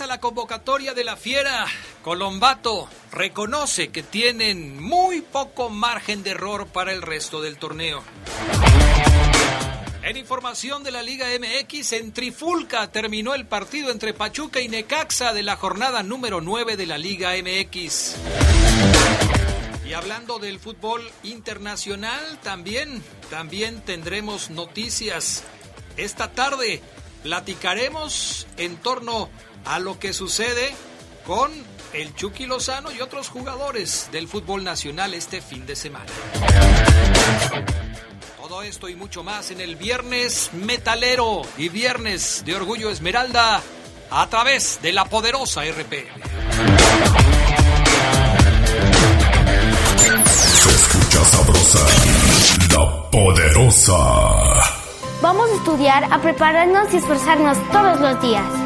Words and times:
A 0.00 0.06
la 0.06 0.20
convocatoria 0.20 0.94
de 0.94 1.04
la 1.04 1.16
Fiera. 1.16 1.66
Colombato 2.02 2.88
reconoce 3.12 3.88
que 3.88 4.02
tienen 4.02 4.82
muy 4.82 5.22
poco 5.22 5.70
margen 5.70 6.22
de 6.22 6.30
error 6.30 6.66
para 6.66 6.92
el 6.92 7.02
resto 7.02 7.40
del 7.40 7.56
torneo. 7.56 8.02
En 10.02 10.16
información 10.16 10.82
de 10.82 10.90
la 10.90 11.02
Liga 11.02 11.26
MX, 11.38 11.92
en 11.92 12.12
Trifulca 12.12 12.90
terminó 12.90 13.34
el 13.34 13.46
partido 13.46 13.90
entre 13.90 14.12
Pachuca 14.12 14.60
y 14.60 14.68
Necaxa 14.68 15.32
de 15.32 15.42
la 15.42 15.56
jornada 15.56 16.02
número 16.02 16.40
9 16.40 16.76
de 16.76 16.86
la 16.86 16.98
Liga 16.98 17.32
MX. 17.42 18.16
Y 19.88 19.94
hablando 19.94 20.38
del 20.38 20.58
fútbol 20.58 21.10
internacional, 21.22 22.38
también, 22.42 23.02
también 23.30 23.80
tendremos 23.80 24.50
noticias. 24.50 25.44
Esta 25.96 26.32
tarde 26.32 26.82
platicaremos 27.22 28.46
en 28.56 28.76
torno 28.76 29.30
a 29.66 29.78
lo 29.78 29.98
que 29.98 30.12
sucede 30.12 30.74
con 31.26 31.50
el 31.92 32.14
Chucky 32.14 32.46
Lozano 32.46 32.92
y 32.92 33.00
otros 33.00 33.28
jugadores 33.28 34.08
del 34.12 34.28
fútbol 34.28 34.64
nacional 34.64 35.14
este 35.14 35.40
fin 35.40 35.66
de 35.66 35.76
semana. 35.76 36.06
Todo 38.40 38.62
esto 38.62 38.88
y 38.88 38.94
mucho 38.94 39.22
más 39.24 39.50
en 39.50 39.60
el 39.60 39.76
viernes 39.76 40.50
metalero 40.52 41.42
y 41.58 41.68
viernes 41.68 42.42
de 42.46 42.54
Orgullo 42.54 42.90
Esmeralda 42.90 43.60
a 44.10 44.26
través 44.28 44.80
de 44.82 44.92
la 44.92 45.04
poderosa 45.04 45.64
RP. 45.64 46.06
Se 50.26 50.70
escucha 50.70 51.24
sabrosa, 51.24 51.86
la 52.72 53.10
poderosa. 53.10 53.96
Vamos 55.22 55.50
a 55.50 55.54
estudiar, 55.54 56.04
a 56.12 56.20
prepararnos 56.22 56.92
y 56.94 56.98
esforzarnos 56.98 57.58
todos 57.72 58.00
los 58.00 58.22
días. 58.22 58.65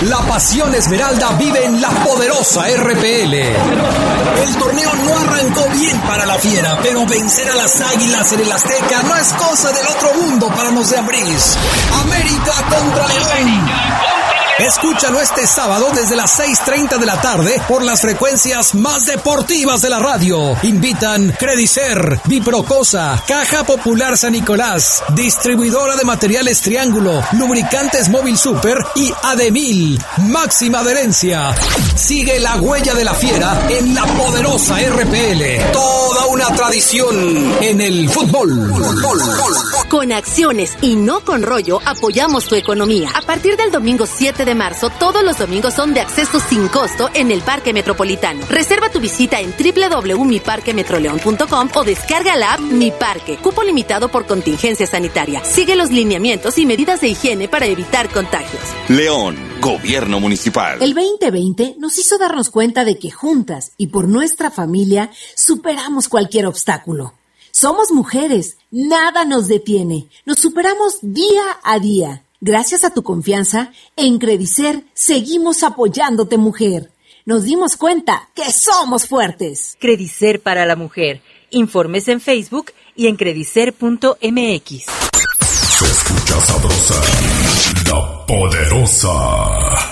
La 0.02 0.18
pasión 0.26 0.74
esmeralda 0.74 1.30
vive 1.38 1.64
en 1.64 1.80
la 1.80 1.88
poderosa 1.90 2.64
RPL. 2.76 3.34
El 3.34 4.56
torneo 4.58 4.92
no 5.04 5.16
arrancó 5.16 5.68
bien 5.68 6.00
para 6.00 6.26
la 6.26 6.38
fiera, 6.38 6.76
pero 6.82 7.06
vencer 7.06 7.48
a 7.48 7.54
las 7.54 7.80
águilas 7.80 8.32
en 8.32 8.40
el 8.40 8.50
Azteca 8.50 9.02
no 9.04 9.16
es 9.16 9.32
cosa 9.34 9.70
del 9.70 9.86
otro 9.86 10.14
mundo 10.14 10.48
para 10.48 10.72
los 10.72 10.90
de 10.90 10.98
Ambriz. 10.98 11.56
América 12.02 12.52
contra 12.68 13.06
León. 13.06 14.31
Escúchalo 14.58 15.20
este 15.20 15.46
sábado 15.46 15.88
desde 15.94 16.14
las 16.14 16.38
6.30 16.38 16.98
de 16.98 17.06
la 17.06 17.20
tarde 17.20 17.60
por 17.66 17.82
las 17.82 18.02
frecuencias 18.02 18.74
más 18.74 19.06
deportivas 19.06 19.80
de 19.80 19.88
la 19.88 19.98
radio. 19.98 20.56
Invitan 20.62 21.34
Credicer, 21.38 22.20
Biprocosa, 22.26 23.22
Caja 23.26 23.64
Popular 23.64 24.16
San 24.16 24.32
Nicolás, 24.32 25.02
Distribuidora 25.14 25.96
de 25.96 26.04
Materiales 26.04 26.60
Triángulo, 26.60 27.22
Lubricantes 27.32 28.10
Móvil 28.10 28.36
Super 28.36 28.76
y 28.94 29.10
Ademil, 29.22 29.98
máxima 30.28 30.80
adherencia. 30.80 31.54
Sigue 31.96 32.38
la 32.38 32.56
huella 32.56 32.94
de 32.94 33.04
la 33.04 33.14
fiera 33.14 33.66
en 33.70 33.94
la 33.94 34.04
poderosa 34.04 34.76
RPL. 34.80 35.72
Toda 35.72 36.26
una 36.26 36.46
tradición 36.54 37.54
en 37.62 37.80
el 37.80 38.08
fútbol. 38.10 38.70
Con 39.88 40.12
acciones 40.12 40.76
y 40.82 40.96
no 40.96 41.20
con 41.20 41.42
rollo 41.42 41.80
apoyamos 41.84 42.46
tu 42.46 42.54
economía. 42.54 43.10
A 43.14 43.22
partir 43.22 43.56
del 43.56 43.70
domingo 43.70 44.06
7 44.06 44.41
de 44.44 44.54
marzo, 44.54 44.90
todos 44.90 45.24
los 45.24 45.38
domingos 45.38 45.74
son 45.74 45.94
de 45.94 46.00
acceso 46.00 46.40
sin 46.40 46.68
costo 46.68 47.10
en 47.14 47.30
el 47.30 47.42
Parque 47.42 47.72
Metropolitano. 47.72 48.44
Reserva 48.46 48.90
tu 48.90 49.00
visita 49.00 49.40
en 49.40 49.52
www.miparquemetroleón.com 49.52 51.68
o 51.74 51.84
descarga 51.84 52.36
la 52.36 52.54
app 52.54 52.60
Mi 52.60 52.90
Parque. 52.90 53.38
Cupo 53.38 53.62
limitado 53.62 54.08
por 54.08 54.26
contingencia 54.26 54.86
sanitaria. 54.86 55.44
Sigue 55.44 55.76
los 55.76 55.90
lineamientos 55.90 56.58
y 56.58 56.66
medidas 56.66 57.00
de 57.00 57.08
higiene 57.08 57.48
para 57.48 57.66
evitar 57.66 58.10
contagios. 58.10 58.62
León, 58.88 59.36
Gobierno 59.60 60.20
Municipal. 60.20 60.82
El 60.82 60.94
2020 60.94 61.76
nos 61.78 61.98
hizo 61.98 62.18
darnos 62.18 62.50
cuenta 62.50 62.84
de 62.84 62.98
que 62.98 63.10
juntas 63.10 63.72
y 63.76 63.88
por 63.88 64.08
nuestra 64.08 64.50
familia 64.50 65.10
superamos 65.36 66.08
cualquier 66.08 66.46
obstáculo. 66.46 67.14
Somos 67.50 67.92
mujeres, 67.92 68.56
nada 68.70 69.24
nos 69.24 69.46
detiene, 69.46 70.08
nos 70.24 70.38
superamos 70.38 70.98
día 71.02 71.42
a 71.62 71.78
día. 71.78 72.22
Gracias 72.44 72.82
a 72.82 72.90
tu 72.90 73.04
confianza, 73.04 73.70
en 73.94 74.18
Credicer 74.18 74.82
seguimos 74.94 75.62
apoyándote, 75.62 76.38
mujer. 76.38 76.90
Nos 77.24 77.44
dimos 77.44 77.76
cuenta 77.76 78.30
que 78.34 78.50
somos 78.50 79.06
fuertes. 79.06 79.76
Credicer 79.78 80.42
para 80.42 80.66
la 80.66 80.74
mujer. 80.74 81.22
Informes 81.50 82.08
en 82.08 82.20
Facebook 82.20 82.72
y 82.96 83.06
en 83.06 83.14
credicer.mx. 83.14 84.16
Se 84.18 85.84
escucha 85.84 86.40
sabrosa, 86.40 87.00
la 87.88 88.26
poderosa. 88.26 89.91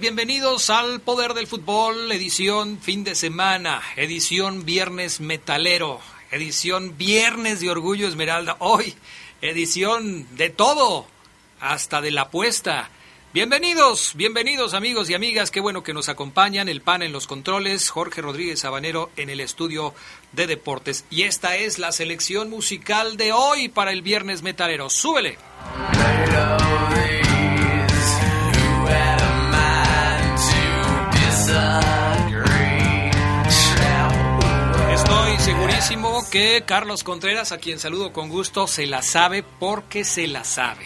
Bienvenidos 0.00 0.70
al 0.70 1.00
Poder 1.00 1.34
del 1.34 1.46
Fútbol, 1.46 2.10
edición 2.10 2.78
fin 2.80 3.04
de 3.04 3.14
semana, 3.14 3.82
edición 3.96 4.64
viernes 4.64 5.20
metalero, 5.20 6.00
edición 6.30 6.96
viernes 6.96 7.60
de 7.60 7.70
Orgullo 7.70 8.08
Esmeralda. 8.08 8.56
Hoy 8.60 8.94
edición 9.42 10.26
de 10.36 10.48
todo, 10.48 11.06
hasta 11.60 12.00
de 12.00 12.12
la 12.12 12.22
apuesta. 12.22 12.88
Bienvenidos, 13.34 14.12
bienvenidos 14.14 14.72
amigos 14.72 15.10
y 15.10 15.14
amigas, 15.14 15.50
qué 15.50 15.60
bueno 15.60 15.82
que 15.82 15.92
nos 15.92 16.08
acompañan, 16.08 16.70
el 16.70 16.80
PAN 16.80 17.02
en 17.02 17.12
los 17.12 17.26
controles, 17.26 17.90
Jorge 17.90 18.22
Rodríguez 18.22 18.60
Sabanero 18.60 19.10
en 19.16 19.28
el 19.28 19.40
estudio 19.40 19.94
de 20.32 20.46
deportes. 20.46 21.04
Y 21.10 21.22
esta 21.24 21.56
es 21.56 21.78
la 21.78 21.92
selección 21.92 22.48
musical 22.48 23.18
de 23.18 23.32
hoy 23.32 23.68
para 23.68 23.92
el 23.92 24.00
viernes 24.00 24.40
metalero. 24.40 24.88
Súbele. 24.88 25.49
Segurísimo 35.80 36.20
que 36.30 36.62
Carlos 36.66 37.04
Contreras, 37.04 37.52
a 37.52 37.58
quien 37.58 37.78
saludo 37.78 38.12
con 38.12 38.28
gusto, 38.28 38.66
se 38.66 38.86
la 38.86 39.00
sabe 39.00 39.42
porque 39.58 40.04
se 40.04 40.26
la 40.26 40.44
sabe. 40.44 40.84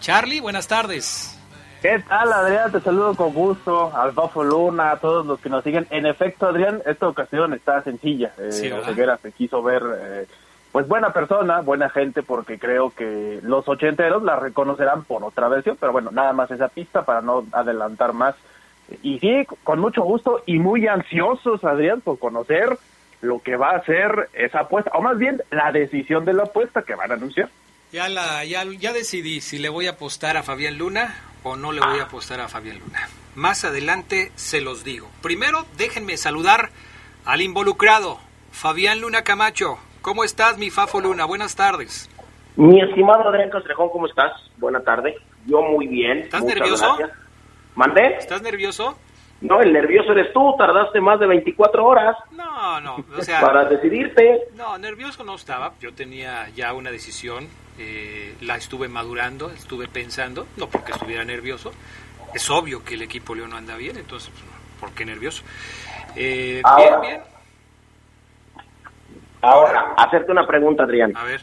Charlie, 0.00 0.40
buenas 0.40 0.66
tardes. 0.66 1.38
¿Qué 1.82 2.02
tal, 2.08 2.32
Adrián? 2.32 2.72
Te 2.72 2.80
saludo 2.80 3.14
con 3.14 3.34
gusto. 3.34 3.94
Al 3.94 4.12
Bafo 4.12 4.42
Luna, 4.42 4.92
a 4.92 4.96
todos 4.96 5.26
los 5.26 5.38
que 5.40 5.50
nos 5.50 5.62
siguen. 5.62 5.86
En 5.90 6.06
efecto, 6.06 6.46
Adrián, 6.46 6.80
esta 6.86 7.06
ocasión 7.06 7.52
está 7.52 7.82
sencilla. 7.82 8.32
Eh, 8.38 8.50
se 8.50 9.32
quiso 9.32 9.62
ver, 9.62 9.82
eh, 10.00 10.26
pues 10.72 10.88
buena 10.88 11.12
persona, 11.12 11.60
buena 11.60 11.90
gente, 11.90 12.22
porque 12.22 12.58
creo 12.58 12.90
que 12.90 13.40
los 13.42 13.68
ochenteros 13.68 14.22
la 14.22 14.36
reconocerán 14.36 15.04
por 15.04 15.22
otra 15.22 15.48
versión. 15.48 15.76
Pero 15.78 15.92
bueno, 15.92 16.10
nada 16.10 16.32
más 16.32 16.50
esa 16.50 16.68
pista 16.68 17.04
para 17.04 17.20
no 17.20 17.44
adelantar 17.52 18.14
más. 18.14 18.34
Y 19.02 19.18
sí, 19.18 19.46
con 19.64 19.80
mucho 19.80 20.02
gusto 20.02 20.42
y 20.46 20.58
muy 20.58 20.86
ansiosos, 20.86 21.62
Adrián, 21.62 22.00
por 22.00 22.18
conocer 22.18 22.78
lo 23.20 23.40
que 23.40 23.56
va 23.56 23.70
a 23.70 23.84
ser 23.84 24.28
esa 24.32 24.60
apuesta, 24.60 24.90
o 24.94 25.02
más 25.02 25.18
bien 25.18 25.42
la 25.50 25.72
decisión 25.72 26.24
de 26.24 26.32
la 26.32 26.44
apuesta 26.44 26.82
que 26.82 26.94
van 26.94 27.10
a 27.10 27.14
anunciar. 27.14 27.48
Ya, 27.92 28.08
la, 28.08 28.44
ya, 28.44 28.64
ya 28.78 28.92
decidí 28.92 29.40
si 29.40 29.58
le 29.58 29.68
voy 29.68 29.86
a 29.86 29.92
apostar 29.92 30.36
a 30.36 30.42
Fabián 30.42 30.78
Luna 30.78 31.14
o 31.42 31.56
no 31.56 31.72
le 31.72 31.80
voy 31.80 31.98
a 31.98 32.04
apostar 32.04 32.40
a 32.40 32.48
Fabián 32.48 32.78
Luna. 32.78 33.08
Más 33.34 33.64
adelante 33.64 34.32
se 34.34 34.60
los 34.60 34.84
digo. 34.84 35.08
Primero, 35.22 35.64
déjenme 35.76 36.16
saludar 36.16 36.70
al 37.24 37.40
involucrado, 37.40 38.18
Fabián 38.52 39.00
Luna 39.00 39.22
Camacho. 39.22 39.78
¿Cómo 40.02 40.24
estás, 40.24 40.58
mi 40.58 40.70
Fafo 40.70 41.00
Luna? 41.00 41.24
Buenas 41.24 41.56
tardes. 41.56 42.10
Mi 42.56 42.80
estimado 42.80 43.28
Adrián 43.28 43.50
Castrejón, 43.50 43.88
¿cómo 43.90 44.06
estás? 44.06 44.32
Buena 44.58 44.80
tarde. 44.80 45.16
Yo 45.46 45.62
muy 45.62 45.86
bien. 45.86 46.18
¿Estás 46.18 46.42
muchas 46.42 46.58
nervioso? 46.58 46.96
gracias. 46.98 47.18
¿Mandé? 47.74 48.06
¿Estás 48.18 48.42
nervioso? 48.42 48.98
No, 49.40 49.60
el 49.60 49.72
nervioso 49.72 50.12
eres 50.12 50.32
tú. 50.32 50.54
Tardaste 50.58 51.00
más 51.00 51.20
de 51.20 51.26
24 51.26 51.84
horas 51.84 52.16
No, 52.32 52.80
no, 52.80 53.04
o 53.16 53.22
sea... 53.22 53.40
para 53.40 53.64
decidirte. 53.66 54.48
No, 54.56 54.76
nervioso 54.78 55.22
no 55.24 55.34
estaba. 55.36 55.74
Yo 55.80 55.94
tenía 55.94 56.48
ya 56.50 56.72
una 56.72 56.90
decisión, 56.90 57.46
eh, 57.78 58.34
la 58.40 58.56
estuve 58.56 58.88
madurando, 58.88 59.50
estuve 59.50 59.86
pensando, 59.86 60.46
no 60.56 60.68
porque 60.68 60.92
estuviera 60.92 61.24
nervioso. 61.24 61.72
Es 62.34 62.50
obvio 62.50 62.84
que 62.84 62.94
el 62.94 63.02
equipo 63.02 63.34
León 63.34 63.50
no 63.50 63.56
anda 63.56 63.76
bien, 63.76 63.96
entonces, 63.96 64.30
pues, 64.30 64.44
¿por 64.80 64.92
qué 64.92 65.04
nervioso? 65.04 65.44
Eh, 66.16 66.60
Ahora. 66.64 67.00
bien, 67.00 67.00
bien. 67.00 67.20
Ahora, 69.40 69.94
hacerte 69.96 70.32
una 70.32 70.46
pregunta, 70.46 70.82
Adrián. 70.82 71.16
A 71.16 71.22
ver. 71.24 71.42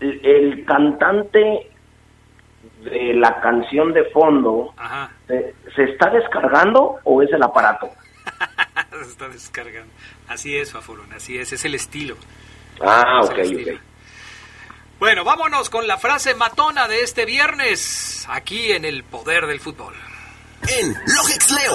El, 0.00 0.20
el 0.24 0.64
cantante 0.66 1.71
de 2.84 3.14
la 3.14 3.40
canción 3.40 3.92
de 3.92 4.04
fondo, 4.06 4.72
Ajá, 4.76 5.10
¿se, 5.26 5.54
se 5.74 5.84
está 5.84 6.10
descargando 6.10 6.96
o 7.04 7.22
es 7.22 7.30
el 7.32 7.42
aparato? 7.42 7.90
se 8.90 9.10
está 9.10 9.28
descargando. 9.28 9.92
Así 10.28 10.56
es, 10.56 10.72
Fafolón, 10.72 11.12
así 11.12 11.38
es, 11.38 11.52
es 11.52 11.64
el 11.64 11.74
estilo. 11.74 12.16
Ah, 12.80 13.20
Es 13.22 13.30
ok, 13.30 13.38
estilo. 13.38 13.74
ok. 13.76 13.80
Bueno, 14.98 15.24
vámonos 15.24 15.68
con 15.68 15.86
la 15.88 15.98
frase 15.98 16.34
matona 16.34 16.86
de 16.86 17.02
este 17.02 17.24
viernes, 17.26 18.24
aquí 18.30 18.70
en 18.72 18.84
el 18.84 19.02
poder 19.02 19.46
del 19.46 19.58
fútbol. 19.58 19.94
En 20.68 20.94
Logex 20.94 21.50
Leo 21.50 21.72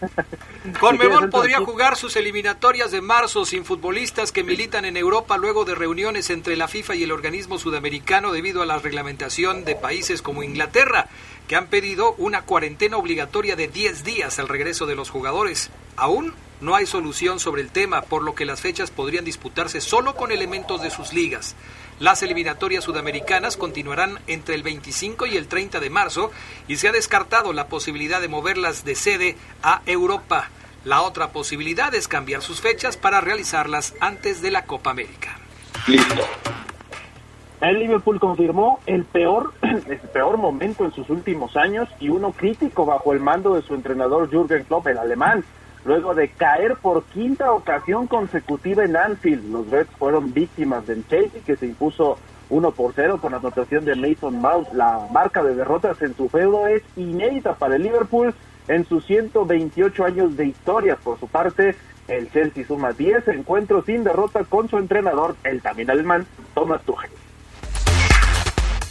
Conmebol 0.78 1.30
podría 1.30 1.58
jugar 1.60 1.96
sus 1.96 2.16
eliminatorias 2.16 2.90
de 2.90 3.00
marzo 3.00 3.46
sin 3.46 3.64
futbolistas 3.64 4.30
que 4.30 4.44
militan 4.44 4.84
en 4.84 4.98
Europa 4.98 5.38
luego 5.38 5.64
de 5.64 5.74
reuniones 5.74 6.28
entre 6.28 6.54
la 6.54 6.68
FIFA 6.68 6.96
y 6.96 7.02
el 7.04 7.12
organismo 7.12 7.58
sudamericano 7.58 8.30
debido 8.30 8.60
a 8.60 8.66
la 8.66 8.78
reglamentación 8.78 9.64
de 9.64 9.74
países 9.74 10.20
como 10.20 10.42
Inglaterra, 10.42 11.08
que 11.48 11.56
han 11.56 11.68
pedido 11.68 12.14
una 12.18 12.42
cuarentena 12.42 12.98
obligatoria 12.98 13.56
de 13.56 13.68
10 13.68 14.04
días 14.04 14.38
al 14.38 14.48
regreso 14.48 14.84
de 14.84 14.96
los 14.96 15.08
jugadores. 15.08 15.70
Aún 15.96 16.34
no 16.60 16.74
hay 16.76 16.84
solución 16.84 17.40
sobre 17.40 17.62
el 17.62 17.70
tema, 17.70 18.02
por 18.02 18.22
lo 18.22 18.34
que 18.34 18.44
las 18.44 18.60
fechas 18.60 18.90
podrían 18.90 19.24
disputarse 19.24 19.80
solo 19.80 20.14
con 20.14 20.30
elementos 20.30 20.82
de 20.82 20.90
sus 20.90 21.14
ligas. 21.14 21.56
Las 22.00 22.22
eliminatorias 22.22 22.82
sudamericanas 22.82 23.58
continuarán 23.58 24.20
entre 24.26 24.54
el 24.54 24.62
25 24.62 25.26
y 25.26 25.36
el 25.36 25.48
30 25.48 25.80
de 25.80 25.90
marzo 25.90 26.30
y 26.66 26.76
se 26.76 26.88
ha 26.88 26.92
descartado 26.92 27.52
la 27.52 27.66
posibilidad 27.66 28.22
de 28.22 28.28
moverlas 28.28 28.86
de 28.86 28.94
sede 28.94 29.36
a 29.62 29.82
Europa. 29.84 30.48
La 30.86 31.02
otra 31.02 31.28
posibilidad 31.28 31.94
es 31.94 32.08
cambiar 32.08 32.40
sus 32.40 32.62
fechas 32.62 32.96
para 32.96 33.20
realizarlas 33.20 33.94
antes 34.00 34.40
de 34.40 34.50
la 34.50 34.64
Copa 34.64 34.92
América. 34.92 35.36
Listo. 35.86 36.14
El 37.60 37.80
Liverpool 37.80 38.18
confirmó 38.18 38.80
el 38.86 39.04
peor, 39.04 39.52
el 39.62 39.98
peor 39.98 40.38
momento 40.38 40.86
en 40.86 40.92
sus 40.92 41.10
últimos 41.10 41.54
años 41.54 41.86
y 42.00 42.08
uno 42.08 42.32
crítico 42.32 42.86
bajo 42.86 43.12
el 43.12 43.20
mando 43.20 43.54
de 43.54 43.60
su 43.60 43.74
entrenador 43.74 44.30
Jürgen 44.30 44.64
Klopp, 44.64 44.86
el 44.86 44.96
alemán. 44.96 45.44
Luego 45.84 46.14
de 46.14 46.28
caer 46.28 46.76
por 46.76 47.04
quinta 47.04 47.52
ocasión 47.52 48.06
consecutiva 48.06 48.84
en 48.84 48.96
Anfield, 48.96 49.50
los 49.50 49.70
Reds 49.70 49.90
fueron 49.98 50.32
víctimas 50.32 50.86
del 50.86 51.06
Chelsea 51.08 51.40
que 51.44 51.56
se 51.56 51.66
impuso 51.66 52.18
1 52.50 52.70
por 52.72 52.92
0 52.94 53.18
con 53.20 53.32
anotación 53.32 53.84
de 53.84 53.94
Mason 53.94 54.40
Mount. 54.40 54.72
La 54.74 55.08
marca 55.10 55.42
de 55.42 55.54
derrotas 55.54 56.00
en 56.02 56.14
su 56.14 56.28
feudo 56.28 56.66
es 56.66 56.82
inédita 56.96 57.54
para 57.54 57.76
el 57.76 57.82
Liverpool 57.82 58.34
en 58.68 58.84
sus 58.84 59.06
128 59.06 60.04
años 60.04 60.36
de 60.36 60.46
historia. 60.46 60.96
Por 60.96 61.18
su 61.18 61.28
parte, 61.28 61.74
el 62.08 62.30
Chelsea 62.30 62.66
suma 62.66 62.92
10 62.92 63.28
encuentros 63.28 63.86
sin 63.86 64.04
derrota 64.04 64.44
con 64.44 64.68
su 64.68 64.76
entrenador, 64.76 65.36
el 65.44 65.62
también 65.62 65.90
alemán, 65.90 66.26
Thomas 66.54 66.82
Tuchel. 66.82 67.10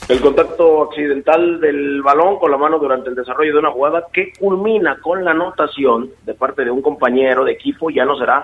El 0.09 0.21
contacto 0.21 0.81
accidental 0.85 1.61
del 1.61 2.01
balón 2.01 2.39
con 2.39 2.49
la 2.49 2.57
mano 2.57 2.79
durante 2.79 3.09
el 3.09 3.15
desarrollo 3.15 3.53
de 3.53 3.59
una 3.59 3.69
jugada 3.69 4.07
que 4.11 4.33
culmina 4.39 4.97
con 5.01 5.23
la 5.23 5.31
anotación 5.31 6.09
de 6.25 6.33
parte 6.33 6.65
de 6.65 6.71
un 6.71 6.81
compañero 6.81 7.45
de 7.45 7.51
equipo 7.51 7.91
ya 7.91 8.05
no 8.05 8.17
será 8.17 8.43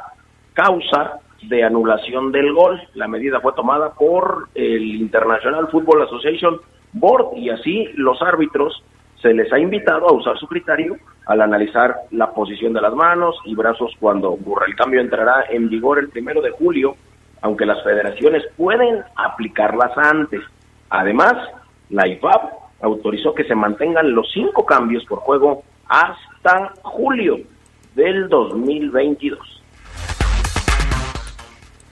causa 0.53 1.22
de 1.41 1.63
anulación 1.63 2.31
del 2.31 2.53
gol. 2.53 2.79
La 2.93 3.07
medida 3.07 3.39
fue 3.39 3.53
tomada 3.53 3.93
por 3.95 4.50
el 4.53 4.84
International 4.93 5.67
Football 5.69 6.03
Association 6.03 6.60
Board 6.93 7.36
y 7.36 7.50
así 7.50 7.89
los 7.95 8.22
árbitros 8.22 8.84
se 9.19 9.34
les 9.34 9.51
ha 9.51 9.57
invitado 9.57 10.07
a 10.07 10.13
usar 10.13 10.38
su 10.38 10.45
criterio 10.45 10.98
al 11.25 11.41
analizar 11.41 11.95
la 12.12 12.29
posición 12.29 12.74
de 12.74 12.81
las 12.81 12.93
manos 12.93 13.38
y 13.43 13.55
brazos 13.55 13.91
cuando 14.00 14.29
ocurra. 14.29 14.67
El 14.67 14.75
cambio 14.75 15.01
entrará 15.01 15.45
en 15.50 15.67
vigor 15.67 15.98
el 15.98 16.10
primero 16.10 16.43
de 16.43 16.51
julio, 16.51 16.95
aunque 17.41 17.65
las 17.65 17.84
federaciones 17.84 18.43
pueden 18.55 19.03
aplicarlas 19.15 19.98
antes. 19.98 20.41
Además, 20.89 21.34
la 21.89 22.08
IFAB 22.08 22.50
autorizó 22.82 23.34
que 23.34 23.44
se 23.46 23.56
mantengan 23.56 24.13
los 24.13 24.32
cinco 24.32 24.65
cambios 24.65 25.06
por 25.06 25.20
juego 25.20 25.63
hasta 25.88 26.74
julio 26.82 27.39
del 27.96 28.30
2022. 28.30 29.62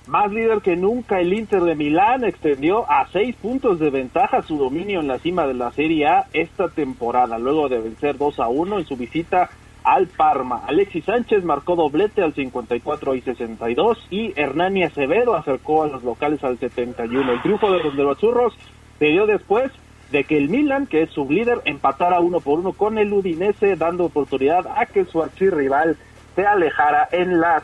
Más 0.08 0.32
líder 0.32 0.60
que 0.62 0.76
nunca, 0.76 1.22
el 1.22 1.34
Inter 1.34 1.62
de 1.62 1.76
Milán 1.76 2.26
extendió 2.26 2.90
a 2.92 3.08
seis 3.08 3.36
puntos 3.38 3.80
de 3.80 3.90
ventaja 3.90 4.42
su 4.42 4.58
dominio 4.58 5.00
en 5.00 5.08
la 5.08 5.18
cima 5.18 5.48
de 5.48 5.54
la 5.54 5.72
Serie 5.72 6.08
A 6.08 6.28
esta 6.34 6.68
temporada, 6.68 7.40
luego 7.40 7.70
de 7.70 7.80
vencer 7.80 8.18
2 8.18 8.40
a 8.42 8.50
1 8.50 8.80
en 8.80 8.86
su 8.86 8.98
visita 8.98 9.50
al 9.84 10.08
Parma. 10.08 10.64
Alexis 10.68 11.06
Sánchez 11.06 11.46
marcó 11.46 11.76
doblete 11.76 12.22
al 12.22 12.34
54 12.34 13.16
y 13.16 13.22
62 13.22 14.08
y 14.10 14.34
Hernani 14.40 14.84
Acevedo 14.84 15.36
acercó 15.36 15.84
a 15.84 15.88
los 15.88 16.04
locales 16.04 16.44
al 16.44 16.58
71. 16.58 17.32
El 17.32 17.42
triunfo 17.42 17.72
de 17.72 17.84
los 17.84 17.96
de 17.96 18.04
los 18.04 18.18
Zurros 18.18 18.54
se 19.04 19.10
dio 19.10 19.28
después 19.28 19.70
de 20.12 20.24
que 20.24 20.38
el 20.38 20.48
Milan, 20.48 20.88
que 20.88 21.02
es 21.02 21.10
su 21.10 21.30
líder, 21.30 21.60
empatara 21.66 22.22
uno 22.22 22.40
por 22.40 22.60
uno 22.60 22.72
con 22.72 22.98
el 22.98 23.12
Udinese, 23.12 23.76
dando 23.76 24.06
oportunidad 24.06 24.66
a 24.78 24.86
que 24.86 25.04
su 25.04 25.22
archirrival 25.22 25.98
se 26.38 26.46
alejara 26.46 27.10
en 27.12 27.42
la. 27.42 27.62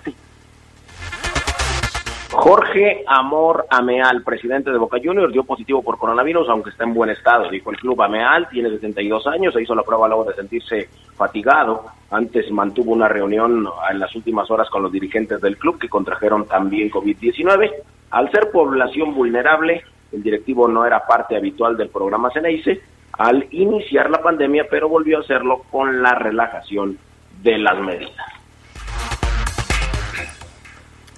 Jorge 2.31 3.05
Amor 3.07 3.67
Ameal, 3.69 4.21
presidente 4.23 4.69
de 4.69 4.77
Boca 4.77 4.97
Juniors, 5.01 5.31
dio 5.31 5.45
positivo 5.45 5.81
por 5.81 5.97
coronavirus, 5.97 6.49
aunque 6.49 6.71
está 6.71 6.83
en 6.83 6.93
buen 6.93 7.09
estado. 7.09 7.49
Dijo 7.49 7.71
el 7.71 7.77
club 7.77 8.01
Ameal, 8.01 8.49
tiene 8.49 8.69
72 8.71 9.25
años, 9.27 9.53
se 9.53 9.61
hizo 9.61 9.73
la 9.73 9.83
prueba 9.83 10.09
luego 10.09 10.25
de 10.25 10.35
sentirse 10.35 10.89
fatigado. 11.15 11.85
Antes 12.11 12.51
mantuvo 12.51 12.91
una 12.91 13.07
reunión 13.07 13.65
en 13.89 13.99
las 13.99 14.13
últimas 14.13 14.51
horas 14.51 14.69
con 14.69 14.83
los 14.83 14.91
dirigentes 14.91 15.39
del 15.39 15.57
club 15.57 15.79
que 15.79 15.87
contrajeron 15.87 16.47
también 16.47 16.91
COVID-19. 16.91 17.71
Al 18.09 18.29
ser 18.29 18.51
población 18.51 19.13
vulnerable, 19.13 19.85
el 20.11 20.23
directivo 20.23 20.67
no 20.67 20.85
era 20.85 21.05
parte 21.05 21.35
habitual 21.35 21.77
del 21.77 21.89
programa 21.89 22.31
Ceneice 22.31 22.81
al 23.13 23.47
iniciar 23.51 24.09
la 24.09 24.21
pandemia, 24.21 24.67
pero 24.69 24.87
volvió 24.87 25.17
a 25.17 25.21
hacerlo 25.21 25.63
con 25.69 26.01
la 26.01 26.15
relajación 26.15 26.97
de 27.41 27.57
las 27.57 27.79
medidas. 27.79 28.39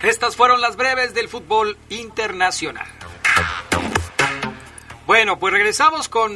Estas 0.01 0.35
fueron 0.35 0.61
las 0.61 0.77
breves 0.77 1.13
del 1.13 1.27
fútbol 1.27 1.77
internacional. 1.89 2.87
Bueno, 5.05 5.37
pues 5.37 5.53
regresamos 5.53 6.09
con 6.09 6.31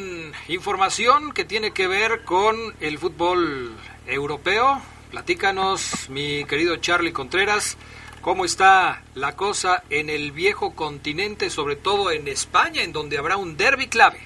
información 0.48 1.32
que 1.32 1.46
tiene 1.46 1.72
que 1.72 1.88
ver 1.88 2.24
con 2.26 2.56
el 2.80 3.00
fútbol 3.00 3.72
europeo. 4.06 4.82
Platícanos, 5.10 6.10
mi 6.10 6.46
querido 6.46 6.76
Charlie 6.76 7.14
Contreras, 7.14 7.78
cómo 8.26 8.44
está 8.44 9.04
la 9.14 9.36
cosa 9.36 9.84
en 9.92 10.10
el 10.10 10.32
viejo 10.32 10.74
continente, 10.74 11.52
sobre 11.52 11.76
todo 11.76 12.10
en 12.10 12.28
España, 12.28 12.82
en 12.82 12.92
donde 12.92 13.20
habrá 13.20 13.38
un 13.38 13.56
derby 13.56 13.86
clave. 13.86 14.18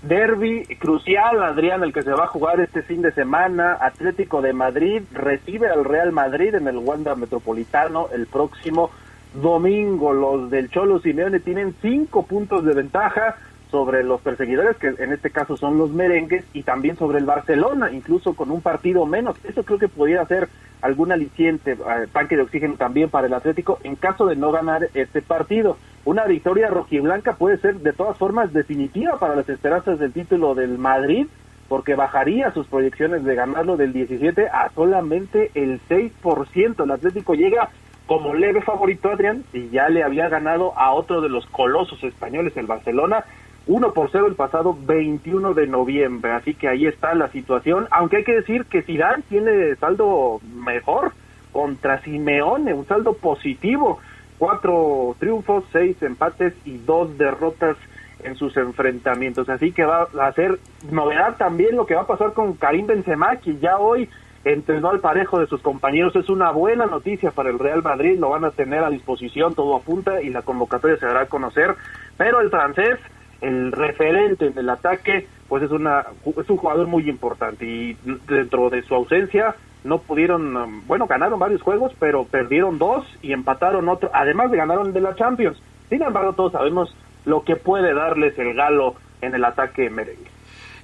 Derby 0.00 0.64
crucial, 0.78 1.42
Adrián, 1.42 1.82
el 1.82 1.92
que 1.92 2.00
se 2.00 2.12
va 2.12 2.24
a 2.24 2.28
jugar 2.28 2.58
este 2.58 2.80
fin 2.80 3.02
de 3.02 3.12
semana. 3.12 3.76
Atlético 3.82 4.40
de 4.40 4.54
Madrid 4.54 5.02
recibe 5.12 5.68
al 5.68 5.84
Real 5.84 6.10
Madrid 6.10 6.54
en 6.54 6.68
el 6.68 6.78
Wanda 6.78 7.14
Metropolitano 7.16 8.08
el 8.14 8.26
próximo 8.26 8.90
domingo. 9.34 10.14
Los 10.14 10.48
del 10.48 10.70
Cholo 10.70 10.98
Simeone 11.00 11.40
tienen 11.40 11.76
cinco 11.82 12.22
puntos 12.22 12.64
de 12.64 12.72
ventaja 12.72 13.36
sobre 13.70 14.04
los 14.04 14.20
perseguidores, 14.20 14.76
que 14.76 14.88
en 14.88 15.12
este 15.12 15.30
caso 15.30 15.56
son 15.56 15.78
los 15.78 15.90
merengues, 15.90 16.44
y 16.52 16.62
también 16.62 16.96
sobre 16.96 17.18
el 17.18 17.24
Barcelona, 17.24 17.90
incluso 17.92 18.34
con 18.34 18.50
un 18.50 18.60
partido 18.60 19.06
menos. 19.06 19.36
Eso 19.44 19.64
creo 19.64 19.78
que 19.78 19.88
podría 19.88 20.24
ser 20.26 20.48
algún 20.82 21.12
aliciente, 21.12 21.72
eh, 21.72 22.06
tanque 22.12 22.36
de 22.36 22.42
oxígeno 22.42 22.74
también 22.74 23.10
para 23.10 23.26
el 23.26 23.34
Atlético 23.34 23.78
en 23.82 23.96
caso 23.96 24.26
de 24.26 24.36
no 24.36 24.52
ganar 24.52 24.88
este 24.94 25.22
partido. 25.22 25.78
Una 26.04 26.24
victoria 26.26 26.68
rojiblanca 26.68 27.34
puede 27.34 27.58
ser 27.58 27.76
de 27.76 27.92
todas 27.92 28.16
formas 28.18 28.52
definitiva 28.52 29.18
para 29.18 29.34
las 29.34 29.48
esperanzas 29.48 29.98
del 29.98 30.12
título 30.12 30.54
del 30.54 30.78
Madrid, 30.78 31.26
porque 31.68 31.96
bajaría 31.96 32.52
sus 32.52 32.66
proyecciones 32.68 33.24
de 33.24 33.34
ganarlo 33.34 33.76
del 33.76 33.92
17 33.92 34.46
a 34.48 34.70
solamente 34.74 35.50
el 35.54 35.80
6%. 35.88 36.84
El 36.84 36.90
Atlético 36.90 37.34
llega 37.34 37.70
como 38.06 38.34
leve 38.34 38.62
favorito, 38.62 39.10
Adrián, 39.10 39.44
y 39.52 39.68
ya 39.70 39.88
le 39.88 40.04
había 40.04 40.28
ganado 40.28 40.78
a 40.78 40.92
otro 40.92 41.20
de 41.20 41.28
los 41.28 41.44
colosos 41.46 42.02
españoles, 42.04 42.56
el 42.56 42.66
Barcelona, 42.66 43.24
1 43.66 43.92
por 43.92 44.10
0 44.10 44.28
el 44.28 44.34
pasado 44.34 44.76
21 44.78 45.54
de 45.54 45.66
noviembre. 45.66 46.32
Así 46.32 46.54
que 46.54 46.68
ahí 46.68 46.86
está 46.86 47.14
la 47.14 47.28
situación. 47.28 47.88
Aunque 47.90 48.18
hay 48.18 48.24
que 48.24 48.36
decir 48.36 48.64
que 48.66 48.82
Zidane 48.82 49.24
tiene 49.28 49.74
saldo 49.76 50.40
mejor 50.54 51.12
contra 51.52 52.00
Simeone, 52.02 52.74
un 52.74 52.86
saldo 52.86 53.14
positivo. 53.14 53.98
Cuatro 54.38 55.16
triunfos, 55.18 55.64
seis 55.72 56.00
empates 56.02 56.52
y 56.64 56.76
dos 56.78 57.16
derrotas 57.16 57.76
en 58.22 58.36
sus 58.36 58.56
enfrentamientos. 58.56 59.48
Así 59.48 59.72
que 59.72 59.84
va 59.84 60.08
a 60.20 60.32
ser 60.32 60.58
novedad 60.90 61.36
también 61.36 61.74
lo 61.74 61.86
que 61.86 61.94
va 61.94 62.02
a 62.02 62.06
pasar 62.06 62.34
con 62.34 62.54
Karim 62.54 62.86
Benzema, 62.86 63.36
que 63.36 63.56
ya 63.56 63.78
hoy 63.78 64.08
entrenó 64.44 64.90
al 64.90 65.00
parejo 65.00 65.40
de 65.40 65.46
sus 65.46 65.60
compañeros. 65.60 66.14
Es 66.14 66.28
una 66.28 66.50
buena 66.50 66.86
noticia 66.86 67.30
para 67.32 67.50
el 67.50 67.58
Real 67.58 67.82
Madrid, 67.82 68.18
lo 68.18 68.30
van 68.30 68.44
a 68.44 68.50
tener 68.50 68.84
a 68.84 68.90
disposición, 68.90 69.54
todo 69.54 69.74
apunta 69.74 70.22
y 70.22 70.30
la 70.30 70.42
convocatoria 70.42 70.98
se 70.98 71.06
dará 71.06 71.22
a 71.22 71.26
conocer. 71.26 71.74
Pero 72.16 72.40
el 72.40 72.50
francés 72.50 72.98
el 73.40 73.72
referente 73.72 74.46
en 74.46 74.58
el 74.58 74.68
ataque, 74.70 75.26
pues 75.48 75.62
es, 75.62 75.70
una, 75.70 76.06
es 76.24 76.50
un 76.50 76.56
jugador 76.56 76.86
muy 76.86 77.08
importante 77.08 77.64
y 77.64 77.96
dentro 78.28 78.70
de 78.70 78.82
su 78.82 78.94
ausencia 78.94 79.54
no 79.84 79.98
pudieron, 79.98 80.56
um, 80.56 80.86
bueno, 80.86 81.06
ganaron 81.06 81.38
varios 81.38 81.62
juegos, 81.62 81.92
pero 81.98 82.24
perdieron 82.24 82.78
dos 82.78 83.06
y 83.22 83.32
empataron 83.32 83.88
otro, 83.88 84.10
además 84.12 84.50
de 84.50 84.56
ganaron 84.56 84.92
de 84.92 85.00
la 85.00 85.14
Champions. 85.14 85.58
Sin 85.88 86.02
embargo, 86.02 86.32
todos 86.32 86.52
sabemos 86.52 86.94
lo 87.24 87.42
que 87.42 87.56
puede 87.56 87.94
darles 87.94 88.36
el 88.38 88.54
galo 88.54 88.96
en 89.20 89.34
el 89.34 89.44
ataque 89.44 89.88
merengue. 89.90 90.30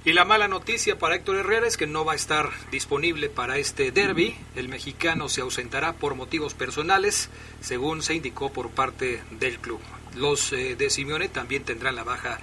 Y 0.05 0.11
la 0.11 0.25
mala 0.25 0.49
noticia 0.49 0.97
para 0.97 1.15
Héctor 1.15 1.37
Herrera 1.37 1.65
es 1.65 1.77
que 1.77 1.87
no 1.87 2.03
va 2.03 2.11
a 2.11 2.15
estar 2.15 2.49
disponible 2.71 3.29
para 3.29 3.57
este 3.57 3.91
derby. 3.91 4.35
El 4.53 4.67
mexicano 4.67 5.29
se 5.29 5.39
ausentará 5.39 5.93
por 5.93 6.15
motivos 6.15 6.53
personales, 6.53 7.29
según 7.61 8.01
se 8.01 8.15
indicó 8.15 8.51
por 8.51 8.69
parte 8.69 9.21
del 9.31 9.59
club. 9.59 9.79
Los 10.17 10.53
eh, 10.53 10.75
de 10.75 10.89
Simeone 10.89 11.27
también 11.27 11.63
tendrán 11.63 11.95
la 11.95 12.03
baja 12.03 12.39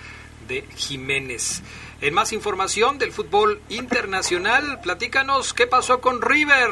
de 0.49 0.62
Jiménez. 0.77 1.62
En 2.00 2.15
más 2.15 2.33
información 2.33 2.99
del 2.99 3.12
fútbol 3.12 3.61
internacional, 3.69 4.81
platícanos 4.83 5.55
qué 5.55 5.67
pasó 5.67 6.00
con 6.00 6.21
River. 6.23 6.71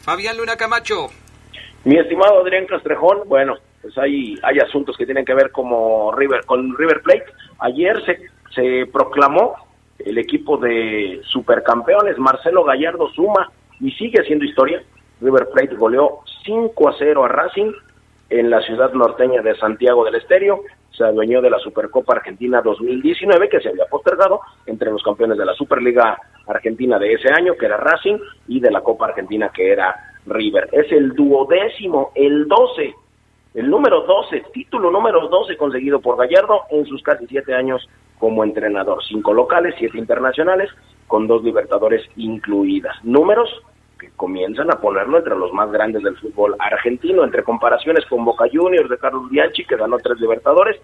Fabián 0.00 0.36
Luna 0.36 0.56
Camacho. 0.56 1.08
Mi 1.84 1.96
estimado 1.98 2.40
Adrián 2.40 2.66
Castrejón, 2.66 3.28
bueno, 3.28 3.56
pues 3.82 3.96
hay, 3.98 4.36
hay 4.42 4.58
asuntos 4.58 4.96
que 4.96 5.04
tienen 5.04 5.24
que 5.24 5.34
ver 5.34 5.50
como 5.50 6.12
River, 6.12 6.44
con 6.46 6.76
River 6.76 7.02
Plate. 7.02 7.26
Ayer 7.58 8.02
se, 8.04 8.18
se 8.54 8.86
proclamó 8.90 9.54
el 9.98 10.18
equipo 10.18 10.56
de 10.56 11.20
supercampeones, 11.24 12.18
Marcelo 12.18 12.64
Gallardo 12.64 13.10
suma 13.12 13.50
y 13.80 13.90
sigue 13.92 14.20
haciendo 14.20 14.44
historia. 14.44 14.82
River 15.20 15.48
Plate 15.52 15.74
goleó 15.74 16.20
5 16.44 16.88
a 16.88 16.94
0 16.98 17.24
a 17.24 17.28
Racing 17.28 17.72
en 18.30 18.50
la 18.50 18.60
ciudad 18.62 18.92
norteña 18.92 19.42
de 19.42 19.56
Santiago 19.56 20.04
del 20.04 20.16
Estero. 20.16 20.60
Se 20.90 21.04
adueñó 21.04 21.40
de 21.40 21.50
la 21.50 21.58
Supercopa 21.58 22.14
Argentina 22.14 22.60
2019, 22.60 23.48
que 23.48 23.60
se 23.60 23.68
había 23.68 23.86
postergado 23.86 24.40
entre 24.66 24.90
los 24.90 25.02
campeones 25.02 25.38
de 25.38 25.46
la 25.46 25.54
Superliga 25.54 26.18
Argentina 26.46 26.98
de 26.98 27.12
ese 27.12 27.28
año, 27.32 27.54
que 27.54 27.66
era 27.66 27.76
Racing, 27.76 28.18
y 28.48 28.60
de 28.60 28.70
la 28.70 28.80
Copa 28.80 29.06
Argentina, 29.06 29.50
que 29.54 29.70
era 29.70 29.94
River. 30.26 30.68
Es 30.72 30.90
el 30.92 31.14
duodécimo, 31.14 32.10
el 32.14 32.48
12, 32.48 32.94
el 33.54 33.70
número 33.70 34.02
12, 34.02 34.44
título 34.52 34.90
número 34.90 35.28
12 35.28 35.56
conseguido 35.56 36.00
por 36.00 36.16
Gallardo 36.16 36.62
en 36.70 36.84
sus 36.86 37.02
casi 37.02 37.26
siete 37.26 37.54
años 37.54 37.88
como 38.18 38.44
entrenador. 38.44 39.02
Cinco 39.04 39.32
locales, 39.32 39.74
siete 39.78 39.98
internacionales, 39.98 40.70
con 41.06 41.26
dos 41.26 41.42
Libertadores 41.42 42.02
incluidas. 42.16 42.96
Números 43.04 43.48
que 43.98 44.10
comienzan 44.16 44.70
a 44.70 44.80
ponerlo 44.80 45.18
entre 45.18 45.36
los 45.36 45.52
más 45.52 45.70
grandes 45.70 46.02
del 46.02 46.16
fútbol 46.16 46.54
argentino, 46.58 47.24
entre 47.24 47.42
comparaciones 47.42 48.06
con 48.06 48.24
Boca 48.24 48.44
Juniors 48.50 48.88
de 48.88 48.98
Carlos 48.98 49.28
Bianchi, 49.28 49.64
que 49.64 49.76
ganó 49.76 49.98
tres 49.98 50.20
Libertadores, 50.20 50.80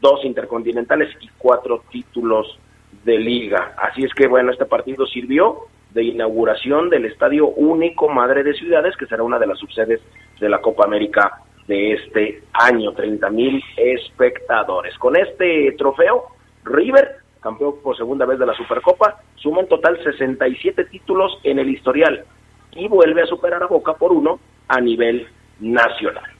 dos 0.00 0.24
Intercontinentales 0.24 1.08
y 1.20 1.28
cuatro 1.38 1.82
títulos 1.90 2.58
de 3.04 3.18
liga. 3.18 3.74
Así 3.78 4.04
es 4.04 4.12
que, 4.14 4.26
bueno, 4.26 4.52
este 4.52 4.66
partido 4.66 5.06
sirvió 5.06 5.66
de 5.92 6.04
inauguración 6.04 6.90
del 6.90 7.06
Estadio 7.06 7.48
Único 7.48 8.08
Madre 8.08 8.42
de 8.42 8.54
Ciudades, 8.54 8.96
que 8.96 9.06
será 9.06 9.22
una 9.22 9.38
de 9.38 9.46
las 9.46 9.58
subsedes 9.58 10.00
de 10.38 10.48
la 10.48 10.60
Copa 10.60 10.84
América 10.84 11.42
de 11.66 11.92
este 11.92 12.42
año, 12.52 12.92
30 12.92 13.30
mil 13.30 13.62
espectadores. 13.76 14.96
Con 14.98 15.16
este 15.16 15.72
trofeo, 15.78 16.26
River, 16.64 17.16
campeón 17.40 17.74
por 17.82 17.96
segunda 17.96 18.26
vez 18.26 18.38
de 18.38 18.46
la 18.46 18.54
Supercopa, 18.54 19.20
suma 19.36 19.60
en 19.60 19.68
total 19.68 19.98
67 20.02 20.84
títulos 20.86 21.38
en 21.42 21.58
el 21.58 21.70
historial 21.70 22.24
y 22.72 22.88
vuelve 22.88 23.22
a 23.22 23.26
superar 23.26 23.62
a 23.62 23.66
Boca 23.66 23.94
por 23.94 24.12
uno 24.12 24.40
a 24.68 24.80
nivel 24.80 25.28
nacional. 25.58 26.30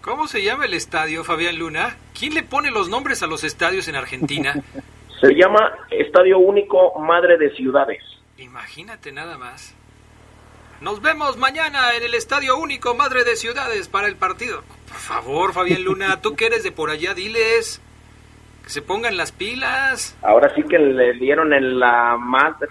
¿Cómo 0.00 0.26
se 0.26 0.42
llama 0.42 0.64
el 0.64 0.74
estadio, 0.74 1.24
Fabián 1.24 1.58
Luna? 1.58 1.96
¿Quién 2.18 2.34
le 2.34 2.42
pone 2.42 2.70
los 2.70 2.88
nombres 2.88 3.22
a 3.22 3.26
los 3.26 3.44
estadios 3.44 3.86
en 3.88 3.96
Argentina? 3.96 4.54
Se 5.20 5.34
llama 5.34 5.70
Estadio 5.90 6.38
Único 6.38 6.98
Madre 6.98 7.36
de 7.36 7.50
Ciudades. 7.50 8.02
Imagínate 8.38 9.12
nada 9.12 9.36
más. 9.36 9.76
Nos 10.80 11.02
vemos 11.02 11.36
mañana 11.36 11.94
en 11.94 12.02
el 12.02 12.14
Estadio 12.14 12.56
Único 12.56 12.94
Madre 12.94 13.24
de 13.24 13.36
Ciudades 13.36 13.86
para 13.88 14.08
el 14.08 14.16
partido. 14.16 14.62
Por 14.88 14.96
favor, 14.96 15.52
Fabián 15.52 15.84
Luna, 15.84 16.20
tú 16.22 16.36
que 16.36 16.46
eres 16.46 16.62
de 16.62 16.72
por 16.72 16.88
allá, 16.88 17.12
diles 17.12 17.82
que 18.64 18.70
se 18.70 18.80
pongan 18.80 19.18
las 19.18 19.30
pilas. 19.30 20.16
Ahora 20.22 20.54
sí 20.54 20.62
que 20.62 20.78
le 20.78 21.12
dieron 21.14 21.52
en 21.52 21.78
la 21.78 22.16
madre. 22.16 22.70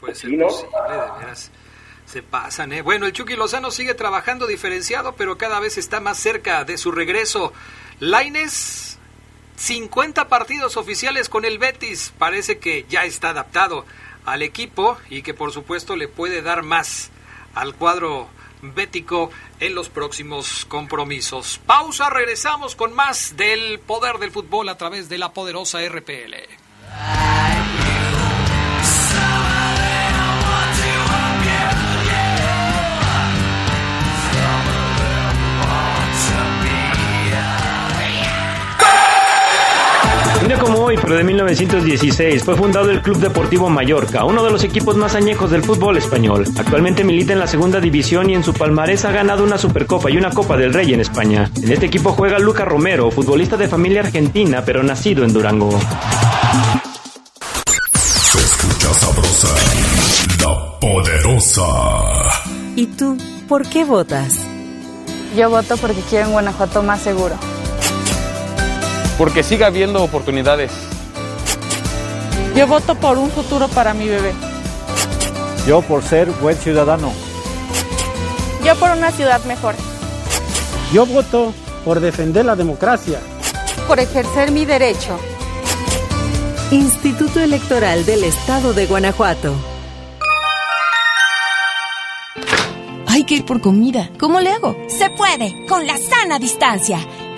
Pues 0.00 0.18
sí, 0.18 0.34
¿no? 0.38 0.46
de 0.46 1.18
veras. 1.20 1.52
Se 2.10 2.24
pasan, 2.24 2.72
¿eh? 2.72 2.82
Bueno, 2.82 3.06
el 3.06 3.12
Chucky 3.12 3.36
Lozano 3.36 3.70
sigue 3.70 3.94
trabajando 3.94 4.48
diferenciado, 4.48 5.14
pero 5.14 5.38
cada 5.38 5.60
vez 5.60 5.78
está 5.78 6.00
más 6.00 6.18
cerca 6.18 6.64
de 6.64 6.76
su 6.76 6.90
regreso. 6.90 7.52
Laines, 8.00 8.98
50 9.54 10.26
partidos 10.26 10.76
oficiales 10.76 11.28
con 11.28 11.44
el 11.44 11.58
Betis. 11.58 12.12
Parece 12.18 12.58
que 12.58 12.84
ya 12.88 13.04
está 13.04 13.30
adaptado 13.30 13.86
al 14.26 14.42
equipo 14.42 14.98
y 15.08 15.22
que 15.22 15.34
por 15.34 15.52
supuesto 15.52 15.94
le 15.94 16.08
puede 16.08 16.42
dar 16.42 16.64
más 16.64 17.12
al 17.54 17.76
cuadro 17.76 18.28
bético 18.60 19.30
en 19.60 19.76
los 19.76 19.88
próximos 19.88 20.64
compromisos. 20.64 21.60
Pausa, 21.64 22.10
regresamos 22.10 22.74
con 22.74 22.92
más 22.92 23.36
del 23.36 23.78
poder 23.78 24.18
del 24.18 24.32
fútbol 24.32 24.68
a 24.68 24.76
través 24.76 25.08
de 25.08 25.18
la 25.18 25.32
poderosa 25.32 25.78
RPL. 25.88 26.34
Día 40.50 40.58
como 40.58 40.80
hoy, 40.80 40.98
pero 41.00 41.14
de 41.14 41.22
1916, 41.22 42.42
fue 42.42 42.56
fundado 42.56 42.90
el 42.90 43.02
Club 43.02 43.18
Deportivo 43.18 43.70
Mallorca, 43.70 44.24
uno 44.24 44.42
de 44.42 44.50
los 44.50 44.64
equipos 44.64 44.96
más 44.96 45.14
añejos 45.14 45.52
del 45.52 45.62
fútbol 45.62 45.96
español. 45.96 46.44
Actualmente 46.58 47.04
milita 47.04 47.32
en 47.32 47.38
la 47.38 47.46
segunda 47.46 47.78
división 47.78 48.28
y 48.30 48.34
en 48.34 48.42
su 48.42 48.52
palmarés 48.52 49.04
ha 49.04 49.12
ganado 49.12 49.44
una 49.44 49.58
Supercopa 49.58 50.10
y 50.10 50.16
una 50.16 50.30
Copa 50.30 50.56
del 50.56 50.74
Rey 50.74 50.92
en 50.92 50.98
España. 50.98 51.48
En 51.62 51.70
este 51.70 51.86
equipo 51.86 52.10
juega 52.14 52.40
Luca 52.40 52.64
Romero, 52.64 53.12
futbolista 53.12 53.56
de 53.56 53.68
familia 53.68 54.00
argentina, 54.00 54.64
pero 54.64 54.82
nacido 54.82 55.22
en 55.22 55.32
Durango. 55.32 55.70
Se 57.94 58.38
escucha 58.38 58.92
sabrosa, 58.94 59.54
la 60.40 60.80
poderosa. 60.80 61.62
¿Y 62.74 62.86
tú, 62.86 63.16
por 63.48 63.68
qué 63.68 63.84
votas? 63.84 64.34
Yo 65.36 65.48
voto 65.48 65.76
porque 65.76 66.00
quiero 66.10 66.26
un 66.26 66.32
Guanajuato 66.32 66.82
más 66.82 67.00
seguro 67.02 67.36
porque 69.20 69.42
siga 69.42 69.66
habiendo 69.66 70.02
oportunidades. 70.02 70.72
Yo 72.56 72.66
voto 72.66 72.94
por 72.94 73.18
un 73.18 73.30
futuro 73.30 73.68
para 73.68 73.92
mi 73.92 74.08
bebé. 74.08 74.32
Yo 75.66 75.82
por 75.82 76.02
ser 76.02 76.30
buen 76.40 76.56
ciudadano. 76.56 77.12
Yo 78.64 78.74
por 78.76 78.92
una 78.92 79.10
ciudad 79.10 79.44
mejor. 79.44 79.74
Yo 80.94 81.04
voto 81.04 81.52
por 81.84 82.00
defender 82.00 82.46
la 82.46 82.56
democracia. 82.56 83.20
Por 83.86 84.00
ejercer 84.00 84.52
mi 84.52 84.64
derecho. 84.64 85.18
Instituto 86.70 87.40
Electoral 87.40 88.06
del 88.06 88.24
Estado 88.24 88.72
de 88.72 88.86
Guanajuato. 88.86 89.52
Hay 93.06 93.24
que 93.24 93.34
ir 93.34 93.44
por 93.44 93.60
comida. 93.60 94.08
¿Cómo 94.18 94.40
le 94.40 94.48
hago? 94.48 94.74
Se 94.88 95.10
puede, 95.10 95.66
con 95.68 95.86
la 95.86 95.98
sana 95.98 96.38
distancia. 96.38 97.00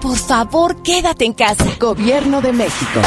por 0.00 0.16
favor 0.16 0.76
quédate 0.82 1.24
en 1.24 1.32
casa. 1.34 1.64
Gobierno 1.78 2.40
de 2.40 2.52
México. 2.52 3.00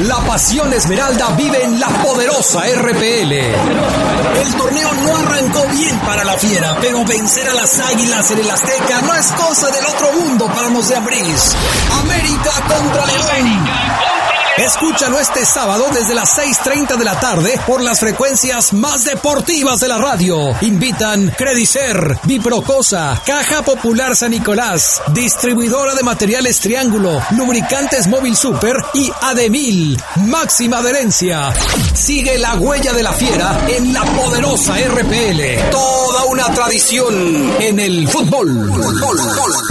La 0.00 0.16
pasión 0.16 0.72
esmeralda 0.72 1.28
vive 1.36 1.62
en 1.62 1.78
la 1.78 1.88
poderosa 1.88 2.60
RPL. 2.60 3.32
El 3.32 4.54
torneo 4.56 4.92
no 4.94 5.16
arrancó 5.16 5.64
bien 5.68 5.98
para 6.00 6.24
la 6.24 6.32
fiera, 6.32 6.76
pero 6.80 7.04
vencer 7.04 7.48
a 7.48 7.54
las 7.54 7.78
águilas 7.78 8.30
en 8.32 8.38
el 8.38 8.50
Azteca 8.50 9.00
no 9.02 9.14
es 9.14 9.26
cosa 9.32 9.70
del 9.70 9.86
otro 9.86 10.12
mundo 10.12 10.46
para 10.46 10.70
los 10.70 10.88
de. 10.88 11.54
América 12.00 12.50
contra 12.68 13.06
León. 13.06 14.11
Escúchalo 14.58 15.18
este 15.18 15.46
sábado 15.46 15.86
desde 15.94 16.14
las 16.14 16.36
6.30 16.36 16.98
de 16.98 17.04
la 17.04 17.18
tarde 17.18 17.58
por 17.66 17.80
las 17.80 18.00
frecuencias 18.00 18.74
más 18.74 19.04
deportivas 19.06 19.80
de 19.80 19.88
la 19.88 19.96
radio. 19.96 20.54
Invitan 20.60 21.32
Credicer, 21.36 22.18
Biprocosa, 22.24 23.20
Caja 23.24 23.62
Popular 23.62 24.14
San 24.14 24.30
Nicolás, 24.30 25.00
Distribuidora 25.14 25.94
de 25.94 26.02
Materiales 26.02 26.60
Triángulo, 26.60 27.22
Lubricantes 27.30 28.06
Móvil 28.08 28.36
Super 28.36 28.76
y 28.92 29.10
Ademil, 29.22 29.98
máxima 30.26 30.78
adherencia. 30.78 31.52
Sigue 31.94 32.38
la 32.38 32.54
huella 32.56 32.92
de 32.92 33.02
la 33.02 33.12
fiera 33.14 33.58
en 33.68 33.94
la 33.94 34.04
poderosa 34.04 34.74
RPL. 34.76 35.70
Toda 35.70 36.24
una 36.24 36.44
tradición 36.54 37.54
en 37.58 37.80
el 37.80 38.06
fútbol. 38.06 38.70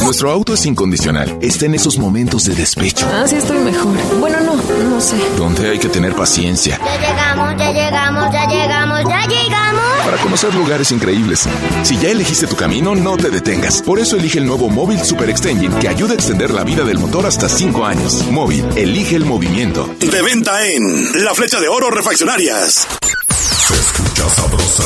Nuestro 0.04 0.32
auto 0.32 0.56
es 0.56 0.66
incondicional. 0.66 1.38
Está 1.40 1.68
en 1.68 1.76
esos 1.76 2.00
momentos 2.00 2.46
de 2.46 2.56
despecho. 2.56 3.08
Ah, 3.14 3.26
sí, 3.28 3.36
estoy 3.36 3.60
mejor. 3.60 3.96
Bueno, 4.20 4.40
no. 4.42 4.71
No 4.80 5.02
sé. 5.02 5.16
Donde 5.38 5.70
hay 5.70 5.80
que 5.80 5.90
tener 5.90 6.14
paciencia. 6.16 6.80
Ya 6.84 7.00
llegamos, 7.00 7.58
ya 7.58 7.72
llegamos, 7.72 8.34
ya 8.34 8.46
llegamos, 8.48 9.00
ya 9.08 9.28
llegamos. 9.28 9.82
Para 10.06 10.18
conocer 10.18 10.54
lugares 10.56 10.92
increíbles. 10.92 11.48
Si 11.84 11.98
ya 11.98 12.10
elegiste 12.10 12.48
tu 12.48 12.56
camino, 12.56 12.96
no 12.96 13.18
te 13.18 13.30
detengas. 13.30 13.82
Por 13.82 14.00
eso 14.00 14.18
elige 14.18 14.40
el 14.40 14.46
nuevo 14.46 14.70
Móvil 14.70 15.02
Super 15.04 15.30
Extension 15.30 15.74
que 15.80 15.88
ayuda 15.88 16.14
a 16.14 16.16
extender 16.16 16.52
la 16.52 16.64
vida 16.64 16.84
del 16.84 17.00
motor 17.00 17.26
hasta 17.26 17.50
5 17.50 17.86
años. 17.86 18.26
Móvil, 18.32 18.66
elige 18.76 19.16
el 19.16 19.26
movimiento. 19.26 19.90
De 20.00 20.22
venta 20.22 20.66
en 20.66 21.24
La 21.24 21.34
Flecha 21.34 21.60
de 21.60 21.68
Oro 21.68 21.90
Refaccionarias. 21.90 22.88
Se 23.30 23.74
escucha 23.74 24.30
sabrosa, 24.30 24.84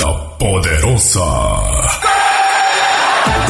la 0.00 0.38
poderosa. 0.38 2.13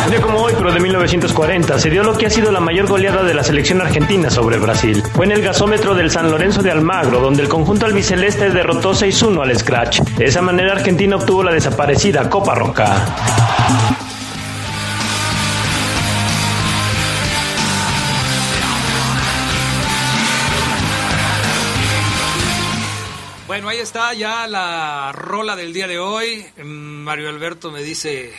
Un 0.05 0.11
día 0.11 0.21
como 0.21 0.39
hoy, 0.43 0.53
pero 0.59 0.71
de 0.71 0.81
1940, 0.81 1.79
se 1.79 1.89
dio 1.89 2.03
lo 2.03 2.15
que 2.19 2.27
ha 2.27 2.31
sido 2.31 2.53
la 2.53 2.61
mayor 2.61 2.87
goleada 2.87 3.23
de 3.23 3.33
la 3.33 3.43
selección 3.43 3.81
argentina 3.81 4.29
sobre 4.29 4.59
Brasil. 4.59 5.03
Fue 5.15 5.25
en 5.25 5.33
el 5.33 5.41
gasómetro 5.41 5.95
del 5.95 6.11
San 6.11 6.31
Lorenzo 6.31 6.63
de 6.63 6.71
Almagro, 6.71 7.21
donde 7.21 7.43
el 7.43 7.49
conjunto 7.49 7.87
albiceleste 7.87 8.51
derrotó 8.51 8.93
6-1 8.93 9.43
al 9.43 9.59
Scratch. 9.59 10.01
De 10.01 10.27
esa 10.27 10.43
manera, 10.43 10.73
Argentina 10.73 11.17
obtuvo 11.17 11.43
la 11.43 11.53
desaparecida 11.53 12.29
Copa 12.29 12.55
Roca. 12.55 13.15
Bueno, 23.47 23.71
ahí 23.71 23.79
está 23.79 24.13
ya 24.13 24.47
la 24.49 25.13
rola 25.13 25.57
del 25.57 25.73
día 25.73 25.87
de 25.87 25.99
hoy. 25.99 26.45
Mario 26.63 27.31
Alberto 27.31 27.71
me 27.71 27.83
dice 27.83 28.35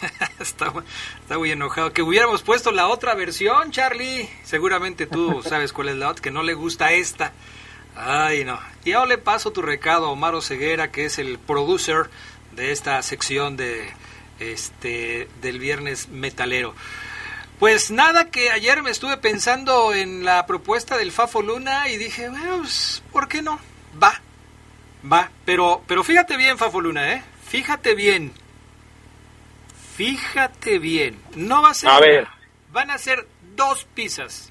está, 0.40 0.72
muy 1.36 1.50
enojado. 1.50 1.92
Que 1.92 2.02
hubiéramos 2.02 2.42
puesto 2.42 2.70
la 2.72 2.88
otra 2.88 3.14
versión, 3.14 3.70
Charlie. 3.70 4.28
Seguramente 4.44 5.06
tú 5.06 5.42
sabes 5.48 5.72
cuál 5.72 5.90
es 5.90 5.96
la 5.96 6.10
otra, 6.10 6.22
que 6.22 6.30
no 6.30 6.42
le 6.42 6.54
gusta 6.54 6.92
esta. 6.92 7.32
Ay, 7.96 8.44
no. 8.44 8.58
Y 8.84 8.92
ahora 8.92 9.10
le 9.10 9.18
paso 9.18 9.52
tu 9.52 9.62
recado 9.62 10.06
a 10.06 10.10
Omar 10.10 10.40
Ceguera, 10.42 10.92
que 10.92 11.04
es 11.04 11.18
el 11.18 11.38
producer 11.38 12.10
de 12.52 12.72
esta 12.72 13.02
sección 13.02 13.56
de 13.56 13.88
este 14.38 15.28
del 15.40 15.58
viernes 15.58 16.08
metalero. 16.08 16.74
Pues 17.58 17.90
nada, 17.90 18.30
que 18.30 18.50
ayer 18.50 18.84
me 18.84 18.90
estuve 18.90 19.16
pensando 19.16 19.92
en 19.92 20.24
la 20.24 20.46
propuesta 20.46 20.96
del 20.96 21.10
Fafo 21.10 21.42
Luna 21.42 21.88
y 21.88 21.96
dije, 21.96 22.28
bueno, 22.28 22.58
pues, 22.58 23.02
¿por 23.10 23.26
qué 23.26 23.42
no? 23.42 23.58
Va, 24.00 24.20
va. 25.10 25.32
Pero, 25.44 25.82
pero 25.88 26.04
fíjate 26.04 26.36
bien, 26.36 26.56
Fafo 26.56 26.80
Luna, 26.80 27.14
¿eh? 27.14 27.22
Fíjate 27.48 27.96
bien. 27.96 28.32
Fíjate 29.98 30.78
bien, 30.78 31.20
no 31.34 31.60
va 31.60 31.70
a 31.70 31.74
ser. 31.74 31.90
A 31.90 31.98
ver. 31.98 32.28
Van 32.70 32.88
a 32.88 32.98
ser 32.98 33.26
dos 33.56 33.84
pizzas. 33.94 34.48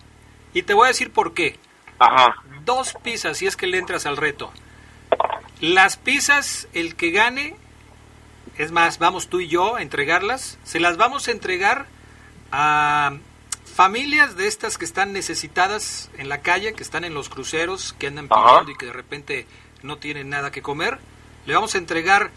Y 0.54 0.64
te 0.64 0.74
voy 0.74 0.84
a 0.84 0.88
decir 0.90 1.14
por 1.14 1.34
qué. 1.34 1.58
Ajá. 2.00 2.44
Dos 2.66 2.98
pizzas 3.02 3.38
si 3.38 3.48
es 3.48 3.56
que 3.56 3.66
le 3.66 3.78
entras 3.78 4.06
al 4.06 4.18
reto. 4.18 4.52
Las 5.62 5.96
pizzas, 5.96 6.68
el 6.74 6.98
que 6.98 7.12
gane, 7.12 7.56
es 8.58 8.74
más, 8.74 9.00
vamos 9.00 9.30
tú 9.30 9.40
y 9.40 9.48
yo 9.48 9.78
a 9.78 9.82
entregarlas. 9.82 10.60
Se 10.66 10.82
las 10.82 10.98
vamos 10.98 11.30
a 11.30 11.32
entregar 11.32 11.86
a 12.52 13.16
familias 13.74 14.36
de 14.36 14.48
estas 14.48 14.78
que 14.78 14.84
están 14.84 15.14
necesitadas 15.14 16.12
en 16.18 16.28
la 16.28 16.42
calle, 16.42 16.74
que 16.74 16.84
están 16.84 17.06
en 17.06 17.14
los 17.14 17.30
cruceros, 17.30 17.94
que 17.94 18.08
andan 18.08 18.28
pidiendo 18.28 18.72
y 18.72 18.76
que 18.76 18.88
de 18.88 18.94
repente 18.94 19.48
no 19.82 19.98
tienen 19.98 20.28
nada 20.28 20.52
que 20.52 20.62
comer. 20.62 21.00
Le 21.46 21.54
vamos 21.54 21.74
a 21.74 21.78
entregar 21.78 22.32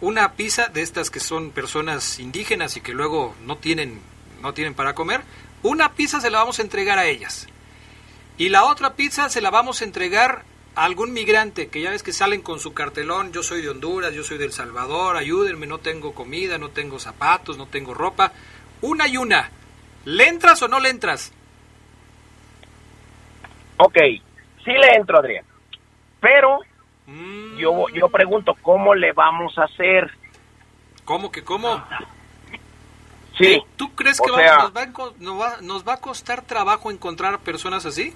una 0.00 0.32
pizza 0.32 0.68
de 0.68 0.82
estas 0.82 1.10
que 1.10 1.20
son 1.20 1.50
personas 1.50 2.18
indígenas 2.18 2.76
y 2.76 2.80
que 2.80 2.92
luego 2.92 3.34
no 3.42 3.56
tienen, 3.56 4.00
no 4.42 4.52
tienen 4.52 4.74
para 4.74 4.94
comer, 4.94 5.22
una 5.62 5.92
pizza 5.92 6.20
se 6.20 6.30
la 6.30 6.38
vamos 6.38 6.58
a 6.58 6.62
entregar 6.62 6.98
a 6.98 7.06
ellas. 7.06 7.48
Y 8.38 8.50
la 8.50 8.64
otra 8.64 8.94
pizza 8.94 9.28
se 9.30 9.40
la 9.40 9.50
vamos 9.50 9.80
a 9.80 9.84
entregar 9.84 10.44
a 10.74 10.84
algún 10.84 11.12
migrante, 11.12 11.68
que 11.68 11.80
ya 11.80 11.90
ves 11.90 12.02
que 12.02 12.12
salen 12.12 12.42
con 12.42 12.60
su 12.60 12.74
cartelón, 12.74 13.32
yo 13.32 13.42
soy 13.42 13.62
de 13.62 13.70
Honduras, 13.70 14.12
yo 14.12 14.22
soy 14.22 14.36
del 14.36 14.52
Salvador, 14.52 15.16
ayúdenme, 15.16 15.66
no 15.66 15.78
tengo 15.78 16.12
comida, 16.12 16.58
no 16.58 16.68
tengo 16.68 16.98
zapatos, 16.98 17.56
no 17.56 17.66
tengo 17.66 17.94
ropa. 17.94 18.32
Una 18.82 19.08
y 19.08 19.16
una. 19.16 19.50
¿Le 20.04 20.28
entras 20.28 20.60
o 20.62 20.68
no 20.68 20.78
le 20.78 20.90
entras? 20.90 21.32
Ok, 23.78 23.96
sí 24.64 24.70
le 24.70 24.94
entro, 24.96 25.18
Adrián. 25.18 25.44
Pero 26.20 26.60
yo, 27.56 27.88
yo 27.94 28.08
pregunto, 28.08 28.54
¿cómo 28.62 28.94
le 28.94 29.12
vamos 29.12 29.56
a 29.58 29.64
hacer? 29.64 30.10
¿Cómo 31.04 31.30
que 31.30 31.44
cómo? 31.44 31.82
Sí. 33.38 33.62
¿Tú 33.76 33.94
crees 33.94 34.20
que 34.20 34.28
nos, 34.28 34.38
va, 34.38 34.82
a 34.82 34.86
nos 35.18 35.40
va- 35.40 35.60
nos 35.60 35.86
va 35.86 35.94
a 35.94 36.00
costar 36.00 36.42
trabajo 36.42 36.90
encontrar 36.90 37.38
personas 37.40 37.84
así? 37.84 38.14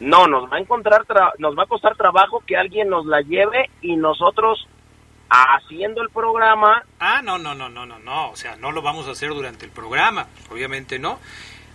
No, 0.00 0.26
nos 0.26 0.50
va 0.52 0.56
a 0.56 0.60
encontrar, 0.60 1.04
tra- 1.06 1.32
nos 1.38 1.56
va 1.56 1.62
a 1.62 1.66
costar 1.66 1.96
trabajo 1.96 2.42
que 2.44 2.56
alguien 2.56 2.88
nos 2.88 3.06
la 3.06 3.20
lleve 3.20 3.70
y 3.80 3.94
nosotros 3.96 4.66
haciendo 5.30 6.02
el 6.02 6.10
programa. 6.10 6.82
Ah, 6.98 7.22
no, 7.22 7.38
no, 7.38 7.54
no, 7.54 7.68
no, 7.68 7.86
no, 7.86 7.98
no. 8.00 8.30
O 8.30 8.36
sea, 8.36 8.56
no 8.56 8.72
lo 8.72 8.82
vamos 8.82 9.06
a 9.06 9.12
hacer 9.12 9.30
durante 9.30 9.66
el 9.66 9.70
programa, 9.72 10.26
obviamente 10.50 10.98
no. 10.98 11.18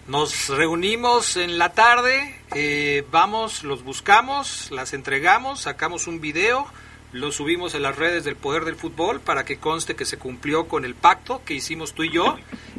Nos 0.09 0.49
reunimos 0.49 1.37
en 1.37 1.59
la 1.59 1.73
tarde, 1.73 2.35
eh, 2.55 3.03
vamos, 3.11 3.63
los 3.63 3.83
buscamos, 3.83 4.71
las 4.71 4.93
entregamos, 4.93 5.59
sacamos 5.59 6.07
un 6.07 6.19
video, 6.19 6.65
lo 7.13 7.31
subimos 7.31 7.75
en 7.75 7.83
las 7.83 7.95
redes 7.95 8.23
del 8.23 8.35
Poder 8.35 8.65
del 8.65 8.75
Fútbol 8.75 9.19
para 9.19 9.45
que 9.45 9.59
conste 9.59 9.95
que 9.95 10.05
se 10.05 10.17
cumplió 10.17 10.67
con 10.67 10.83
el 10.83 10.95
pacto 10.95 11.43
que 11.45 11.53
hicimos 11.53 11.93
tú 11.93 12.05
y 12.05 12.11
yo 12.11 12.37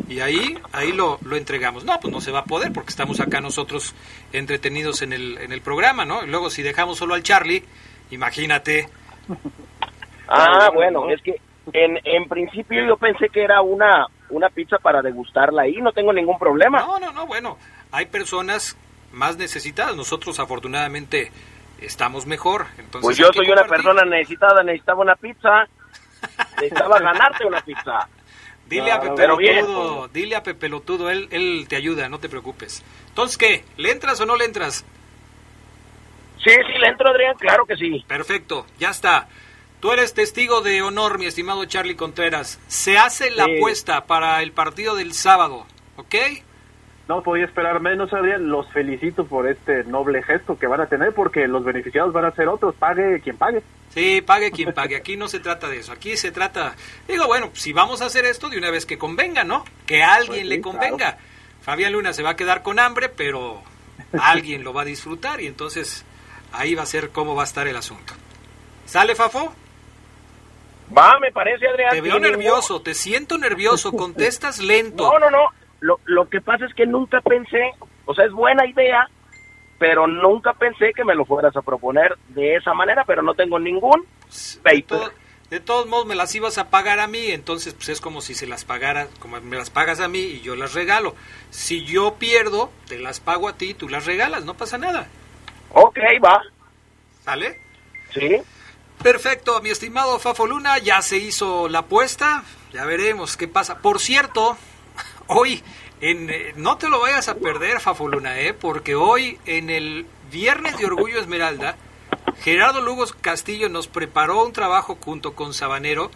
y 0.09 0.19
ahí 0.19 0.59
ahí 0.73 0.90
lo, 0.90 1.21
lo 1.23 1.37
entregamos. 1.37 1.85
No, 1.85 2.01
pues 2.01 2.12
no 2.12 2.21
se 2.21 2.33
va 2.33 2.40
a 2.40 2.45
poder 2.47 2.73
porque 2.73 2.90
estamos 2.90 3.21
acá 3.21 3.40
nosotros 3.40 3.95
entretenidos 4.33 5.01
en 5.03 5.12
el, 5.12 5.38
en 5.38 5.53
el 5.53 5.61
programa, 5.61 6.05
¿no? 6.05 6.25
Y 6.25 6.27
luego 6.27 6.51
si 6.51 6.64
dejamos 6.64 6.99
solo 6.99 7.14
al 7.14 7.23
Charlie, 7.23 7.62
imagínate. 8.11 8.88
Ah, 10.27 10.69
bueno, 10.75 11.09
es 11.09 11.23
que 11.23 11.37
en, 11.73 11.97
en 12.03 12.29
principio 12.29 12.85
yo 12.85 12.97
pensé 12.97 13.29
que 13.29 13.45
era 13.45 13.62
una, 13.62 14.09
una 14.31 14.49
pizza 14.49 14.79
para 14.79 15.03
degustarla 15.03 15.62
ahí, 15.62 15.77
no 15.77 15.93
tengo 15.93 16.12
ningún 16.12 16.38
problema. 16.38 16.81
No, 16.81 16.99
no, 16.99 17.12
no, 17.12 17.27
bueno, 17.27 17.59
hay 17.93 18.07
personas 18.07 18.77
más 19.12 19.37
necesitadas. 19.37 19.97
Nosotros 19.97 20.38
afortunadamente 20.40 21.31
estamos 21.81 22.27
mejor. 22.27 22.66
Entonces 22.79 23.03
Pues 23.03 23.16
yo 23.16 23.31
soy 23.33 23.51
una 23.51 23.64
persona 23.64 24.05
necesitada, 24.05 24.62
necesitaba 24.62 25.03
una 25.03 25.16
pizza, 25.16 25.66
necesitaba 26.57 26.99
ganarte 27.01 27.47
una 27.47 27.61
pizza. 27.61 28.09
Dile 28.66 28.93
a 28.93 29.01
Pepe. 29.01 29.27
Lotudo, 29.27 30.09
dile 30.09 30.37
a 30.37 30.43
Pepe 30.45 30.69
Lotudo, 30.69 31.11
él, 31.11 31.27
él 31.33 31.66
te 31.69 31.75
ayuda, 31.75 32.09
no 32.09 32.21
te 32.21 32.29
preocupes. 32.29 32.85
Entonces, 33.09 33.37
¿qué? 33.37 33.64
¿Le 33.77 33.90
entras 33.90 34.21
o 34.21 34.27
no 34.27 34.37
le 34.37 34.45
entras? 34.45 34.85
Sí, 36.45 36.51
sí, 36.51 36.79
le 36.79 36.87
entro, 36.87 37.11
Adrián, 37.11 37.35
claro 37.37 37.66
que 37.66 37.77
sí. 37.77 38.05
Perfecto, 38.07 38.66
ya 38.79 38.90
está. 38.90 39.29
Tú 39.81 39.93
eres 39.93 40.12
testigo 40.12 40.61
de 40.61 40.83
honor, 40.83 41.19
mi 41.19 41.27
estimado 41.27 41.64
Charlie 41.64 41.97
Contreras. 41.97 42.59
Se 42.69 42.99
hace 42.99 43.31
la 43.31 43.47
Sí. 43.47 43.57
apuesta 43.57 44.05
para 44.07 44.43
el 44.43 44.53
partido 44.53 44.95
del 44.95 45.14
sábado, 45.14 45.66
¿ok? 45.97 46.14
No 47.09 47.23
podía 47.23 47.47
esperar 47.47 47.81
menos, 47.81 48.12
Adrián. 48.12 48.49
Los 48.51 48.71
felicito 48.73 49.25
por 49.27 49.49
este 49.49 49.83
noble 49.85 50.23
gesto 50.23 50.59
que 50.59 50.66
van 50.66 50.83
a 50.83 50.87
tener, 50.87 51.12
porque 51.14 51.49
los 51.49 51.64
beneficiados 51.64 52.12
van 52.12 52.27
a 52.27 52.31
ser 52.33 52.47
otros. 52.49 52.75
Pague 52.77 53.21
quien 53.21 53.37
pague. 53.37 53.62
Sí, 53.88 54.21
pague 54.25 54.53
quien 54.53 54.73
pague. 54.73 54.95
Aquí 54.97 55.16
no 55.16 55.27
se 55.27 55.40
trata 55.40 55.66
de 55.69 55.79
eso. 55.79 55.90
Aquí 55.93 56.16
se 56.16 56.31
trata. 56.31 56.77
Digo, 57.09 57.27
bueno, 57.27 57.51
si 57.55 57.73
vamos 57.73 58.01
a 58.03 58.07
hacer 58.07 58.27
esto 58.27 58.49
de 58.49 58.59
una 58.59 58.71
vez 58.71 58.87
que 58.87 58.99
convenga, 58.99 59.43
¿no? 59.45 59.64
Que 59.87 60.05
a 60.05 60.14
alguien 60.14 60.31
Pues 60.33 60.40
sí, 60.43 60.49
le 60.49 60.61
convenga. 60.61 60.97
claro. 60.97 61.16
Fabián 61.62 61.93
Luna 61.93 62.12
se 62.12 62.23
va 62.23 62.31
a 62.31 62.37
quedar 62.37 62.62
con 62.62 62.79
hambre, 62.79 63.09
pero 63.09 63.61
alguien 64.21 64.62
lo 64.62 64.73
va 64.73 64.83
a 64.83 64.85
disfrutar 64.85 65.40
y 65.40 65.47
entonces 65.47 66.05
ahí 66.53 66.75
va 66.77 66.83
a 66.85 66.87
ser 66.87 67.11
cómo 67.11 67.35
va 67.35 67.43
a 67.43 67.47
estar 67.47 67.66
el 67.66 67.77
asunto. 67.77 68.14
¿Sale, 68.87 69.14
Fafo? 69.16 69.53
Va, 70.96 71.18
me 71.20 71.31
parece, 71.33 71.66
Adrián. 71.68 71.90
Te 71.90 72.00
veo 72.00 72.18
nervioso, 72.18 72.83
te 72.83 72.94
siento 72.94 73.38
nervioso, 73.38 73.92
contestas 73.96 74.59
lento. 74.61 75.11
No, 75.12 75.18
no, 75.18 75.31
no. 75.31 75.46
Lo, 75.81 76.00
lo 76.05 76.29
que 76.29 76.40
pasa 76.40 76.66
es 76.66 76.74
que 76.74 76.85
nunca 76.87 77.20
pensé, 77.20 77.70
o 78.05 78.14
sea, 78.14 78.26
es 78.26 78.33
buena 78.33 78.66
idea, 78.66 79.09
pero 79.79 80.07
nunca 80.07 80.53
pensé 80.53 80.92
que 80.94 81.05
me 81.05 81.14
lo 81.14 81.24
fueras 81.24 81.57
a 81.57 81.62
proponer 81.62 82.16
de 82.29 82.57
esa 82.57 82.74
manera, 82.74 83.05
pero 83.07 83.22
no 83.22 83.33
tengo 83.35 83.59
ningún 83.59 84.05
De, 84.62 84.83
to- 84.83 85.12
de 85.48 85.61
todos 85.61 85.87
modos 85.87 86.05
me 86.07 86.14
las 86.16 86.35
ibas 86.35 86.59
a 86.59 86.68
pagar 86.68 87.00
a 87.00 87.07
mí, 87.07 87.31
entonces 87.31 87.72
pues 87.74 87.88
es 87.88 88.00
como 88.03 88.20
si 88.20 88.35
se 88.35 88.46
las 88.46 88.64
pagara, 88.66 89.09
como 89.20 89.40
me 89.40 89.57
las 89.57 89.70
pagas 89.70 90.00
a 90.00 90.07
mí 90.09 90.18
y 90.20 90.40
yo 90.42 90.55
las 90.55 90.74
regalo. 90.74 91.16
Si 91.48 91.85
yo 91.87 92.16
pierdo, 92.18 92.70
te 92.87 92.98
las 92.98 93.18
pago 93.20 93.48
a 93.48 93.57
ti, 93.57 93.72
tú 93.72 93.88
las 93.88 94.05
regalas, 94.05 94.44
no 94.44 94.55
pasa 94.55 94.76
nada. 94.76 95.09
Ok, 95.70 95.98
va. 96.22 96.42
¿Sale? 97.24 97.59
Sí. 98.12 98.37
Perfecto, 99.03 99.63
mi 99.63 99.71
estimado 99.71 100.19
Fafo 100.19 100.47
Luna, 100.47 100.77
ya 100.77 101.01
se 101.01 101.17
hizo 101.17 101.71
la 101.71 101.79
apuesta, 101.81 102.45
ya 102.71 102.85
veremos 102.85 103.39
qué 103.39 103.49
pasa. 103.49 103.79
Por 103.79 103.99
cierto, 103.99 104.59
hoy, 105.27 105.63
en, 106.03 106.29
eh, 106.29 106.53
no 106.57 106.77
te 106.77 106.91
lo 106.91 107.01
vayas 107.01 107.29
a 107.29 107.37
perder, 107.37 107.81
Fafo 107.81 108.09
Luna, 108.09 108.39
¿eh? 108.41 108.53
porque 108.53 108.95
hoy, 108.95 109.39
en 109.47 109.71
el 109.71 110.07
Viernes 110.31 110.77
de 110.77 110.85
Orgullo 110.85 111.19
Esmeralda, 111.19 111.77
Gerardo 112.43 112.83
Lugos 112.83 113.15
Castillo 113.15 113.71
nos 113.71 113.89
preparó 113.89 114.45
un 114.45 114.53
trabajo 114.53 114.99
junto 115.01 115.35
con 115.35 115.55
Sabanero 115.55 116.11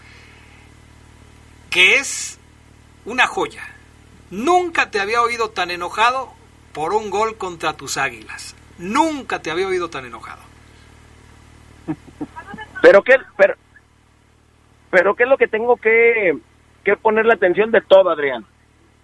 que 1.71 1.97
es 1.97 2.39
una 3.07 3.27
joya. 3.27 3.67
Nunca 4.31 4.91
te 4.91 5.01
había 5.01 5.23
oído 5.23 5.49
tan 5.49 5.71
enojado 5.71 6.35
por 6.75 6.93
un 6.93 7.09
gol 7.09 7.39
contra 7.39 7.79
tus 7.79 7.97
águilas. 7.97 8.55
Nunca 8.77 9.41
te 9.41 9.51
había 9.51 9.69
oído 9.69 9.89
tan 9.89 10.05
enojado. 10.05 10.54
Pero 12.85 13.03
qué, 13.03 13.15
pero, 13.39 13.55
pero 14.91 15.15
qué 15.15 15.23
es 15.23 15.29
lo 15.31 15.39
que 15.39 15.49
tengo 15.49 15.79
que, 15.79 16.37
que 16.85 16.97
poner 16.99 17.25
la 17.25 17.33
atención 17.33 17.71
de 17.71 17.81
todo, 17.81 18.11
Adrián. 18.11 18.45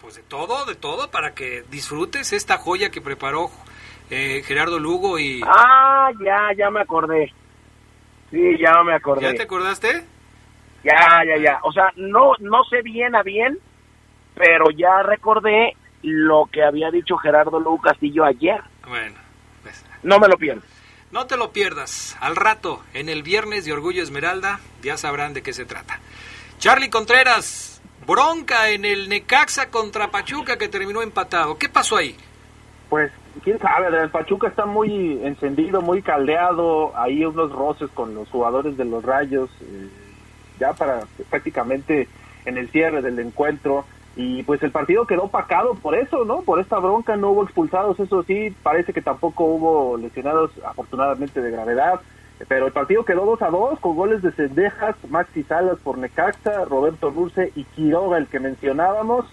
Pues 0.02 0.16
de 0.16 0.22
todo, 0.22 0.66
de 0.66 0.74
todo, 0.74 1.10
para 1.10 1.32
que 1.32 1.64
disfrutes 1.70 2.34
esta 2.34 2.58
joya 2.58 2.90
que 2.90 3.00
preparó 3.00 3.48
eh, 4.10 4.42
Gerardo 4.44 4.78
Lugo 4.78 5.18
y... 5.18 5.40
Ah, 5.46 6.10
ya, 6.22 6.50
ya 6.58 6.68
me 6.68 6.82
acordé. 6.82 7.32
Sí, 8.30 8.58
ya 8.58 8.82
me 8.82 8.92
acordé. 8.92 9.22
¿Ya 9.22 9.34
te 9.34 9.44
acordaste? 9.44 10.04
Ya, 10.84 11.22
ya, 11.26 11.42
ya. 11.42 11.60
O 11.62 11.72
sea, 11.72 11.90
no, 11.96 12.32
no 12.38 12.64
sé 12.64 12.82
bien 12.82 13.16
a 13.16 13.22
bien, 13.22 13.58
pero 14.34 14.66
ya 14.76 15.02
recordé 15.04 15.74
lo 16.02 16.50
que 16.52 16.62
había 16.62 16.90
dicho 16.90 17.16
Gerardo 17.16 17.58
Lugo 17.58 17.80
Castillo 17.80 18.26
ayer. 18.26 18.60
Bueno, 18.86 19.16
No 20.02 20.18
me 20.18 20.28
lo 20.28 20.36
pierdo. 20.36 20.60
No 21.10 21.26
te 21.26 21.36
lo 21.36 21.52
pierdas. 21.52 22.16
Al 22.20 22.36
rato, 22.36 22.82
en 22.94 23.08
el 23.08 23.22
Viernes 23.22 23.64
de 23.64 23.72
Orgullo 23.72 24.02
Esmeralda, 24.02 24.60
ya 24.82 24.96
sabrán 24.96 25.34
de 25.34 25.42
qué 25.42 25.52
se 25.52 25.64
trata. 25.64 25.98
Charlie 26.58 26.90
Contreras, 26.90 27.80
bronca 28.06 28.70
en 28.70 28.84
el 28.84 29.08
Necaxa 29.08 29.70
contra 29.70 30.10
Pachuca 30.10 30.56
que 30.56 30.68
terminó 30.68 31.02
empatado. 31.02 31.58
¿Qué 31.58 31.68
pasó 31.68 31.96
ahí? 31.96 32.16
Pues, 32.88 33.12
quién 33.44 33.58
sabe, 33.58 33.96
el 33.96 34.10
Pachuca 34.10 34.48
está 34.48 34.66
muy 34.66 35.24
encendido, 35.24 35.80
muy 35.80 36.02
caldeado, 36.02 36.92
hay 36.96 37.24
unos 37.24 37.52
roces 37.52 37.88
con 37.94 38.14
los 38.14 38.28
jugadores 38.28 38.76
de 38.76 38.84
los 38.84 39.04
Rayos, 39.04 39.48
eh, 39.62 39.88
ya 40.58 40.72
para 40.72 41.02
prácticamente 41.30 42.08
en 42.44 42.58
el 42.58 42.68
cierre 42.70 43.00
del 43.00 43.18
encuentro, 43.18 43.84
y 44.16 44.42
pues 44.42 44.62
el 44.62 44.70
partido 44.70 45.06
quedó 45.06 45.28
pacado 45.28 45.74
por 45.74 45.94
eso, 45.94 46.24
¿no? 46.24 46.42
Por 46.42 46.60
esta 46.60 46.78
bronca 46.78 47.16
no 47.16 47.30
hubo 47.30 47.44
expulsados, 47.44 47.98
eso 48.00 48.22
sí, 48.24 48.54
parece 48.62 48.92
que 48.92 49.02
tampoco 49.02 49.44
hubo 49.44 49.96
lesionados, 49.96 50.50
afortunadamente 50.64 51.40
de 51.40 51.50
gravedad, 51.50 52.00
pero 52.48 52.66
el 52.66 52.72
partido 52.72 53.04
quedó 53.04 53.24
2 53.26 53.42
a 53.42 53.50
2 53.50 53.80
con 53.80 53.96
goles 53.96 54.22
de 54.22 54.32
Cendejas, 54.32 54.96
Maxi 55.08 55.42
Salas 55.44 55.78
por 55.78 55.98
Necaxa, 55.98 56.64
Roberto 56.64 57.10
Dulce 57.10 57.52
y 57.54 57.64
Quiroga, 57.64 58.18
el 58.18 58.26
que 58.26 58.40
mencionábamos, 58.40 59.26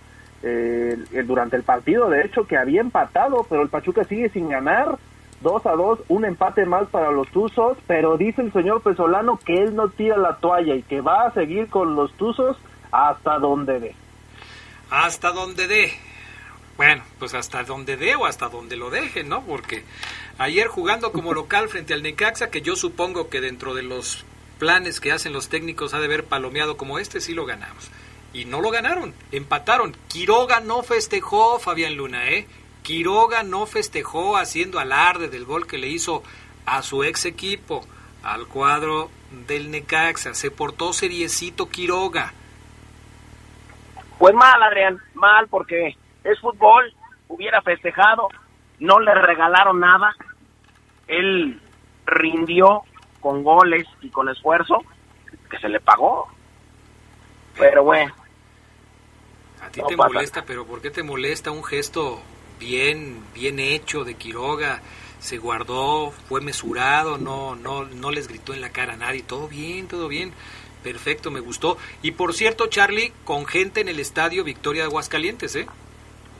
eh, 0.43 0.97
durante 1.25 1.55
el 1.55 1.63
partido, 1.63 2.09
de 2.09 2.21
hecho, 2.21 2.45
que 2.45 2.57
había 2.57 2.81
empatado, 2.81 3.45
pero 3.49 3.61
el 3.61 3.69
Pachuca 3.69 4.03
sigue 4.03 4.29
sin 4.29 4.49
ganar. 4.49 4.97
2 5.41 5.65
a 5.67 5.71
2, 5.73 5.99
un 6.07 6.25
empate 6.25 6.65
más 6.65 6.87
para 6.89 7.11
los 7.11 7.27
Tuzos, 7.29 7.77
pero 7.85 8.17
dice 8.17 8.41
el 8.41 8.51
señor 8.51 8.81
Pesolano 8.81 9.37
que 9.37 9.61
él 9.61 9.75
no 9.75 9.89
tira 9.89 10.17
la 10.17 10.37
toalla 10.37 10.73
y 10.73 10.81
que 10.81 11.01
va 11.01 11.27
a 11.27 11.31
seguir 11.31 11.69
con 11.69 11.95
los 11.95 12.11
Tuzos 12.13 12.57
hasta 12.91 13.37
donde 13.37 13.79
dé. 13.79 13.95
Hasta 14.89 15.31
donde 15.31 15.67
dé. 15.67 15.93
Bueno, 16.77 17.03
pues 17.17 17.33
hasta 17.33 17.63
donde 17.63 17.97
dé 17.97 18.15
o 18.15 18.25
hasta 18.25 18.49
donde 18.49 18.75
lo 18.75 18.89
dejen, 18.89 19.29
¿no? 19.29 19.43
Porque 19.43 19.83
ayer 20.37 20.67
jugando 20.67 21.11
como 21.11 21.33
local 21.33 21.69
frente 21.69 21.93
al 21.93 22.03
Necaxa, 22.03 22.51
que 22.51 22.61
yo 22.61 22.75
supongo 22.75 23.29
que 23.29 23.41
dentro 23.41 23.73
de 23.73 23.83
los 23.83 24.25
planes 24.59 24.99
que 24.99 25.11
hacen 25.11 25.33
los 25.33 25.49
técnicos 25.49 25.93
ha 25.93 25.99
de 25.99 26.05
haber 26.05 26.25
palomeado 26.25 26.77
como 26.77 26.99
este, 26.99 27.19
sí 27.19 27.33
lo 27.33 27.45
ganamos. 27.45 27.89
Y 28.33 28.45
no 28.45 28.61
lo 28.61 28.69
ganaron, 28.69 29.15
empataron. 29.31 29.95
Quiroga 30.07 30.59
no 30.59 30.83
festejó, 30.83 31.59
Fabián 31.59 31.95
Luna, 31.95 32.29
¿eh? 32.29 32.47
Quiroga 32.83 33.43
no 33.43 33.65
festejó 33.65 34.37
haciendo 34.37 34.79
alarde 34.79 35.29
del 35.29 35.45
gol 35.45 35.65
que 35.65 35.77
le 35.77 35.87
hizo 35.87 36.23
a 36.65 36.83
su 36.83 37.03
ex 37.03 37.25
equipo, 37.25 37.85
al 38.21 38.47
cuadro 38.47 39.09
del 39.47 39.71
Necaxa. 39.71 40.35
Se 40.35 40.51
portó 40.51 40.93
seriecito 40.93 41.69
Quiroga. 41.69 42.33
Pues 44.17 44.33
mal, 44.33 44.63
Adrián, 44.63 44.99
mal 45.13 45.47
porque 45.47 45.95
es 46.23 46.39
fútbol, 46.39 46.93
hubiera 47.27 47.61
festejado, 47.61 48.29
no 48.79 48.99
le 48.99 49.13
regalaron 49.13 49.79
nada, 49.79 50.15
él 51.07 51.61
rindió 52.05 52.83
con 53.19 53.43
goles 53.43 53.85
y 54.01 54.09
con 54.09 54.29
esfuerzo, 54.29 54.83
que 55.49 55.59
se 55.59 55.69
le 55.69 55.79
pagó. 55.79 56.27
Pero 57.57 57.83
bueno. 57.83 58.13
A 59.61 59.69
ti 59.69 59.81
te 59.87 59.95
molesta, 59.95 60.43
pero 60.45 60.65
¿por 60.65 60.81
qué 60.81 60.91
te 60.91 61.03
molesta 61.03 61.51
un 61.51 61.63
gesto 61.63 62.21
bien, 62.59 63.23
bien 63.33 63.59
hecho 63.59 64.03
de 64.03 64.15
Quiroga? 64.15 64.81
Se 65.19 65.37
guardó, 65.37 66.11
fue 66.11 66.41
mesurado, 66.41 67.17
no, 67.17 67.55
no, 67.55 67.85
no 67.85 68.11
les 68.11 68.27
gritó 68.27 68.53
en 68.53 68.61
la 68.61 68.69
cara 68.69 68.93
a 68.93 68.97
nadie. 68.97 69.23
Todo 69.23 69.47
bien, 69.47 69.87
todo 69.87 70.07
bien. 70.07 70.31
Perfecto, 70.87 71.31
me 71.31 71.41
gustó. 71.41 71.75
Y 72.01 72.11
por 72.11 72.33
cierto, 72.33 72.67
Charlie, 72.67 73.11
con 73.25 73.45
gente 73.45 73.81
en 73.81 73.89
el 73.89 73.99
estadio 73.99 74.45
Victoria 74.45 74.83
de 74.83 74.87
Aguascalientes, 74.87 75.53
¿eh? 75.57 75.67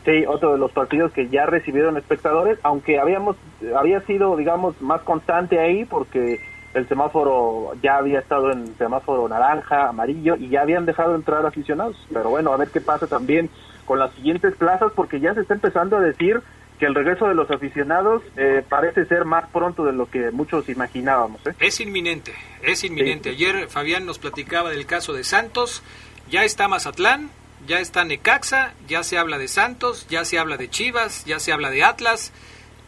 Sí, 0.05 0.23
otro 0.25 0.53
de 0.53 0.57
los 0.57 0.71
partidos 0.71 1.11
que 1.11 1.27
ya 1.27 1.45
recibieron 1.45 1.97
espectadores, 1.97 2.57
aunque 2.63 2.97
habíamos 2.97 3.35
había 3.75 3.99
sido, 4.05 4.37
digamos, 4.37 4.81
más 4.81 5.01
constante 5.01 5.59
ahí 5.59 5.83
porque 5.83 6.39
el 6.73 6.87
semáforo 6.87 7.73
ya 7.83 7.97
había 7.97 8.19
estado 8.19 8.53
en 8.53 8.73
semáforo 8.77 9.27
naranja, 9.27 9.89
amarillo 9.89 10.37
y 10.37 10.47
ya 10.47 10.61
habían 10.61 10.85
dejado 10.85 11.13
entrar 11.13 11.45
aficionados. 11.45 11.97
Pero 12.13 12.29
bueno, 12.29 12.53
a 12.53 12.57
ver 12.57 12.69
qué 12.69 12.79
pasa 12.79 13.05
también 13.05 13.49
con 13.83 13.99
las 13.99 14.13
siguientes 14.13 14.55
plazas 14.55 14.93
porque 14.95 15.19
ya 15.19 15.33
se 15.33 15.41
está 15.41 15.55
empezando 15.55 15.97
a 15.97 15.99
decir 16.01 16.41
que 16.79 16.85
el 16.85 16.95
regreso 16.95 17.27
de 17.27 17.35
los 17.35 17.49
aficionados 17.49 18.23
eh, 18.35 18.63
parece 18.67 19.05
ser 19.05 19.25
más 19.25 19.49
pronto 19.49 19.83
de 19.83 19.93
lo 19.93 20.09
que 20.09 20.31
muchos 20.31 20.69
imaginábamos. 20.69 21.45
¿eh? 21.47 21.53
Es 21.59 21.79
inminente, 21.79 22.33
es 22.61 22.83
inminente. 22.83 23.29
Ayer 23.29 23.67
Fabián 23.67 24.05
nos 24.05 24.19
platicaba 24.19 24.69
del 24.69 24.85
caso 24.85 25.13
de 25.13 25.23
Santos, 25.23 25.83
ya 26.29 26.43
está 26.43 26.67
Mazatlán, 26.67 27.31
ya 27.65 27.79
está 27.79 28.03
Necaxa, 28.03 28.73
ya 28.87 29.03
se 29.03 29.17
habla 29.17 29.37
de 29.37 29.47
Santos, 29.47 30.07
ya 30.09 30.23
se 30.25 30.37
habla 30.37 30.57
de 30.57 30.69
Chivas, 30.69 31.25
ya 31.25 31.39
se 31.39 31.51
habla 31.51 31.69
de 31.71 31.83
Atlas. 31.83 32.31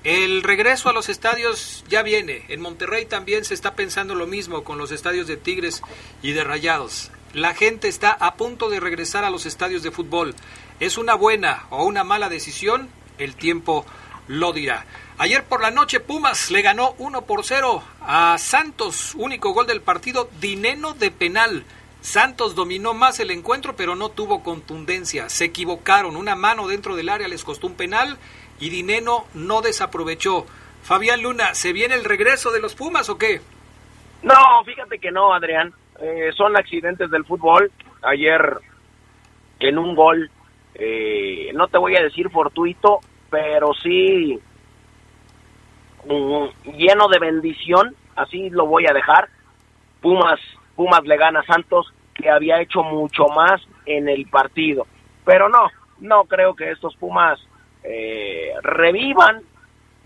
El 0.03 0.43
regreso 0.43 0.89
a 0.89 0.93
los 0.93 1.09
estadios 1.09 1.83
ya 1.89 2.03
viene. 2.03 2.43
En 2.47 2.61
Monterrey 2.61 3.05
también 3.05 3.43
se 3.43 3.53
está 3.53 3.75
pensando 3.75 4.15
lo 4.15 4.27
mismo 4.27 4.63
con 4.63 4.77
los 4.77 4.91
estadios 4.91 5.27
de 5.27 5.35
Tigres 5.35 5.81
y 6.21 6.31
de 6.31 6.43
Rayados. 6.43 7.11
La 7.33 7.53
gente 7.53 7.87
está 7.87 8.11
a 8.11 8.35
punto 8.35 8.69
de 8.69 8.79
regresar 8.79 9.23
a 9.23 9.29
los 9.29 9.45
estadios 9.45 9.83
de 9.83 9.91
fútbol. 9.91 10.35
¿Es 10.79 10.97
una 10.97 11.15
buena 11.15 11.65
o 11.69 11.83
una 11.83 12.03
mala 12.03 12.29
decisión? 12.29 12.89
El 13.19 13.35
tiempo 13.35 13.85
lo 14.27 14.53
dirá. 14.53 14.85
Ayer 15.17 15.43
por 15.43 15.61
la 15.61 15.69
noche 15.69 15.99
Pumas 15.99 16.49
le 16.49 16.61
ganó 16.61 16.95
1 16.97 17.23
por 17.23 17.43
0 17.43 17.83
a 18.01 18.37
Santos, 18.37 19.13
único 19.15 19.51
gol 19.53 19.67
del 19.67 19.81
partido, 19.81 20.29
dineno 20.39 20.93
de 20.93 21.11
penal. 21.11 21.65
Santos 22.01 22.55
dominó 22.55 22.93
más 22.93 23.19
el 23.19 23.31
encuentro, 23.31 23.75
pero 23.75 23.95
no 23.95 24.09
tuvo 24.09 24.41
contundencia. 24.41 25.27
Se 25.27 25.45
equivocaron. 25.45 26.15
Una 26.15 26.35
mano 26.35 26.67
dentro 26.67 26.95
del 26.95 27.09
área 27.09 27.27
les 27.27 27.43
costó 27.43 27.67
un 27.67 27.75
penal 27.75 28.17
y 28.59 28.69
Dineno 28.69 29.25
no 29.33 29.61
desaprovechó. 29.61 30.45
Fabián 30.81 31.21
Luna, 31.21 31.53
¿se 31.55 31.73
viene 31.73 31.95
el 31.95 32.05
regreso 32.05 32.51
de 32.51 32.61
los 32.61 32.75
Pumas 32.75 33.09
o 33.09 33.17
qué? 33.17 33.41
No, 34.23 34.63
fíjate 34.65 34.99
que 34.99 35.11
no, 35.11 35.33
Adrián. 35.33 35.73
Eh, 36.01 36.31
son 36.37 36.55
accidentes 36.55 37.11
del 37.11 37.25
fútbol. 37.25 37.69
Ayer, 38.01 38.59
en 39.59 39.77
un 39.77 39.95
gol, 39.95 40.31
eh, 40.79 41.51
no 41.53 41.67
te 41.67 41.77
voy 41.77 41.95
a 41.95 42.03
decir 42.03 42.29
fortuito, 42.29 42.99
pero 43.29 43.73
sí 43.73 44.39
mm, 46.05 46.71
lleno 46.77 47.07
de 47.07 47.19
bendición, 47.19 47.95
así 48.15 48.49
lo 48.49 48.65
voy 48.65 48.85
a 48.89 48.93
dejar. 48.93 49.29
Pumas 50.01 50.39
Pumas 50.79 51.03
le 51.03 51.17
gana 51.17 51.41
a 51.41 51.45
Santos, 51.45 51.93
que 52.13 52.29
había 52.29 52.61
hecho 52.61 52.83
mucho 52.83 53.27
más 53.35 53.61
en 53.85 54.07
el 54.07 54.27
partido. 54.27 54.87
Pero 55.25 55.49
no, 55.49 55.67
no 55.99 56.23
creo 56.23 56.55
que 56.55 56.71
estos 56.71 56.95
Pumas 56.95 57.37
eh, 57.83 58.53
revivan. 58.61 59.41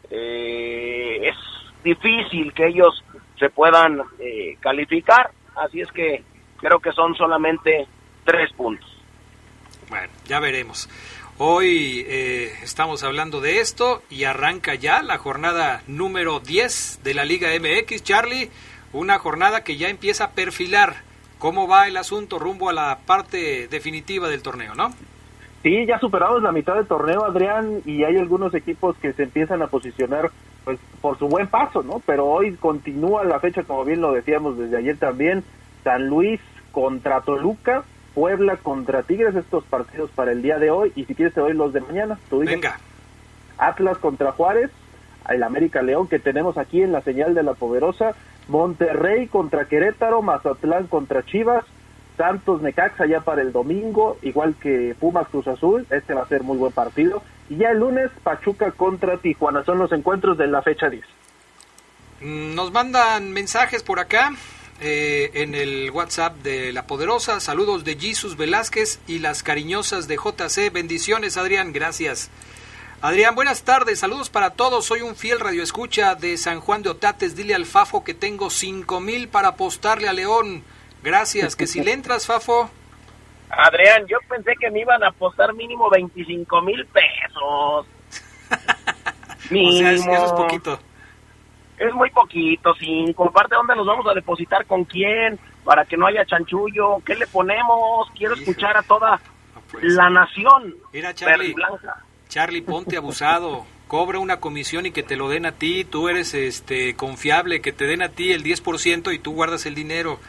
Eh, 0.10 1.20
es 1.22 1.36
difícil 1.84 2.54
que 2.54 2.70
ellos 2.70 3.04
se 3.38 3.52
puedan 3.52 4.02
eh, 4.18 4.58
calificar, 4.62 5.30
así 5.56 5.82
es 5.82 5.92
que 5.92 6.24
creo 6.58 6.80
que 6.80 6.92
son 6.92 7.14
solamente 7.14 7.88
tres 8.26 8.52
puntos. 8.54 8.90
Bueno, 9.90 10.12
ya 10.26 10.40
veremos. 10.40 10.90
Hoy 11.38 12.06
estamos 12.64 13.04
hablando 13.04 13.42
de 13.42 13.60
esto 13.60 14.04
y 14.10 14.24
arranca 14.24 14.76
ya 14.76 15.02
la 15.02 15.18
jornada 15.18 15.82
número 15.88 16.40
10 16.40 17.02
de 17.04 17.14
la 17.14 17.26
Liga 17.26 17.50
MX. 17.60 18.04
Charlie, 18.04 18.50
una 18.94 19.18
jornada 19.20 19.64
que 19.64 19.78
ya 19.78 19.90
empieza 19.90 20.26
a 20.26 20.32
perfilar 20.32 20.98
cómo 21.40 21.68
va 21.68 21.88
el 21.88 21.98
asunto 21.98 22.40
rumbo 22.40 22.70
a 22.70 22.74
la 22.74 23.00
parte 23.06 23.68
definitiva 23.68 24.30
del 24.30 24.42
torneo, 24.42 24.76
¿no? 24.76 24.94
Sí, 25.64 25.86
ya 25.86 25.98
superamos 26.00 26.44
la 26.44 26.52
mitad 26.52 26.76
del 26.76 26.88
torneo, 26.88 27.26
Adrián, 27.26 27.82
y 27.86 28.04
hay 28.04 28.18
algunos 28.18 28.54
equipos 28.54 28.96
que 28.98 29.14
se 29.14 29.24
empiezan 29.24 29.62
a 29.62 29.68
posicionar 29.68 30.30
pues 30.64 30.80
por 31.02 31.18
su 31.18 31.28
buen 31.28 31.48
paso, 31.48 31.84
¿no? 31.84 32.02
Pero 32.06 32.26
hoy 32.28 32.56
continúa 32.56 33.24
la 33.24 33.40
fecha, 33.40 33.64
como 33.64 33.86
bien 33.86 34.02
lo 34.02 34.14
decíamos 34.14 34.58
desde 34.58 34.78
ayer 34.78 34.98
también, 34.98 35.44
San 35.84 36.08
Luis 36.08 36.40
contra 36.72 37.22
Toluca, 37.22 37.84
Puebla 38.14 38.58
contra 38.58 39.04
Tigres, 39.04 39.36
estos 39.36 39.64
partidos 39.66 40.12
para 40.12 40.32
el 40.32 40.42
día 40.42 40.60
de 40.60 40.72
hoy, 40.72 40.92
y 40.96 41.06
si 41.06 41.16
quieres 41.16 41.34
te 41.34 41.42
doy 41.42 41.54
los 41.54 41.74
de 41.74 41.82
mañana, 41.82 42.20
tú 42.30 42.40
Venga. 42.40 42.80
Atlas 43.58 43.98
contra 43.98 44.32
Juárez, 44.32 44.72
el 45.30 45.44
América 45.44 45.82
León 45.82 46.08
que 46.08 46.20
tenemos 46.20 46.58
aquí 46.58 46.82
en 46.82 46.92
la 46.92 47.02
señal 47.02 47.34
de 47.34 47.44
la 47.44 47.54
Poderosa, 47.54 48.14
Monterrey 48.48 49.28
contra 49.28 49.66
Querétaro, 49.66 50.22
Mazatlán 50.22 50.88
contra 50.88 51.24
Chivas, 51.24 51.66
Santos 52.18 52.62
Necaxa 52.62 53.06
ya 53.06 53.22
para 53.22 53.42
el 53.42 53.52
domingo, 53.52 54.18
igual 54.22 54.56
que 54.62 54.96
Pumas 55.00 55.28
Cruz 55.30 55.48
Azul, 55.48 55.88
este 55.90 56.14
va 56.14 56.24
a 56.24 56.28
ser 56.28 56.44
muy 56.44 56.58
buen 56.58 56.72
partido. 56.72 57.24
Y 57.50 57.58
ya 57.58 57.72
el 57.72 57.80
lunes 57.80 58.12
Pachuca 58.24 58.72
contra 58.72 59.18
Tijuana, 59.18 59.64
son 59.64 59.80
los 59.80 59.92
encuentros 59.92 60.38
de 60.38 60.48
la 60.48 60.62
fecha 60.62 60.90
10. 60.90 61.04
Mm, 62.22 62.56
nos 62.56 62.72
mandan 62.72 63.32
mensajes 63.32 63.82
por 63.84 64.00
acá 64.00 64.32
eh, 64.84 65.32
en 65.36 65.56
el 65.56 65.90
WhatsApp 65.92 66.36
de 66.38 66.74
La 66.74 66.86
Poderosa, 66.86 67.40
saludos 67.40 67.84
de 67.84 67.98
Jesus 67.98 68.38
Velázquez 68.38 69.00
y 69.08 69.20
las 69.20 69.42
cariñosas 69.42 70.08
de 70.08 70.18
JC, 70.18 70.72
bendiciones 70.72 71.38
Adrián, 71.38 71.74
gracias. 71.74 72.30
Adrián, 73.02 73.36
buenas 73.36 73.64
tardes, 73.64 74.00
saludos 74.00 74.30
para 74.30 74.52
todos. 74.52 74.86
Soy 74.86 75.02
un 75.02 75.16
fiel 75.16 75.40
radioescucha 75.40 76.16
de 76.16 76.38
San 76.38 76.62
Juan 76.62 76.84
de 76.84 76.90
Otates. 76.90 77.36
Dile 77.36 77.54
al 77.54 77.66
Fafo 77.66 78.04
que 78.04 78.14
tengo 78.14 78.50
cinco 78.50 79.02
mil 79.02 79.28
para 79.28 79.50
apostarle 79.50 80.08
a 80.08 80.14
León. 80.14 80.64
Gracias, 81.04 81.56
que 81.56 81.68
si 81.68 81.84
le 81.84 81.92
entras, 81.92 82.26
Fafo. 82.26 82.70
Adrián, 83.50 84.06
yo 84.08 84.18
pensé 84.30 84.54
que 84.60 84.72
me 84.72 84.80
iban 84.80 85.04
a 85.04 85.10
apostar 85.10 85.54
mínimo 85.54 85.90
25 85.90 86.62
mil 86.62 86.86
pesos. 86.88 87.88
mínimo. 89.50 89.90
O 90.00 90.02
sea, 90.02 90.16
eso 90.16 90.26
es 90.26 90.32
poquito. 90.32 90.80
Es 91.84 91.94
muy 91.94 92.10
poquito, 92.12 92.74
cinco. 92.80 93.28
Aparte, 93.28 93.56
¿dónde 93.56 93.76
nos 93.76 93.86
vamos 93.86 94.08
a 94.08 94.14
depositar? 94.14 94.66
¿Con 94.66 94.86
quién? 94.86 95.38
Para 95.66 95.84
que 95.84 95.98
no 95.98 96.08
haya 96.08 96.26
chanchullo. 96.26 97.00
¿Qué 97.06 97.14
le 97.14 97.28
ponemos? 97.28 98.10
Quiero 98.18 98.36
escuchar 98.36 98.78
a 98.78 98.84
toda 98.84 99.20
pues. 99.70 99.84
la 99.84 100.10
nación. 100.10 100.76
Mira, 100.94 101.14
Charlie. 101.14 101.54
Blanca. 101.54 101.98
Charlie, 102.30 102.62
ponte 102.62 102.96
abusado. 102.96 103.66
Cobra 103.90 104.20
una 104.20 104.40
comisión 104.40 104.86
y 104.86 104.92
que 104.92 105.04
te 105.04 105.18
lo 105.18 105.28
den 105.28 105.46
a 105.46 105.52
ti. 105.52 105.84
Tú 105.84 106.08
eres 106.08 106.34
este 106.34 106.96
confiable, 106.96 107.60
que 107.60 107.74
te 107.74 107.86
den 107.86 108.02
a 108.02 108.08
ti 108.08 108.32
el 108.32 108.46
10% 108.46 109.14
y 109.14 109.20
tú 109.20 109.34
guardas 109.34 109.66
el 109.66 109.76
dinero. 109.76 110.20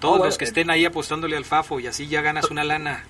Todos 0.00 0.26
los 0.26 0.36
que 0.36 0.44
estén 0.44 0.70
ahí 0.70 0.84
apostándole 0.84 1.36
al 1.36 1.44
Fafo 1.44 1.78
y 1.78 1.86
así 1.86 2.08
ya 2.08 2.20
ganas 2.20 2.50
una 2.50 2.64
lana. 2.64 3.04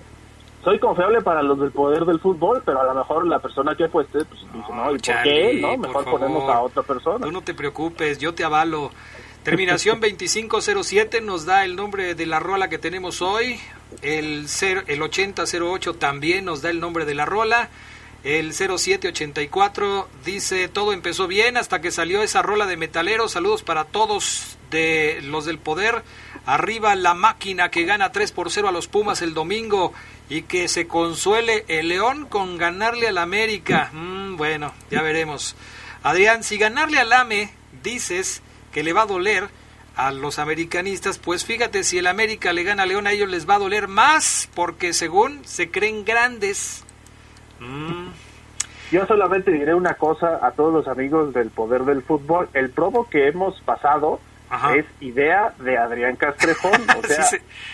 Soy 0.63 0.79
confiable 0.79 1.21
para 1.21 1.41
los 1.43 1.59
del 1.59 1.71
poder 1.71 2.03
del 2.05 2.19
fútbol, 2.19 2.61
pero 2.65 2.81
a 2.81 2.85
lo 2.85 2.93
mejor 2.93 3.25
la 3.25 3.39
persona 3.39 3.75
que 3.75 3.85
apueste, 3.85 4.25
pues 4.25 4.41
dice, 4.41 4.73
no, 4.73 4.91
¿y 4.91 4.97
por 4.97 5.23
qué? 5.23 5.59
No, 5.61 5.77
mejor 5.77 6.05
ponemos 6.05 6.49
a 6.49 6.61
otra 6.61 6.83
persona. 6.83 7.25
Tú 7.25 7.31
no 7.31 7.41
te 7.41 7.53
preocupes, 7.53 8.17
yo 8.17 8.33
te 8.33 8.43
avalo. 8.43 8.91
Terminación 9.43 9.99
2507 10.01 11.21
nos 11.21 11.45
da 11.45 11.63
el 11.63 11.75
nombre 11.75 12.15
de 12.15 12.25
la 12.25 12.39
rola 12.39 12.69
que 12.69 12.77
tenemos 12.77 13.21
hoy. 13.21 13.59
El, 14.01 14.47
el 14.87 15.01
8008 15.01 15.93
también 15.93 16.45
nos 16.45 16.61
da 16.61 16.69
el 16.69 16.79
nombre 16.79 17.05
de 17.05 17.15
la 17.15 17.25
rola. 17.25 17.69
El 18.23 18.51
0784 18.51 20.09
dice, 20.25 20.67
todo 20.67 20.91
empezó 20.91 21.27
bien 21.27 21.55
hasta 21.55 21.79
que 21.79 21.91
salió 21.91 22.23
esa 22.23 22.41
rola 22.41 22.65
de 22.65 22.75
metalero. 22.75 23.29
Saludos 23.29 23.63
para 23.63 23.85
todos 23.85 24.57
de 24.69 25.21
los 25.23 25.45
del 25.45 25.59
poder. 25.59 26.03
Arriba 26.45 26.95
la 26.95 27.13
máquina 27.13 27.69
que 27.69 27.85
gana 27.85 28.11
3 28.11 28.31
por 28.31 28.51
0 28.51 28.67
a 28.67 28.71
los 28.71 28.87
Pumas 28.87 29.21
el 29.21 29.33
domingo 29.33 29.93
y 30.29 30.43
que 30.43 30.67
se 30.67 30.87
consuele 30.87 31.65
el 31.67 31.89
León 31.89 32.25
con 32.25 32.57
ganarle 32.57 33.07
al 33.07 33.17
América. 33.17 33.89
Mm, 33.93 34.35
bueno, 34.37 34.73
ya 34.91 35.01
veremos. 35.01 35.55
Adrián, 36.03 36.43
si 36.43 36.57
ganarle 36.57 36.99
al 36.99 37.13
AME 37.13 37.49
dices 37.83 38.41
que 38.71 38.83
le 38.83 38.93
va 38.93 39.03
a 39.03 39.07
doler 39.07 39.49
a 39.95 40.11
los 40.11 40.37
americanistas, 40.39 41.17
pues 41.17 41.45
fíjate, 41.45 41.83
si 41.83 41.97
el 41.97 42.07
América 42.07 42.53
le 42.53 42.63
gana 42.63 42.83
a 42.83 42.85
León 42.85 43.07
a 43.07 43.11
ellos 43.11 43.29
les 43.29 43.49
va 43.49 43.55
a 43.55 43.59
doler 43.59 43.87
más 43.87 44.49
porque 44.53 44.93
según 44.93 45.43
se 45.45 45.71
creen 45.71 46.05
grandes 46.05 46.83
Mm. 47.59 48.09
Yo 48.91 49.05
solamente 49.05 49.51
diré 49.51 49.73
una 49.73 49.95
cosa 49.95 50.39
a 50.41 50.51
todos 50.51 50.73
los 50.73 50.87
amigos 50.87 51.33
del 51.33 51.49
poder 51.49 51.83
del 51.83 52.01
fútbol. 52.03 52.49
El 52.53 52.69
promo 52.69 53.09
que 53.09 53.27
hemos 53.27 53.59
pasado 53.61 54.19
es 54.75 54.85
idea 55.01 55.53
de 55.59 55.77
Adrián 55.77 56.15
Castrejón. 56.15 56.81
O 56.97 57.03
sea, 57.07 57.25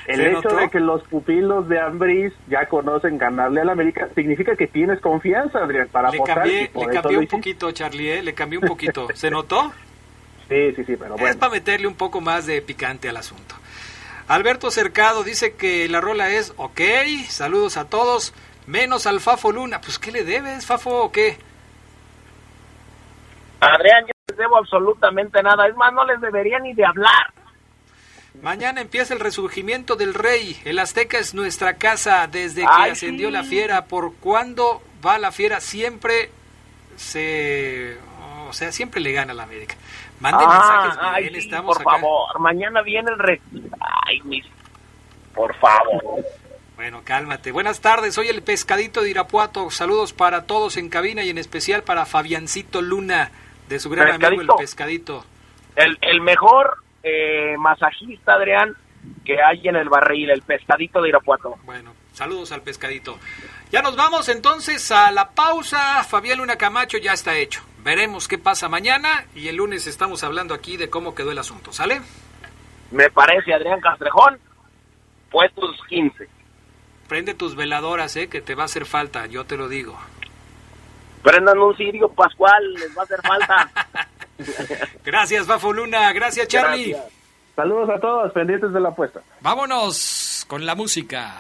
el 0.08 0.22
hecho 0.22 0.50
de 0.50 0.70
que 0.70 0.80
los 0.80 1.04
pupilos 1.04 1.68
de 1.70 1.80
Ambris 1.80 2.34
ya 2.48 2.66
conocen 2.68 3.18
ganarle 3.18 3.62
al 3.62 3.70
América 3.70 4.10
significa 4.16 4.56
que 4.56 4.68
tienes 4.68 5.00
confianza, 5.00 5.60
Adrián, 5.60 5.88
para 5.92 6.10
le 6.10 6.22
Cambié, 6.22 6.72
le 6.74 6.88
cambié 6.88 7.18
un 7.18 7.28
poquito, 7.28 7.72
Charlie, 7.72 8.12
¿eh? 8.12 8.24
le 8.24 8.34
cambié 8.34 8.60
un 8.60 8.68
poquito. 8.68 9.08
¿Se 9.14 9.30
notó? 9.30 9.72
Sí, 10.50 10.74
sí, 10.76 10.84
sí, 10.84 10.96
pero 10.98 11.14
bueno. 11.14 11.28
Es 11.28 11.38
para 11.38 11.54
meterle 11.54 11.88
un 11.88 11.96
poco 11.96 12.20
más 12.20 12.46
de 12.46 12.62
picante 12.62 13.08
al 13.08 13.16
asunto. 13.16 13.56
Alberto 14.28 14.72
Cercado 14.72 15.24
dice 15.24 15.56
que 15.56 15.88
la 15.90 16.02
rola 16.02 16.30
es 16.30 16.54
ok, 16.58 16.82
saludos 17.30 17.78
a 17.78 17.90
todos, 17.90 18.34
menos 18.68 19.08
al 19.08 19.20
Fafo 19.20 19.52
Luna. 19.52 19.82
Pues, 19.82 20.00
¿qué 20.00 20.12
le 20.12 20.24
debes, 20.24 20.66
Fafo, 20.66 21.04
o 21.04 21.12
qué? 21.12 21.38
Adrián, 23.60 24.06
yo 24.06 24.13
les 24.34 24.38
debo 24.38 24.58
absolutamente 24.58 25.42
nada. 25.44 25.68
Es 25.68 25.76
más, 25.76 25.94
no 25.94 26.04
les 26.06 26.20
debería 26.20 26.60
ni 26.60 26.74
de 26.74 26.86
hablar. 26.86 27.34
Mañana 28.42 28.82
empieza 28.82 29.14
el 29.14 29.20
resurgimiento 29.20 29.96
del 29.96 30.14
rey. 30.14 30.60
El 30.66 30.80
Azteca 30.80 31.20
es 31.20 31.34
nuestra 31.34 31.76
casa 31.76 32.28
desde 32.28 32.62
que 32.62 32.92
ascendió 32.92 33.30
la 33.30 33.44
fiera. 33.44 33.86
¿Por 33.86 34.16
cuándo 34.16 34.82
va 35.06 35.20
la 35.20 35.32
fiera? 35.32 35.60
Siempre 35.60 36.32
se... 36.96 37.98
O 38.50 38.54
sea, 38.54 38.72
siempre 38.72 39.02
le 39.02 39.14
gana 39.14 39.32
a 39.32 39.36
la 39.36 39.44
América. 39.44 39.76
Manden 40.20 40.48
mensajes, 40.48 41.00
ay, 41.02 41.32
estamos 41.36 41.76
por 41.76 41.84
favor, 41.84 42.40
mañana 42.40 42.82
viene 42.82 43.12
el 43.12 43.20
rey. 43.20 43.42
Ay, 44.06 44.22
mis... 44.22 44.46
Por 45.34 45.56
favor. 45.56 46.24
Bueno, 46.76 47.02
cálmate. 47.04 47.52
Buenas 47.52 47.82
tardes, 47.82 48.14
soy 48.14 48.28
el 48.28 48.44
pescadito 48.44 49.02
de 49.02 49.10
Irapuato. 49.10 49.72
Saludos 49.72 50.14
para 50.14 50.46
todos 50.46 50.78
en 50.78 50.90
cabina 50.90 51.24
y 51.24 51.30
en 51.30 51.40
especial 51.40 51.84
para 51.84 52.06
Fabiancito 52.06 52.82
Luna 52.82 53.32
de 53.68 53.80
su 53.80 53.90
gran 53.90 54.24
amigo 54.24 54.42
el 54.42 54.48
pescadito. 54.58 55.26
El, 55.76 55.98
el 56.02 56.22
mejor 56.22 56.78
eh, 57.04 57.56
masajista, 57.58 58.34
Adrián, 58.34 58.76
que 59.26 59.42
hay 59.42 59.68
en 59.68 59.76
el 59.76 59.90
barril, 59.90 60.30
el 60.30 60.42
pescadito 60.42 61.02
de 61.02 61.10
Irapuato. 61.10 61.58
Bueno, 61.64 61.94
saludos 62.14 62.52
al 62.52 62.62
pescadito. 62.62 63.18
Ya 63.72 63.82
nos 63.82 63.96
vamos 63.96 64.30
entonces 64.30 64.92
a 64.92 65.12
la 65.12 65.32
pausa. 65.32 66.04
Fabián 66.04 66.38
Luna 66.38 66.58
Camacho 66.58 66.98
ya 66.98 67.14
está 67.14 67.36
hecho. 67.36 67.62
Veremos 67.84 68.28
qué 68.28 68.38
pasa 68.38 68.70
mañana 68.70 69.26
y 69.36 69.48
el 69.50 69.58
lunes 69.58 69.88
estamos 69.88 70.24
hablando 70.24 70.54
aquí 70.54 70.78
de 70.78 70.90
cómo 70.90 71.16
quedó 71.16 71.32
el 71.32 71.40
asunto. 71.40 71.74
¿Sale? 71.74 72.02
Me 72.92 73.10
parece, 73.10 73.54
Adrián 73.54 73.82
Castrejón, 73.82 74.40
puestos 75.32 75.76
15. 75.90 76.30
Prende 77.10 77.34
tus 77.34 77.56
veladoras, 77.56 78.16
eh, 78.16 78.30
que 78.30 78.42
te 78.42 78.56
va 78.56 78.64
a 78.64 78.66
hacer 78.66 78.86
falta, 78.86 79.26
yo 79.26 79.46
te 79.46 79.58
lo 79.58 79.68
digo. 79.68 80.00
Prendan 81.24 81.58
un 81.58 81.76
cirio 81.76 82.10
pascual, 82.10 82.74
les 82.74 82.96
va 82.96 83.02
a 83.02 83.06
hacer 83.06 83.22
falta. 83.22 83.72
gracias, 85.06 85.48
Bafo 85.48 85.72
Luna. 85.72 86.12
Gracias, 86.12 86.48
Charlie. 86.48 86.96
Saludos 87.56 87.90
a 87.90 88.00
todos, 88.00 88.32
pendientes 88.34 88.74
de 88.74 88.80
la 88.80 88.90
apuesta. 88.90 89.22
Vámonos 89.42 90.46
con 90.48 90.66
la 90.66 90.76
música. 90.76 91.36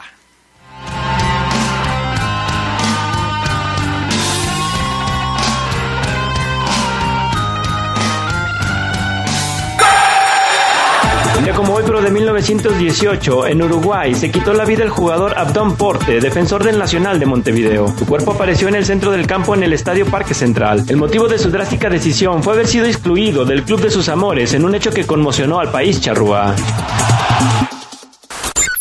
Ya 11.45 11.53
como 11.53 11.73
hoy, 11.73 11.83
pero 11.85 12.01
de 12.01 12.09
1918, 12.09 13.47
en 13.47 13.61
Uruguay, 13.61 14.15
se 14.15 14.31
quitó 14.31 14.53
la 14.53 14.63
vida 14.63 14.83
el 14.83 14.89
jugador 14.89 15.37
Abdón 15.37 15.75
Porte, 15.75 16.21
defensor 16.21 16.63
del 16.63 16.79
Nacional 16.79 17.19
de 17.19 17.25
Montevideo. 17.25 17.93
Su 17.97 18.05
cuerpo 18.05 18.31
apareció 18.31 18.69
en 18.69 18.75
el 18.75 18.85
centro 18.85 19.11
del 19.11 19.27
campo 19.27 19.53
en 19.53 19.63
el 19.63 19.73
Estadio 19.73 20.05
Parque 20.05 20.33
Central. 20.33 20.85
El 20.87 20.95
motivo 20.95 21.27
de 21.27 21.37
su 21.37 21.49
drástica 21.49 21.89
decisión 21.89 22.43
fue 22.43 22.53
haber 22.53 22.67
sido 22.67 22.85
excluido 22.85 23.43
del 23.43 23.63
club 23.63 23.81
de 23.81 23.89
sus 23.89 24.07
amores 24.07 24.53
en 24.53 24.63
un 24.63 24.73
hecho 24.73 24.91
que 24.91 25.05
conmocionó 25.05 25.59
al 25.59 25.69
país 25.69 25.99
charrúa. 25.99 26.55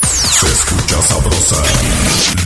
Se 0.04 0.46
escucha 0.46 1.02
sabrosa, 1.02 1.56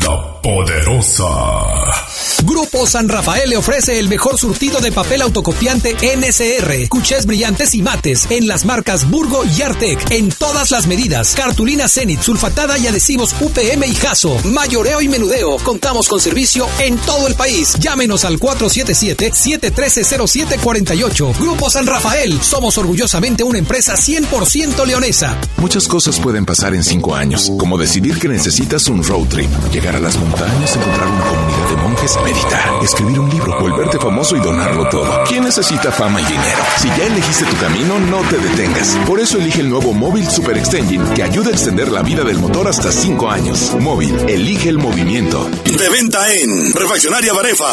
la 0.03 0.41
poderosa. 0.41 2.06
Grupo 2.47 2.87
San 2.87 3.09
Rafael 3.09 3.51
le 3.51 3.57
ofrece 3.57 3.99
el 3.99 4.09
mejor 4.09 4.39
surtido 4.39 4.79
de 4.81 4.93
papel 4.93 5.23
autocopiante 5.23 5.97
NSR, 6.17 6.89
cuchés 6.89 7.27
brillantes 7.27 7.75
y 7.75 7.83
mates 7.83 8.29
en 8.31 8.47
las 8.47 8.65
marcas 8.65 9.11
Burgo 9.11 9.43
y 9.45 9.63
Artec 9.63 10.13
en 10.13 10.31
todas 10.31 10.71
las 10.71 10.87
medidas. 10.87 11.35
Cartulina 11.35 11.89
Zenit, 11.89 12.23
sulfatada 12.23 12.79
y 12.79 12.87
adhesivos 12.87 13.35
UPM 13.41 13.83
y 13.85 13.97
Jaso, 13.97 14.39
mayoreo 14.45 15.01
y 15.01 15.09
menudeo. 15.09 15.57
Contamos 15.57 16.09
con 16.09 16.21
servicio 16.21 16.69
en 16.79 16.97
todo 16.99 17.27
el 17.27 17.35
país. 17.35 17.75
Llámenos 17.81 18.25
al 18.25 18.39
477-713-0748. 18.39 21.37
Grupo 21.41 21.69
San 21.69 21.89
Rafael, 21.89 22.41
somos 22.41 22.79
orgullosamente 22.79 23.43
una 23.43 23.59
empresa 23.59 23.97
100% 23.97 24.87
leonesa. 24.87 25.37
Muchas 25.57 25.89
cosas 25.89 26.21
pueden 26.21 26.47
pasar 26.47 26.77
en 26.77 26.85
cinco 26.85 27.17
años, 27.17 27.51
como 27.59 27.77
decidir 27.77 28.21
que 28.21 28.29
necesitas 28.29 28.87
un 28.87 29.03
road 29.03 29.27
trip, 29.27 29.51
llegar 29.73 29.97
a 29.97 30.01
las 30.01 30.17
montañas, 30.17 30.77
encontrar 30.77 31.09
una 31.09 31.25
comunidad 31.25 31.71
de 31.71 31.77
monjes, 31.77 32.17
meditar, 32.37 32.83
escribir 32.83 33.21
un 33.21 33.31
libro, 33.31 33.59
volverte 33.61 33.99
famoso 33.99 34.37
y 34.37 34.41
donarlo 34.41 34.89
todo. 34.89 35.25
¿Quién 35.27 35.45
necesita 35.45 35.91
fama 35.91 36.21
y 36.21 36.25
dinero? 36.25 36.59
Si 36.77 36.89
ya 36.89 37.07
elegiste 37.07 37.45
tu 37.45 37.57
camino, 37.57 37.99
no 37.99 38.21
te 38.29 38.39
detengas. 38.39 38.97
Por 39.07 39.21
eso 39.21 39.39
elige 39.39 39.61
el 39.61 39.71
nuevo 39.71 39.93
Móvil 39.93 40.29
Super 40.29 40.57
Extension 40.59 41.15
que 41.15 41.23
ayuda 41.23 41.49
a 41.49 41.53
extender 41.53 41.91
la 41.91 42.03
vida 42.03 42.25
del 42.25 42.39
motor 42.39 42.69
hasta 42.69 42.93
5 42.93 43.31
años. 43.31 43.75
Móvil, 43.81 44.15
elige 44.29 44.69
el 44.69 44.79
movimiento. 44.79 45.49
De 45.65 45.89
venta 45.89 46.33
en 46.33 46.73
Refaccionaria 46.73 47.33
Barefa. 47.33 47.73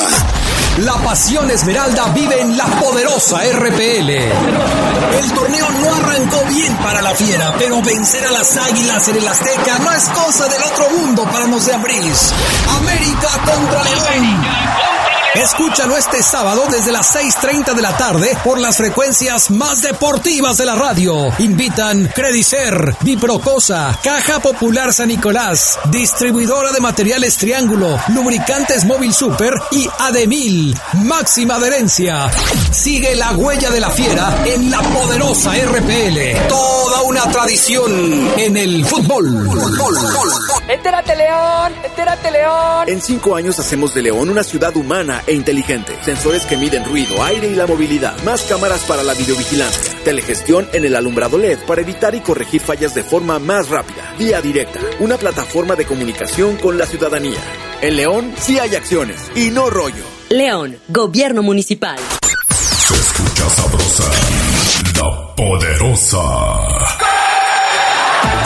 La 0.80 0.94
pasión 0.96 1.50
Esmeralda 1.52 2.08
vive 2.16 2.42
en 2.42 2.58
la 2.58 2.66
poderosa 2.66 3.42
RPL. 3.44 4.10
El 4.10 5.32
torneo 5.34 5.70
no 5.70 5.94
arrancó 5.94 6.44
bien 6.50 6.76
para 6.78 7.02
la 7.02 7.14
fiera, 7.14 7.54
pero 7.60 7.80
vencer 7.82 8.26
a 8.26 8.32
las 8.32 8.58
águilas 8.58 9.08
en 9.10 9.18
el 9.18 9.28
Azteca 9.28 9.78
no 9.80 9.92
es 9.92 10.04
cosa 10.10 10.48
del 10.48 10.64
otro 10.64 10.90
mundo 10.98 11.24
para 11.26 11.46
los 11.46 11.66
de 11.68 11.74
Ambriz. 11.74 12.34
América 12.80 13.30
contra 13.46 13.84
León. 13.84 14.43
oh 14.46 14.90
Escúchalo 15.36 15.98
este 15.98 16.22
sábado 16.22 16.66
desde 16.72 16.92
las 16.92 17.16
6.30 17.16 17.74
de 17.74 17.82
la 17.82 17.98
tarde 17.98 18.38
por 18.44 18.60
las 18.60 18.78
frecuencias 18.78 19.50
más 19.50 19.82
deportivas 19.82 20.58
de 20.58 20.66
la 20.66 20.76
radio. 20.76 21.34
Invitan 21.40 22.08
Credicer, 22.14 22.96
Biprocosa, 23.02 23.98
Caja 24.04 24.40
Popular 24.40 24.94
San 24.94 25.08
Nicolás, 25.08 25.80
Distribuidora 25.90 26.72
de 26.72 26.80
Materiales 26.80 27.38
Triángulo, 27.38 28.00
Lubricantes 28.10 28.86
Móvil 28.86 29.12
Super 29.12 29.56
y 29.72 29.90
Ademil, 29.98 30.80
máxima 31.04 31.56
adherencia. 31.56 32.30
Sigue 32.72 33.16
la 33.16 33.32
huella 33.32 33.72
de 33.72 33.80
la 33.80 33.90
fiera 33.90 34.38
en 34.46 34.70
la 34.70 34.82
poderosa 34.82 35.54
RPL. 35.56 36.48
Toda 36.48 37.02
una 37.02 37.24
tradición 37.32 38.32
en 38.38 38.56
el 38.56 38.86
fútbol. 38.86 39.50
¡Entérate, 40.68 41.16
León! 41.16 41.74
¡Entérate, 41.84 42.32
León! 42.32 42.88
En 42.88 43.02
cinco 43.02 43.36
años 43.36 43.58
hacemos 43.58 43.96
de 43.96 44.04
León 44.04 44.30
una 44.30 44.44
ciudad 44.44 44.76
humana 44.78 45.23
e 45.28 45.34
inteligente. 45.34 45.98
Sensores 46.04 46.46
que 46.46 46.58
miden 46.58 46.86
ruido, 46.86 47.24
aire 47.24 47.48
y 47.48 47.56
la 47.56 47.68
movilidad. 47.68 48.18
Más 48.24 48.44
cámaras 48.44 48.82
para 48.86 49.04
la 49.04 49.14
videovigilancia. 49.14 49.94
Telegestión 50.04 50.68
en 50.74 50.86
el 50.86 50.96
alumbrado 50.96 51.38
LED 51.38 51.60
para 51.68 51.82
evitar 51.82 52.16
y 52.16 52.22
corregir 52.22 52.62
fallas 52.62 52.94
de 52.96 53.04
forma 53.04 53.40
más 53.40 53.70
rápida. 53.70 54.16
Vía 54.18 54.42
directa. 54.42 54.80
Una 55.00 55.18
plataforma 55.18 55.76
de 55.76 55.86
comunicación 55.86 56.58
con 56.58 56.78
la 56.78 56.86
ciudadanía. 56.86 57.40
En 57.82 57.98
León 57.98 58.34
sí 58.40 58.60
hay 58.60 58.76
acciones 58.76 59.32
y 59.36 59.52
no 59.52 59.70
rollo. 59.70 60.04
León, 60.30 60.78
Gobierno 60.88 61.44
Municipal. 61.44 62.00
Se 62.50 62.96
escucha 62.96 63.50
sabrosa, 63.50 64.12
la 64.96 65.36
poderosa. 65.36 67.03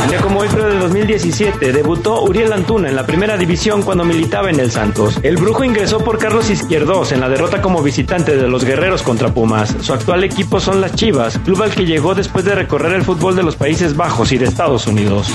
Ya 0.10 0.22
como 0.22 0.40
hoy, 0.40 0.48
pero 0.50 0.70
del 0.70 0.80
2017, 0.80 1.74
debutó 1.74 2.22
Uriel 2.22 2.54
Antuna 2.54 2.88
en 2.88 2.96
la 2.96 3.06
primera 3.06 3.36
división 3.36 3.82
cuando 3.82 4.06
militaba 4.06 4.50
en 4.50 4.60
el 4.60 4.72
Santos. 4.72 5.20
El 5.22 5.36
Brujo 5.36 5.66
ingresó 5.66 6.00
por 6.00 6.18
Carlos 6.18 6.50
Izquierdos 6.50 7.12
en 7.12 7.20
la 7.20 7.28
derrota 7.28 7.62
como 7.62 7.84
visitante 7.84 8.38
de 8.38 8.48
los 8.48 8.64
Guerreros 8.64 9.04
contra 9.04 9.34
Pumas. 9.34 9.76
Su 9.82 9.94
actual 9.94 10.24
equipo 10.24 10.62
son 10.62 10.80
las 10.80 10.96
Chivas, 10.96 11.38
club 11.40 11.62
al 11.62 11.72
que 11.72 11.86
llegó 11.86 12.16
después 12.16 12.46
de 12.46 12.56
recorrer 12.56 12.94
el 12.94 13.04
fútbol 13.04 13.36
de 13.36 13.44
los 13.44 13.58
Países 13.58 13.98
Bajos 13.98 14.32
y 14.32 14.38
de 14.38 14.46
Estados 14.46 14.88
Unidos. 14.88 15.28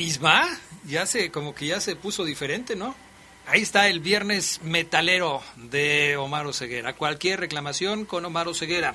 Misma. 0.00 0.48
Ya 0.86 1.04
se, 1.04 1.30
como 1.30 1.54
que 1.54 1.66
ya 1.66 1.78
se 1.78 1.94
puso 1.94 2.24
diferente, 2.24 2.74
¿no? 2.74 2.94
Ahí 3.46 3.60
está 3.60 3.86
el 3.88 4.00
viernes 4.00 4.60
metalero 4.62 5.42
de 5.56 6.16
Omar 6.16 6.54
Ceguera. 6.54 6.94
Cualquier 6.94 7.38
reclamación 7.38 8.06
con 8.06 8.24
Omar 8.24 8.48
Ceguera. 8.54 8.94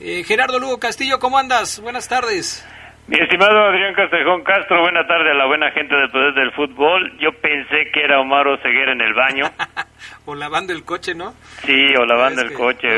Eh, 0.00 0.24
Gerardo 0.26 0.58
Lugo 0.58 0.80
Castillo, 0.80 1.18
¿cómo 1.18 1.36
andas? 1.36 1.78
Buenas 1.78 2.08
tardes. 2.08 2.64
Mi 3.06 3.18
estimado 3.18 3.66
Adrián 3.66 3.92
Castejón 3.92 4.42
Castro, 4.44 4.80
buena 4.80 5.06
tarde 5.06 5.30
a 5.30 5.34
la 5.34 5.44
buena 5.44 5.70
gente 5.72 5.94
del 5.94 6.10
Poder 6.10 6.32
del 6.32 6.52
Fútbol. 6.52 7.14
Yo 7.18 7.32
pensé 7.32 7.90
que 7.92 8.02
era 8.02 8.18
Omar 8.18 8.46
Ceguera 8.62 8.92
en 8.92 9.02
el 9.02 9.12
baño. 9.12 9.44
o 10.24 10.34
lavando 10.34 10.72
el 10.72 10.84
coche, 10.84 11.14
¿no? 11.14 11.34
Sí, 11.66 11.94
o 11.96 12.06
lavando 12.06 12.40
el 12.40 12.54
coche. 12.54 12.88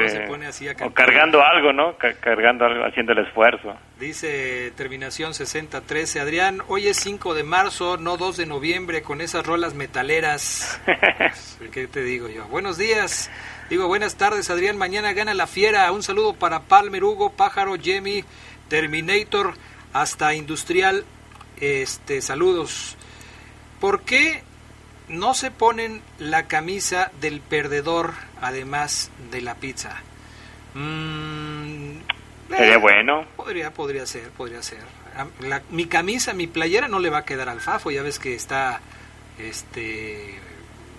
o 0.81 0.91
cargando 0.93 1.43
algo, 1.43 1.73
¿no? 1.73 1.97
cargando 2.21 2.67
algo, 2.67 2.85
haciendo 2.85 3.15
el 3.15 3.27
esfuerzo. 3.27 3.77
Dice 3.99 4.71
terminación 4.77 5.35
6013. 5.35 6.21
Adrián, 6.21 6.63
hoy 6.69 6.87
es 6.87 6.99
5 6.99 7.35
de 7.35 7.43
marzo, 7.43 7.97
no 7.97 8.17
2 8.17 8.37
de 8.37 8.47
noviembre, 8.47 9.03
con 9.03 9.21
esas 9.21 9.45
rolas 9.45 9.75
metaleras. 9.75 10.81
¿Qué 11.73 11.89
te 11.89 12.03
digo 12.05 12.29
yo? 12.29 12.45
Buenos 12.45 12.79
días. 12.79 13.29
Digo, 13.71 13.89
buenas 13.89 14.17
tardes, 14.17 14.51
Adrián. 14.51 14.79
Mañana 14.79 15.15
gana 15.15 15.35
la 15.35 15.49
fiera. 15.49 15.91
Un 15.91 16.05
saludo 16.05 16.35
para 16.35 16.61
Palmer, 16.61 17.03
Hugo, 17.03 17.33
Pájaro, 17.37 17.75
Jemmy, 17.75 18.23
Terminator 18.69 19.55
hasta 20.01 20.35
industrial, 20.35 21.05
este, 21.61 22.21
saludos. 22.21 22.97
¿Por 23.81 24.03
qué 24.03 24.43
no 25.09 25.35
se 25.35 25.51
ponen 25.51 26.03
la 26.19 26.49
camisa 26.49 27.11
del 27.21 27.41
perdedor 27.41 28.15
además 28.41 29.11
de 29.31 29.41
la 29.43 29.55
pizza? 29.55 30.03
Mm, 30.75 31.99
Sería 32.49 32.75
eh, 32.75 32.77
bueno. 32.77 33.25
Podría, 33.37 33.73
podría 33.73 34.07
ser, 34.07 34.31
podría 34.31 34.63
ser. 34.63 34.81
mi 35.71 35.87
camisa, 35.87 36.33
mi 36.35 36.47
playera 36.47 36.89
no 36.89 36.99
le 36.99 37.11
va 37.11 37.19
a 37.19 37.25
quedar 37.25 37.49
al 37.49 37.61
Fafo, 37.61 37.91
ya 37.91 38.03
ves 38.03 38.19
que 38.19 38.35
está 38.35 38.81
este 39.39 40.39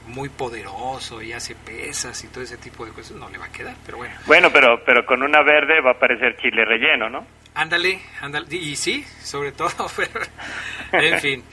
muy 0.08 0.30
poderoso 0.30 1.22
y 1.22 1.34
hace 1.34 1.56
pesas 1.56 2.24
y 2.24 2.28
todo 2.28 2.44
ese 2.44 2.58
tipo 2.58 2.86
de 2.86 2.92
cosas, 2.92 3.18
no 3.18 3.30
le 3.30 3.38
va 3.38 3.46
a 3.46 3.52
quedar, 3.52 3.76
pero 3.86 3.98
bueno. 3.98 4.16
Bueno, 4.26 4.50
pero 4.52 4.84
pero 4.86 5.06
con 5.06 5.22
una 5.22 5.42
verde 5.44 5.82
va 5.82 5.92
a 5.92 6.00
parecer 6.00 6.38
chile 6.38 6.66
relleno, 6.66 7.10
¿no? 7.10 7.26
Ándale, 7.54 8.00
ándale. 8.22 8.48
Y 8.56 8.76
sí, 8.76 9.04
sobre 9.22 9.52
todo, 9.52 9.70
pero, 9.96 11.06
en 11.06 11.20
fin. 11.20 11.44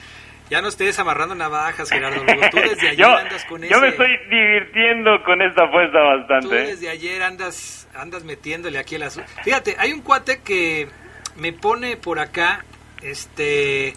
Ya 0.49 0.61
no 0.61 0.67
estés 0.67 0.99
amarrando 0.99 1.33
navajas, 1.33 1.89
Gerardo 1.89 2.21
Tú 2.51 2.59
desde 2.59 2.89
ayer 2.89 3.05
andas 3.05 3.43
con 3.45 3.63
Yo 3.63 3.79
me 3.79 3.87
estoy 3.87 4.15
divirtiendo 4.29 5.23
con 5.23 5.41
esta 5.41 5.63
apuesta 5.63 5.99
bastante. 5.99 6.47
Tú 6.47 6.53
¿eh? 6.53 6.67
desde 6.67 6.89
ayer 6.89 7.23
andas, 7.23 7.89
andas 7.95 8.23
metiéndole 8.23 8.77
aquí 8.77 8.93
el 8.95 9.03
asunto. 9.03 9.29
Fíjate, 9.43 9.75
hay 9.79 9.91
un 9.91 10.01
cuate 10.01 10.41
que 10.43 10.87
me 11.35 11.51
pone 11.51 11.97
por 11.97 12.19
acá, 12.19 12.63
este... 13.01 13.95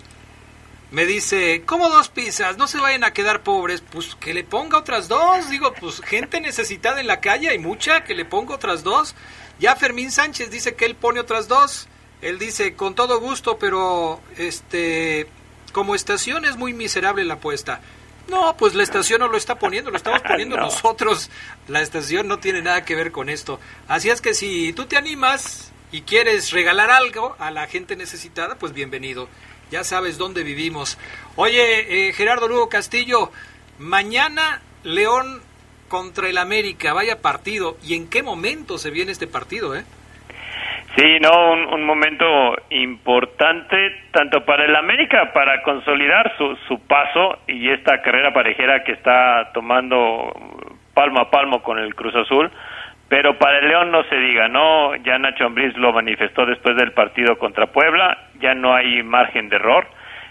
Me 0.90 1.04
dice, 1.04 1.62
¿cómo 1.66 1.90
dos 1.90 2.08
pizzas? 2.08 2.56
No 2.56 2.66
se 2.66 2.78
vayan 2.78 3.04
a 3.04 3.12
quedar 3.12 3.42
pobres. 3.42 3.82
Pues 3.82 4.14
que 4.14 4.32
le 4.32 4.44
ponga 4.44 4.78
otras 4.78 5.08
dos. 5.08 5.50
Digo, 5.50 5.74
pues 5.74 6.00
gente 6.00 6.40
necesitada 6.40 7.00
en 7.00 7.06
la 7.06 7.20
calle 7.20 7.50
hay 7.50 7.58
mucha, 7.58 8.04
que 8.04 8.14
le 8.14 8.24
ponga 8.24 8.54
otras 8.54 8.82
dos. 8.82 9.14
Ya 9.58 9.76
Fermín 9.76 10.10
Sánchez 10.10 10.50
dice 10.50 10.74
que 10.76 10.86
él 10.86 10.94
pone 10.94 11.20
otras 11.20 11.46
dos. 11.46 11.88
Él 12.22 12.38
dice, 12.38 12.74
con 12.74 12.94
todo 12.94 13.20
gusto, 13.20 13.58
pero 13.58 14.20
este, 14.38 15.28
como 15.72 15.94
estación 15.94 16.44
es 16.46 16.56
muy 16.56 16.72
miserable 16.72 17.24
la 17.24 17.34
apuesta. 17.34 17.80
No, 18.28 18.56
pues 18.56 18.74
la 18.74 18.82
estación 18.82 19.20
no 19.20 19.28
lo 19.28 19.36
está 19.36 19.58
poniendo, 19.58 19.90
lo 19.90 19.96
estamos 19.96 20.22
poniendo 20.26 20.56
nosotros. 20.56 21.30
La 21.66 21.82
estación 21.82 22.28
no 22.28 22.38
tiene 22.38 22.62
nada 22.62 22.84
que 22.84 22.94
ver 22.94 23.12
con 23.12 23.28
esto. 23.28 23.60
Así 23.88 24.08
es 24.08 24.22
que 24.22 24.32
si 24.32 24.72
tú 24.72 24.86
te 24.86 24.96
animas 24.96 25.70
y 25.92 26.02
quieres 26.02 26.52
regalar 26.52 26.90
algo 26.90 27.36
a 27.38 27.50
la 27.50 27.66
gente 27.66 27.96
necesitada, 27.96 28.56
pues 28.58 28.74
bienvenido. 28.74 29.28
Ya 29.70 29.84
sabes 29.84 30.18
dónde 30.18 30.44
vivimos. 30.44 30.98
Oye, 31.36 32.08
eh, 32.08 32.12
Gerardo 32.12 32.48
Lugo 32.48 32.68
Castillo, 32.68 33.30
mañana 33.78 34.62
León 34.82 35.40
contra 35.88 36.28
el 36.28 36.38
América, 36.38 36.92
vaya 36.92 37.20
partido. 37.20 37.76
¿Y 37.82 37.94
en 37.94 38.08
qué 38.08 38.22
momento 38.22 38.78
se 38.78 38.90
viene 38.90 39.12
este 39.12 39.26
partido, 39.26 39.74
eh? 39.76 39.84
Sí, 40.96 41.18
no, 41.20 41.52
un, 41.52 41.84
momento 41.84 42.26
importante 42.70 43.76
tanto 44.10 44.44
para 44.44 44.64
el 44.64 44.74
América 44.74 45.32
para 45.32 45.62
consolidar 45.62 46.34
su, 46.36 46.56
su 46.66 46.80
paso 46.80 47.38
y 47.46 47.70
esta 47.70 48.02
carrera 48.02 48.32
parejera 48.32 48.82
que 48.82 48.92
está 48.92 49.52
tomando 49.52 50.32
palmo 50.94 51.20
a 51.20 51.30
palmo 51.30 51.62
con 51.62 51.78
el 51.78 51.94
Cruz 51.94 52.14
Azul, 52.16 52.50
pero 53.08 53.38
para 53.38 53.58
el 53.58 53.68
León 53.68 53.90
no 53.90 54.04
se 54.04 54.16
diga, 54.16 54.48
¿no? 54.48 54.94
Ya 54.96 55.18
Nacho 55.18 55.46
Ambriz 55.46 55.76
lo 55.76 55.92
manifestó 55.92 56.44
después 56.44 56.76
del 56.76 56.92
partido 56.92 57.38
contra 57.38 57.66
Puebla, 57.66 58.18
ya 58.40 58.54
no 58.54 58.74
hay 58.74 59.02
margen 59.02 59.48
de 59.48 59.56
error. 59.56 59.86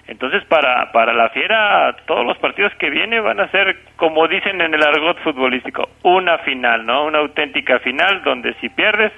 Entonces, 0.08 0.46
para, 0.46 0.92
para 0.94 1.14
la 1.14 1.30
Fiera, 1.30 1.94
todos 2.06 2.26
los 2.26 2.38
partidos 2.38 2.74
que 2.76 2.90
vienen 2.90 3.24
van 3.24 3.42
a 3.42 3.50
ser, 3.50 3.78
como 3.98 4.28
dicen 4.28 4.62
en 4.62 4.74
el 4.74 4.82
argot 4.82 5.20
futbolístico, 5.20 5.90
una 6.04 6.38
final, 6.40 6.86
¿no? 6.86 7.06
Una 7.06 7.20
auténtica 7.20 7.80
final 7.80 8.24
donde 8.24 8.54
si 8.62 8.70
pierdes, 8.70 9.12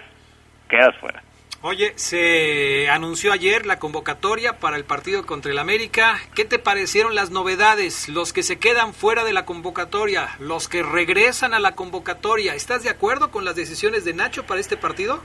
quedas 0.68 0.96
fuera. 0.98 1.22
Oye, 1.62 1.92
se 1.96 2.90
anunció 2.90 3.34
ayer 3.34 3.66
la 3.66 3.80
convocatoria 3.80 4.60
para 4.62 4.78
el 4.78 4.86
partido 4.86 5.26
contra 5.26 5.52
el 5.52 5.60
América. 5.60 6.16
¿Qué 6.34 6.46
te 6.46 6.58
parecieron 6.58 7.16
las 7.16 7.32
novedades? 7.32 8.08
Los 8.08 8.32
que 8.32 8.44
se 8.44 8.58
quedan 8.58 8.94
fuera 8.94 9.26
de 9.26 9.34
la 9.34 9.44
convocatoria, 9.44 10.30
los 10.40 10.70
que 10.70 10.84
regresan 10.84 11.54
a 11.54 11.60
la 11.60 11.76
convocatoria. 11.76 12.56
¿Estás 12.56 12.86
de 12.86 12.90
acuerdo 12.90 13.30
con 13.30 13.44
las 13.44 13.58
decisiones 13.58 14.06
de 14.06 14.14
Nacho 14.14 14.48
para 14.48 14.62
este 14.62 14.78
partido? 14.78 15.22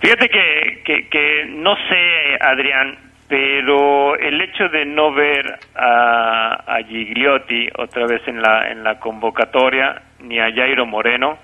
Fíjate 0.00 0.28
que, 0.28 1.06
que, 1.08 1.44
no 1.46 1.76
sé, 1.88 2.36
Adrián, 2.40 2.98
pero 3.28 4.16
el 4.16 4.40
hecho 4.40 4.68
de 4.70 4.84
no 4.84 5.14
ver 5.14 5.56
a, 5.76 6.64
a 6.66 6.82
Gigliotti 6.82 7.68
otra 7.78 8.08
vez 8.08 8.26
en 8.26 8.42
la, 8.42 8.72
en 8.72 8.82
la 8.82 8.98
convocatoria, 8.98 10.02
ni 10.18 10.40
a 10.40 10.52
Jairo 10.52 10.84
Moreno, 10.84 11.38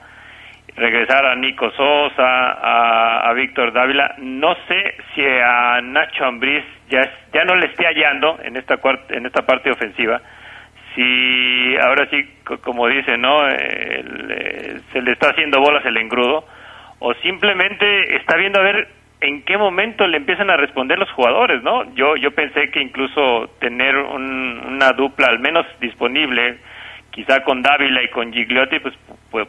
regresar 0.77 1.25
a 1.27 1.35
Nico 1.35 1.71
Sosa, 1.73 3.29
a, 3.29 3.33
Víctor 3.33 3.73
Dávila. 3.73 4.15
No 4.19 4.55
sé 4.69 4.95
si 5.15 5.23
a 5.25 5.81
Nacho 5.83 6.25
Ambriz 6.25 6.65
ya, 6.89 7.01
ya 7.33 7.45
no 7.45 7.57
le 7.57 7.67
esté 7.67 7.87
hallando 7.87 8.39
en 8.43 8.57
esta, 8.57 8.79
en 9.11 9.27
esta 9.27 9.45
parte 9.45 9.71
ofensiva. 9.71 10.21
Si 10.95 11.77
ahora 11.77 12.09
sí, 12.11 12.29
como 12.63 12.87
dice, 12.89 13.19
¿no? 13.19 13.49
Eh, 13.49 14.81
se 14.93 15.03
le 15.03 15.13
está 15.13 15.31
haciendo 15.31 15.61
bolas 15.61 15.85
el 15.85 15.97
engrudo. 15.97 16.47
O 16.99 17.13
simplemente 17.15 18.17
está 18.17 18.37
viendo 18.37 18.59
a 18.61 18.63
ver 18.63 18.89
en 19.21 19.43
qué 19.43 19.59
momento 19.59 20.07
le 20.07 20.19
empiezan 20.19 20.51
a 20.51 20.57
responder 20.57 20.99
los 20.99 21.11
jugadores, 21.13 21.63
¿no? 21.63 21.95
Yo, 21.95 22.17
yo 22.17 22.31
pensé 22.33 22.71
que 22.71 22.81
incluso 22.81 23.51
tener 23.61 23.97
una 23.97 24.93
dupla 24.93 25.29
al 25.29 25.39
menos 25.39 25.67
disponible 25.81 26.59
quizá 27.17 27.43
con 27.43 27.63
Dávila 27.63 28.03
y 28.03 28.09
con 28.11 28.31
Gigliotti, 28.31 28.79
pues, 28.79 28.95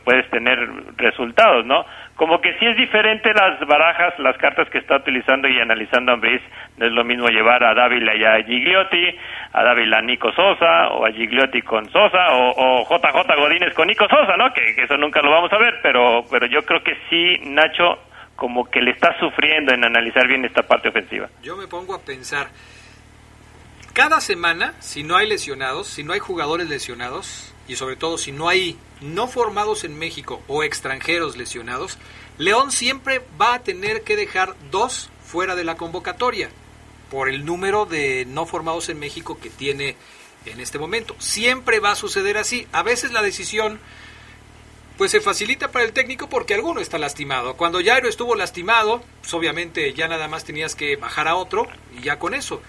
puedes 0.05 0.29
tener 0.29 0.57
resultados, 0.95 1.65
¿no? 1.65 1.85
Como 2.15 2.39
que 2.39 2.57
sí 2.57 2.65
es 2.65 2.77
diferente 2.77 3.33
las 3.33 3.59
barajas, 3.67 4.17
las 4.19 4.37
cartas 4.37 4.69
que 4.69 4.77
está 4.77 4.95
utilizando 4.95 5.49
y 5.49 5.59
analizando 5.59 6.13
Ambris, 6.13 6.41
no 6.77 6.85
es 6.85 6.93
lo 6.93 7.03
mismo 7.03 7.27
llevar 7.27 7.65
a 7.65 7.73
Dávila 7.73 8.15
y 8.15 8.23
a 8.23 8.41
Gigliotti, 8.41 9.15
a 9.51 9.63
Dávila 9.63 10.01
Nico 10.01 10.31
Sosa, 10.31 10.87
o 10.91 11.05
a 11.05 11.11
Gigliotti 11.11 11.61
con 11.61 11.89
Sosa, 11.91 12.27
o, 12.31 12.87
JJ 12.87 13.35
Godínez 13.35 13.73
con 13.73 13.87
Nico 13.87 14.07
Sosa, 14.07 14.37
¿no? 14.37 14.53
Que, 14.53 14.73
que, 14.73 14.83
eso 14.83 14.95
nunca 14.95 15.21
lo 15.21 15.31
vamos 15.31 15.51
a 15.51 15.57
ver, 15.57 15.79
pero, 15.83 16.23
pero 16.31 16.47
yo 16.47 16.63
creo 16.63 16.81
que 16.81 16.95
sí, 17.09 17.41
Nacho, 17.49 17.99
como 18.37 18.63
que 18.69 18.81
le 18.81 18.91
está 18.91 19.19
sufriendo 19.19 19.73
en 19.73 19.83
analizar 19.83 20.25
bien 20.25 20.45
esta 20.45 20.63
parte 20.63 20.87
ofensiva. 20.87 21.27
Yo 21.43 21.57
me 21.57 21.67
pongo 21.67 21.93
a 21.95 21.99
pensar, 21.99 22.47
cada 23.97 24.21
semana, 24.21 24.75
si 24.79 25.01
no 25.01 25.17
hay 25.17 25.27
lesionados, 25.27 25.87
si 25.87 26.03
no 26.03 26.13
hay 26.13 26.19
jugadores 26.19 26.69
lesionados, 26.69 27.51
y 27.67 27.77
sobre 27.77 27.95
todo 27.95 28.19
si 28.19 28.31
no 28.31 28.47
hay 28.47 28.77
no 29.01 29.27
formados 29.27 29.83
en 29.83 29.97
México 29.97 30.43
o 30.47 30.61
extranjeros 30.61 31.35
lesionados, 31.35 31.97
León 32.37 32.71
siempre 32.71 33.23
va 33.41 33.55
a 33.55 33.63
tener 33.63 34.03
que 34.03 34.15
dejar 34.15 34.55
dos 34.69 35.09
fuera 35.25 35.55
de 35.55 35.63
la 35.63 35.77
convocatoria 35.77 36.51
por 37.09 37.27
el 37.27 37.43
número 37.43 37.87
de 37.87 38.25
no 38.27 38.45
formados 38.45 38.87
en 38.89 38.99
México 38.99 39.39
que 39.41 39.49
tiene 39.49 39.95
en 40.45 40.59
este 40.59 40.77
momento. 40.77 41.15
Siempre 41.17 41.79
va 41.79 41.93
a 41.93 41.95
suceder 41.95 42.37
así. 42.37 42.67
A 42.73 42.83
veces 42.83 43.11
la 43.11 43.23
decisión 43.23 43.79
pues 44.99 45.09
se 45.09 45.21
facilita 45.21 45.71
para 45.71 45.85
el 45.85 45.93
técnico 45.93 46.29
porque 46.29 46.53
alguno 46.53 46.81
está 46.81 46.99
lastimado. 46.99 47.55
Cuando 47.55 47.83
Jairo 47.83 48.07
estuvo 48.07 48.35
lastimado, 48.35 49.01
pues 49.21 49.33
obviamente 49.33 49.91
ya 49.95 50.07
nada 50.07 50.27
más 50.27 50.43
tenías 50.43 50.75
que 50.75 50.97
bajar 50.97 51.27
a 51.27 51.35
otro 51.35 51.67
y 51.97 52.03
ya 52.03 52.19
con 52.19 52.35
eso. 52.35 52.61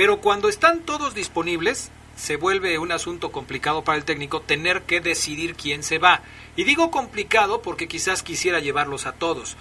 Pero 0.00 0.22
cuando 0.22 0.48
están 0.48 0.80
todos 0.80 1.14
disponibles, 1.14 1.90
se 2.16 2.36
vuelve 2.36 2.78
un 2.78 2.90
asunto 2.90 3.30
complicado 3.32 3.84
para 3.84 3.98
el 3.98 4.06
técnico 4.06 4.40
tener 4.40 4.80
que 4.84 5.02
decidir 5.02 5.56
quién 5.56 5.82
se 5.82 5.98
va. 5.98 6.22
Y 6.56 6.64
digo 6.64 6.90
complicado 6.90 7.60
porque 7.60 7.86
quizás 7.86 8.22
quisiera 8.22 8.60
llevarlos 8.60 9.04
a 9.04 9.12
todos. 9.12 9.58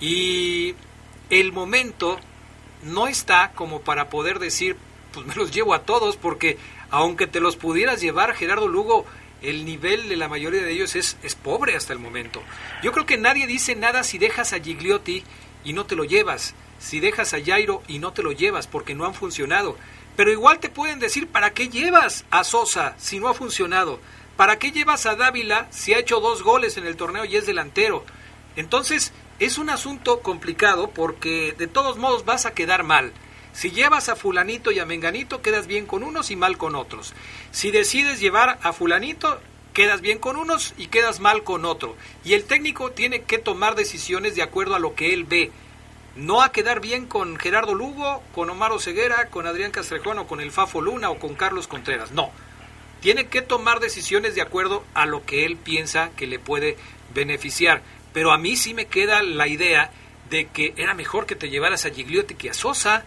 Y 0.00 0.76
el 1.28 1.52
momento 1.52 2.18
no 2.84 3.06
está 3.06 3.52
como 3.52 3.82
para 3.82 4.08
poder 4.08 4.38
decir, 4.38 4.78
pues 5.12 5.26
me 5.26 5.34
los 5.34 5.52
llevo 5.52 5.74
a 5.74 5.82
todos, 5.82 6.16
porque 6.16 6.56
aunque 6.88 7.26
te 7.26 7.40
los 7.40 7.56
pudieras 7.56 8.00
llevar, 8.00 8.32
Gerardo 8.32 8.68
Lugo, 8.68 9.04
el 9.42 9.66
nivel 9.66 10.08
de 10.08 10.16
la 10.16 10.26
mayoría 10.26 10.62
de 10.62 10.72
ellos 10.72 10.96
es, 10.96 11.18
es 11.22 11.34
pobre 11.34 11.76
hasta 11.76 11.92
el 11.92 11.98
momento. 11.98 12.42
Yo 12.82 12.92
creo 12.92 13.04
que 13.04 13.18
nadie 13.18 13.46
dice 13.46 13.76
nada 13.76 14.04
si 14.04 14.16
dejas 14.16 14.54
a 14.54 14.60
Gigliotti 14.60 15.22
y 15.64 15.74
no 15.74 15.84
te 15.84 15.96
lo 15.96 16.04
llevas, 16.04 16.54
si 16.82 17.00
dejas 17.00 17.32
a 17.32 17.42
Jairo 17.42 17.82
y 17.86 18.00
no 18.00 18.12
te 18.12 18.22
lo 18.22 18.32
llevas 18.32 18.66
porque 18.66 18.94
no 18.94 19.06
han 19.06 19.14
funcionado. 19.14 19.78
Pero 20.16 20.32
igual 20.32 20.58
te 20.58 20.68
pueden 20.68 20.98
decir, 20.98 21.28
¿para 21.28 21.54
qué 21.54 21.68
llevas 21.68 22.24
a 22.30 22.44
Sosa 22.44 22.94
si 22.98 23.20
no 23.20 23.28
ha 23.28 23.34
funcionado? 23.34 24.00
¿Para 24.36 24.58
qué 24.58 24.72
llevas 24.72 25.06
a 25.06 25.14
Dávila 25.14 25.68
si 25.70 25.94
ha 25.94 25.98
hecho 25.98 26.20
dos 26.20 26.42
goles 26.42 26.76
en 26.76 26.86
el 26.86 26.96
torneo 26.96 27.24
y 27.24 27.36
es 27.36 27.46
delantero? 27.46 28.04
Entonces, 28.56 29.12
es 29.38 29.58
un 29.58 29.70
asunto 29.70 30.20
complicado 30.20 30.90
porque 30.90 31.54
de 31.56 31.66
todos 31.66 31.98
modos 31.98 32.24
vas 32.24 32.46
a 32.46 32.52
quedar 32.52 32.82
mal. 32.82 33.12
Si 33.52 33.70
llevas 33.70 34.08
a 34.08 34.16
fulanito 34.16 34.72
y 34.72 34.78
a 34.78 34.86
menganito, 34.86 35.42
quedas 35.42 35.66
bien 35.66 35.86
con 35.86 36.02
unos 36.02 36.30
y 36.30 36.36
mal 36.36 36.58
con 36.58 36.74
otros. 36.74 37.14
Si 37.50 37.70
decides 37.70 38.18
llevar 38.18 38.58
a 38.62 38.72
fulanito, 38.72 39.40
quedas 39.72 40.00
bien 40.00 40.18
con 40.18 40.36
unos 40.36 40.74
y 40.78 40.88
quedas 40.88 41.20
mal 41.20 41.44
con 41.44 41.64
otro. 41.64 41.96
Y 42.24 42.32
el 42.32 42.44
técnico 42.44 42.90
tiene 42.90 43.22
que 43.22 43.38
tomar 43.38 43.74
decisiones 43.74 44.34
de 44.34 44.42
acuerdo 44.42 44.74
a 44.74 44.78
lo 44.78 44.94
que 44.94 45.12
él 45.12 45.24
ve. 45.24 45.50
No 46.14 46.42
a 46.42 46.52
quedar 46.52 46.80
bien 46.80 47.06
con 47.06 47.38
Gerardo 47.38 47.74
Lugo, 47.74 48.22
con 48.34 48.50
Omar 48.50 48.72
Ceguera, 48.78 49.28
con 49.30 49.46
Adrián 49.46 49.70
Castrejón 49.70 50.18
o 50.18 50.26
con 50.26 50.40
el 50.40 50.52
Fafo 50.52 50.82
Luna 50.82 51.10
o 51.10 51.18
con 51.18 51.34
Carlos 51.34 51.66
Contreras. 51.66 52.12
No. 52.12 52.30
Tiene 53.00 53.26
que 53.28 53.40
tomar 53.40 53.80
decisiones 53.80 54.34
de 54.34 54.42
acuerdo 54.42 54.84
a 54.94 55.06
lo 55.06 55.24
que 55.24 55.46
él 55.46 55.56
piensa 55.56 56.10
que 56.16 56.26
le 56.26 56.38
puede 56.38 56.76
beneficiar. 57.14 57.82
Pero 58.12 58.32
a 58.32 58.38
mí 58.38 58.56
sí 58.56 58.74
me 58.74 58.86
queda 58.86 59.22
la 59.22 59.48
idea 59.48 59.90
de 60.28 60.46
que 60.46 60.74
era 60.76 60.94
mejor 60.94 61.26
que 61.26 61.34
te 61.34 61.48
llevaras 61.48 61.86
a 61.86 61.90
Gigliotti 61.90 62.34
que 62.34 62.50
a 62.50 62.54
Sosa. 62.54 63.04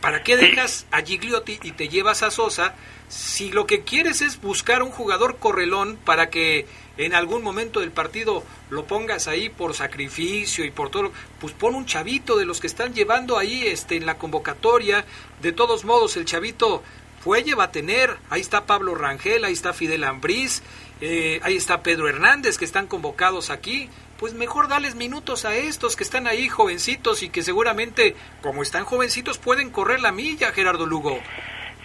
¿Para 0.00 0.22
qué 0.22 0.36
dejas 0.36 0.86
a 0.90 1.00
Gigliotti 1.00 1.60
y 1.62 1.72
te 1.72 1.88
llevas 1.88 2.22
a 2.22 2.30
Sosa 2.30 2.74
si 3.14 3.52
lo 3.52 3.64
que 3.64 3.82
quieres 3.82 4.22
es 4.22 4.40
buscar 4.40 4.82
un 4.82 4.90
jugador 4.90 5.36
correlón 5.36 5.96
para 6.04 6.30
que 6.30 6.66
en 6.96 7.14
algún 7.14 7.44
momento 7.44 7.78
del 7.78 7.92
partido 7.92 8.42
lo 8.70 8.86
pongas 8.86 9.28
ahí 9.28 9.50
por 9.50 9.72
sacrificio 9.74 10.64
y 10.64 10.72
por 10.72 10.90
todo, 10.90 11.12
pues 11.40 11.52
pon 11.52 11.76
un 11.76 11.86
chavito 11.86 12.36
de 12.36 12.44
los 12.44 12.60
que 12.60 12.66
están 12.66 12.92
llevando 12.92 13.38
ahí 13.38 13.68
este 13.68 13.96
en 13.96 14.04
la 14.04 14.18
convocatoria. 14.18 15.04
De 15.40 15.52
todos 15.52 15.84
modos, 15.84 16.16
el 16.16 16.24
chavito 16.24 16.82
Fuelle 17.20 17.54
va 17.54 17.64
a 17.64 17.70
tener, 17.70 18.16
ahí 18.30 18.40
está 18.40 18.66
Pablo 18.66 18.96
Rangel, 18.96 19.44
ahí 19.44 19.52
está 19.52 19.72
Fidel 19.72 20.02
Ambriz, 20.02 20.64
eh, 21.00 21.38
ahí 21.44 21.54
está 21.54 21.84
Pedro 21.84 22.08
Hernández 22.08 22.58
que 22.58 22.64
están 22.64 22.88
convocados 22.88 23.50
aquí. 23.50 23.88
Pues 24.18 24.34
mejor 24.34 24.66
dales 24.66 24.96
minutos 24.96 25.44
a 25.44 25.54
estos 25.54 25.94
que 25.94 26.02
están 26.02 26.26
ahí 26.26 26.48
jovencitos 26.48 27.22
y 27.22 27.28
que 27.28 27.44
seguramente, 27.44 28.16
como 28.42 28.64
están 28.64 28.84
jovencitos, 28.84 29.38
pueden 29.38 29.70
correr 29.70 30.00
la 30.00 30.10
milla, 30.10 30.50
Gerardo 30.50 30.84
Lugo. 30.84 31.20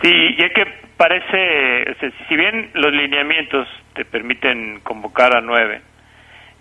Sí, 0.02 0.10
y 0.10 0.36
que 0.38 0.89
parece, 1.00 1.96
si 2.28 2.36
bien 2.36 2.72
los 2.74 2.92
lineamientos 2.92 3.70
te 3.94 4.04
permiten 4.04 4.82
convocar 4.82 5.34
a 5.34 5.40
nueve, 5.40 5.82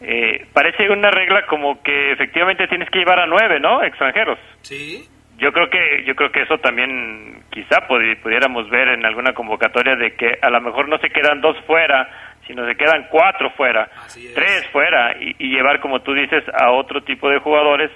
eh, 0.01 0.47
parece 0.53 0.89
una 0.91 1.11
regla 1.11 1.45
como 1.47 1.83
que 1.83 2.13
efectivamente 2.13 2.69
tienes 2.69 2.89
que 2.89 3.01
llevar 3.01 3.19
a 3.19 3.27
nueve, 3.27 3.59
¿no? 3.59 3.83
Extranjeros. 3.83 4.39
Sí. 4.61 5.03
Yo 5.39 5.53
creo 5.53 5.69
que 5.69 6.05
yo 6.05 6.15
creo 6.15 6.31
que 6.31 6.43
eso 6.43 6.59
también 6.59 7.43
quizá 7.51 7.89
pudiéramos 7.89 8.71
ver 8.71 8.89
en 8.89 9.05
alguna 9.05 9.33
convocatoria 9.33 9.97
de 9.97 10.15
que 10.15 10.39
a 10.41 10.51
lo 10.51 10.61
mejor 10.61 10.89
no 10.89 10.99
se 10.99 11.11
quedan 11.11 11.41
dos 11.41 11.57
fuera, 11.67 12.09
sino 12.47 12.65
se 12.65 12.77
quedan 12.77 13.09
cuatro 13.11 13.51
fuera, 13.51 13.91
tres 14.35 14.69
fuera 14.71 15.17
y, 15.21 15.35
y 15.39 15.49
llevar 15.49 15.81
como 15.81 16.01
tú 16.01 16.15
dices 16.15 16.45
a 16.55 16.71
otro 16.71 17.03
tipo 17.03 17.29
de 17.29 17.39
jugadores 17.39 17.91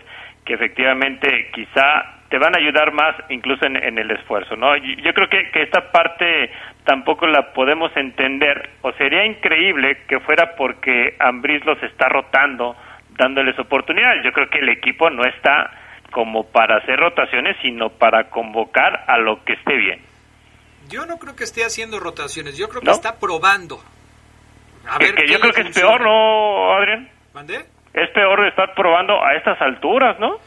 que 0.45 0.55
efectivamente 0.55 1.51
quizá 1.53 2.22
te 2.33 2.39
van 2.39 2.55
a 2.55 2.59
ayudar 2.59 2.95
más 2.95 3.15
incluso 3.29 3.67
en, 3.67 3.77
el 3.77 4.11
esfuerzo, 4.11 4.57
¿no? 4.57 4.75
Yo, 4.75 5.13
creo 5.13 5.29
que, 5.29 5.51
que, 5.51 5.65
esta 5.65 5.93
parte 5.93 6.51
tampoco 6.83 7.27
la 7.27 7.53
podemos 7.53 7.95
entender, 7.95 8.71
o 8.81 8.91
sería 8.95 9.27
increíble 9.27 9.99
que 10.09 10.19
fuera 10.21 10.57
porque 10.57 11.15
Ambris 11.19 11.63
los 11.67 11.77
está 11.83 12.09
rotando, 12.09 12.75
dándoles 13.19 13.59
oportunidades. 13.59 14.25
Yo 14.25 14.33
creo 14.33 14.49
que 14.49 14.61
el 14.61 14.71
equipo 14.71 15.11
no 15.11 15.27
está 15.27 15.73
como 16.11 16.51
para 16.51 16.79
hacer 16.79 16.99
rotaciones, 16.99 17.55
sino 17.61 17.91
para 17.91 18.31
convocar 18.31 19.05
a 19.09 19.19
lo 19.19 19.45
que 19.45 19.53
esté 19.53 19.77
bien. 19.77 20.01
Yo 20.89 21.05
no 21.05 21.19
creo 21.19 21.37
que 21.37 21.45
esté 21.45 21.65
haciendo 21.67 22.01
rotaciones, 22.01 22.57
yo 22.57 22.71
creo 22.71 22.81
que 22.81 22.93
está 22.93 23.21
probando. 23.21 23.79
A 24.89 24.97
ver 24.97 25.15
que 25.17 25.31
yo 25.31 25.39
creo 25.39 25.53
que 25.53 25.69
es 25.69 25.79
peor, 25.79 26.01
¿no, 26.01 26.73
Adrián? 26.79 27.11
¿Mandé? 27.35 27.57
Es 27.93 28.09
peor 28.15 28.47
estar 28.47 28.73
probando 28.75 29.23
a 29.23 29.35
estas 29.35 29.61
alturas, 29.61 30.19
¿no? 30.19 30.39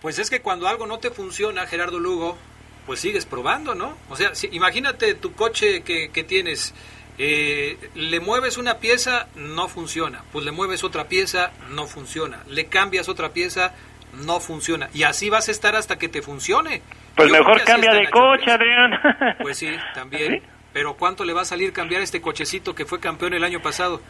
Pues 0.00 0.18
es 0.18 0.30
que 0.30 0.40
cuando 0.40 0.68
algo 0.68 0.86
no 0.86 0.98
te 0.98 1.10
funciona, 1.10 1.66
Gerardo 1.66 1.98
Lugo, 1.98 2.36
pues 2.86 3.00
sigues 3.00 3.26
probando, 3.26 3.74
¿no? 3.74 3.96
O 4.08 4.16
sea, 4.16 4.34
si, 4.34 4.48
imagínate 4.52 5.14
tu 5.14 5.32
coche 5.32 5.82
que, 5.82 6.10
que 6.10 6.22
tienes, 6.22 6.74
eh, 7.18 7.76
le 7.94 8.20
mueves 8.20 8.58
una 8.58 8.78
pieza, 8.78 9.28
no 9.34 9.68
funciona. 9.68 10.22
Pues 10.32 10.44
le 10.44 10.52
mueves 10.52 10.84
otra 10.84 11.08
pieza, 11.08 11.52
no 11.70 11.86
funciona. 11.86 12.42
Le 12.48 12.66
cambias 12.66 13.08
otra 13.08 13.30
pieza, 13.30 13.74
no 14.24 14.40
funciona. 14.40 14.88
Y 14.94 15.02
así 15.02 15.30
vas 15.30 15.48
a 15.48 15.50
estar 15.50 15.74
hasta 15.74 15.98
que 15.98 16.08
te 16.08 16.22
funcione. 16.22 16.82
Pues 17.16 17.30
mejor 17.30 17.62
cambia 17.64 17.92
de 17.92 18.08
coche, 18.10 18.50
Adrián. 18.50 18.92
Pues 19.40 19.58
sí, 19.58 19.70
también. 19.94 20.42
Pero 20.72 20.94
¿cuánto 20.94 21.24
le 21.24 21.32
va 21.32 21.42
a 21.42 21.46
salir 21.46 21.72
cambiar 21.72 22.02
este 22.02 22.20
cochecito 22.20 22.74
que 22.74 22.84
fue 22.84 23.00
campeón 23.00 23.32
el 23.32 23.44
año 23.44 23.60
pasado? 23.62 24.02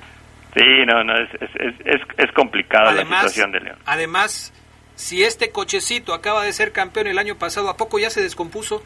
Sí, 0.56 0.64
no, 0.86 1.04
no, 1.04 1.14
es, 1.14 1.28
es, 1.34 1.74
es, 1.84 2.00
es 2.16 2.32
complicada 2.32 2.92
la 2.92 3.04
situación 3.04 3.52
de 3.52 3.60
León. 3.60 3.78
Además, 3.84 4.52
si 4.96 5.22
este 5.22 5.50
cochecito 5.50 6.14
acaba 6.14 6.42
de 6.42 6.52
ser 6.52 6.72
campeón 6.72 7.06
el 7.06 7.18
año 7.18 7.36
pasado, 7.36 7.68
¿a 7.68 7.76
poco 7.76 7.98
ya 7.98 8.10
se 8.10 8.22
descompuso? 8.22 8.82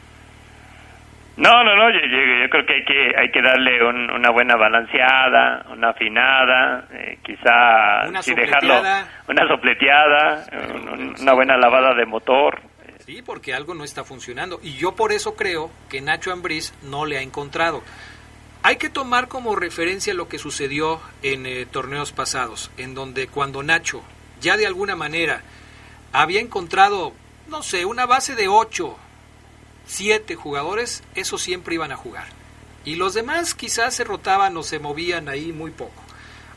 No, 1.37 1.65
no, 1.65 1.75
no, 1.75 1.91
yo, 1.91 2.51
creo 2.51 2.67
que 2.67 2.75
hay 2.75 2.85
que, 2.85 3.13
hay 3.17 3.31
que 3.31 3.41
darle 3.41 3.83
una 3.83 4.31
buena 4.31 4.57
balanceada, 4.57 5.65
una 5.71 5.91
afinada, 5.91 6.87
eh, 6.93 7.19
quizá 7.23 8.07
una 8.09 8.23
si 8.23 8.35
dejarlo 8.35 8.75
una 9.27 9.49
sopleteada, 9.49 10.45
una 11.19 11.33
buena 11.33 11.57
lavada 11.57 11.95
de 11.95 12.05
motor. 12.05 12.61
Sí, 13.07 13.23
porque 13.25 13.55
algo 13.55 13.75
no 13.75 13.85
está 13.85 14.05
funcionando 14.05 14.61
y 14.63 14.75
yo 14.75 14.95
por 14.95 15.13
eso 15.13 15.35
creo 15.35 15.71
que 15.89 16.03
Nacho 16.03 16.31
Ambriz 16.33 16.75
no 16.83 17.07
le 17.07 17.17
ha 17.17 17.23
encontrado. 17.23 17.83
Hay 18.63 18.77
que 18.77 18.91
tomar 18.91 19.29
como 19.29 19.57
referencia 19.57 20.13
lo 20.13 20.29
que 20.29 20.39
sucedió 20.39 21.01
en 21.23 21.47
eh, 21.47 21.65
torneos 21.65 22.13
pasados, 22.13 22.71
en 22.77 22.95
donde 22.95 23.29
cuando 23.29 23.63
Nacho 23.63 24.03
ya 24.43 24.59
de 24.59 24.67
alguna 24.67 24.97
manera 24.97 25.43
había 26.13 26.41
encontrado, 26.41 27.13
no 27.49 27.63
sé, 27.63 27.85
una 27.85 28.07
base 28.07 28.35
de 28.35 28.49
ocho, 28.49 28.97
siete 29.87 30.35
jugadores, 30.35 31.03
esos 31.15 31.43
siempre 31.43 31.75
iban 31.75 31.93
a 31.93 31.97
jugar. 31.97 32.29
Y 32.85 32.97
los 32.97 33.15
demás 33.15 33.55
quizás 33.55 33.95
se 33.95 34.05
rotaban 34.05 34.57
o 34.57 34.63
se 34.63 34.79
movían 34.79 35.29
ahí 35.29 35.53
muy 35.53 35.71
poco. 35.71 36.03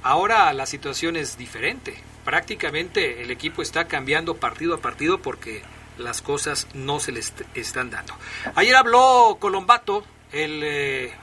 Ahora 0.03 0.51
la 0.53 0.65
situación 0.65 1.15
es 1.15 1.37
diferente. 1.37 1.95
Prácticamente 2.23 3.21
el 3.21 3.31
equipo 3.31 3.61
está 3.61 3.87
cambiando 3.87 4.37
partido 4.37 4.75
a 4.75 4.79
partido 4.79 5.21
porque 5.21 5.63
las 5.97 6.21
cosas 6.21 6.67
no 6.73 6.99
se 6.99 7.11
les 7.11 7.33
están 7.53 7.89
dando. 7.89 8.13
Ayer 8.55 8.75
habló 8.75 9.37
Colombato, 9.39 10.05
el, 10.31 10.61
eh, 10.63 11.13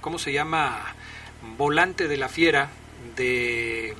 ¿cómo 0.00 0.18
se 0.18 0.32
llama? 0.32 0.94
Volante 1.56 2.08
de 2.08 2.16
la 2.16 2.28
fiera 2.28 2.70
de, 3.16 3.96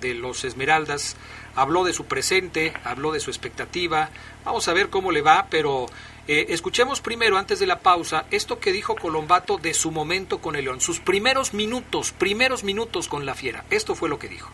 de 0.00 0.14
los 0.14 0.44
Esmeraldas 0.44 1.16
habló 1.60 1.84
de 1.84 1.92
su 1.92 2.06
presente, 2.06 2.72
habló 2.84 3.12
de 3.12 3.20
su 3.20 3.30
expectativa. 3.30 4.08
Vamos 4.44 4.66
a 4.68 4.72
ver 4.72 4.88
cómo 4.88 5.12
le 5.12 5.20
va, 5.20 5.46
pero 5.50 5.86
eh, 6.26 6.46
escuchemos 6.48 7.02
primero, 7.02 7.36
antes 7.36 7.58
de 7.58 7.66
la 7.66 7.80
pausa, 7.80 8.24
esto 8.30 8.58
que 8.58 8.72
dijo 8.72 8.96
Colombato 8.96 9.58
de 9.58 9.74
su 9.74 9.90
momento 9.90 10.38
con 10.38 10.56
el 10.56 10.64
León, 10.64 10.80
sus 10.80 11.00
primeros 11.00 11.52
minutos, 11.52 12.12
primeros 12.12 12.64
minutos 12.64 13.08
con 13.08 13.26
la 13.26 13.34
Fiera. 13.34 13.64
Esto 13.68 13.94
fue 13.94 14.08
lo 14.08 14.18
que 14.18 14.28
dijo. 14.28 14.50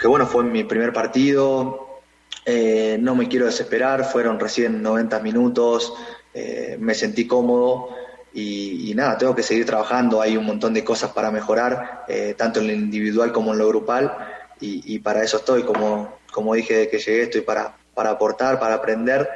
Que 0.00 0.08
bueno, 0.08 0.26
fue 0.26 0.42
mi 0.42 0.64
primer 0.64 0.92
partido, 0.92 2.00
eh, 2.44 2.98
no 3.00 3.14
me 3.14 3.28
quiero 3.28 3.46
desesperar, 3.46 4.04
fueron 4.04 4.40
recién 4.40 4.82
90 4.82 5.20
minutos, 5.20 5.94
eh, 6.34 6.76
me 6.80 6.94
sentí 6.94 7.28
cómodo. 7.28 7.90
Y, 8.34 8.92
nada, 8.94 9.16
tengo 9.16 9.34
que 9.34 9.42
seguir 9.42 9.64
trabajando, 9.64 10.20
hay 10.20 10.36
un 10.36 10.44
montón 10.44 10.74
de 10.74 10.84
cosas 10.84 11.10
para 11.12 11.30
mejorar, 11.30 12.04
tanto 12.36 12.60
en 12.60 12.66
lo 12.66 12.72
individual 12.74 13.32
como 13.32 13.54
en 13.54 13.58
lo 13.58 13.68
grupal, 13.68 14.14
y, 14.60 14.98
para 15.00 15.22
eso 15.22 15.36
estoy, 15.36 15.62
como, 15.64 16.18
como 16.32 16.54
dije 16.54 16.88
que 16.88 16.98
llegué, 16.98 17.22
estoy 17.24 17.42
para, 17.42 17.76
para 17.94 18.10
aportar, 18.10 18.58
para 18.58 18.74
aprender 18.74 19.28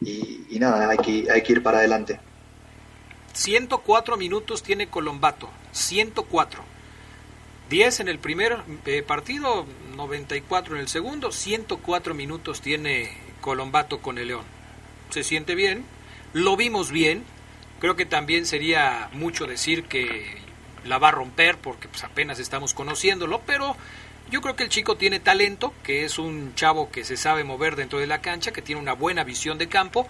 y, 0.00 0.58
nada, 0.58 0.88
hay 0.88 0.98
que, 0.98 1.30
hay 1.30 1.42
que 1.42 1.52
ir 1.52 1.62
para 1.62 1.78
adelante. 1.78 2.20
104 3.32 4.16
minutos 4.16 4.62
tiene 4.62 4.88
Colombato, 4.88 5.48
104. 5.72 6.62
10 7.68 8.00
en 8.00 8.08
el 8.08 8.18
primer 8.18 8.58
eh, 8.84 9.02
partido, 9.02 9.66
94 9.96 10.76
en 10.76 10.80
el 10.80 10.88
segundo, 10.88 11.32
104 11.32 12.14
minutos 12.14 12.60
tiene 12.60 13.16
Colombato 13.40 14.00
con 14.00 14.18
el 14.18 14.28
León. 14.28 14.44
Se 15.10 15.24
siente 15.24 15.54
bien, 15.54 15.84
lo 16.32 16.56
vimos 16.56 16.90
bien, 16.90 17.24
creo 17.80 17.96
que 17.96 18.06
también 18.06 18.46
sería 18.46 19.10
mucho 19.12 19.46
decir 19.46 19.84
que 19.84 20.38
la 20.84 20.98
va 20.98 21.08
a 21.08 21.12
romper 21.12 21.58
porque 21.58 21.88
pues, 21.88 22.04
apenas 22.04 22.38
estamos 22.38 22.72
conociéndolo, 22.72 23.40
pero 23.46 23.76
yo 24.30 24.40
creo 24.40 24.56
que 24.56 24.64
el 24.64 24.68
chico 24.68 24.96
tiene 24.96 25.20
talento, 25.20 25.72
que 25.84 26.04
es 26.04 26.18
un 26.18 26.54
chavo 26.54 26.90
que 26.90 27.04
se 27.04 27.16
sabe 27.16 27.44
mover 27.44 27.76
dentro 27.76 27.98
de 27.98 28.06
la 28.06 28.20
cancha, 28.20 28.52
que 28.52 28.62
tiene 28.62 28.80
una 28.80 28.94
buena 28.94 29.24
visión 29.24 29.58
de 29.58 29.68
campo, 29.68 30.08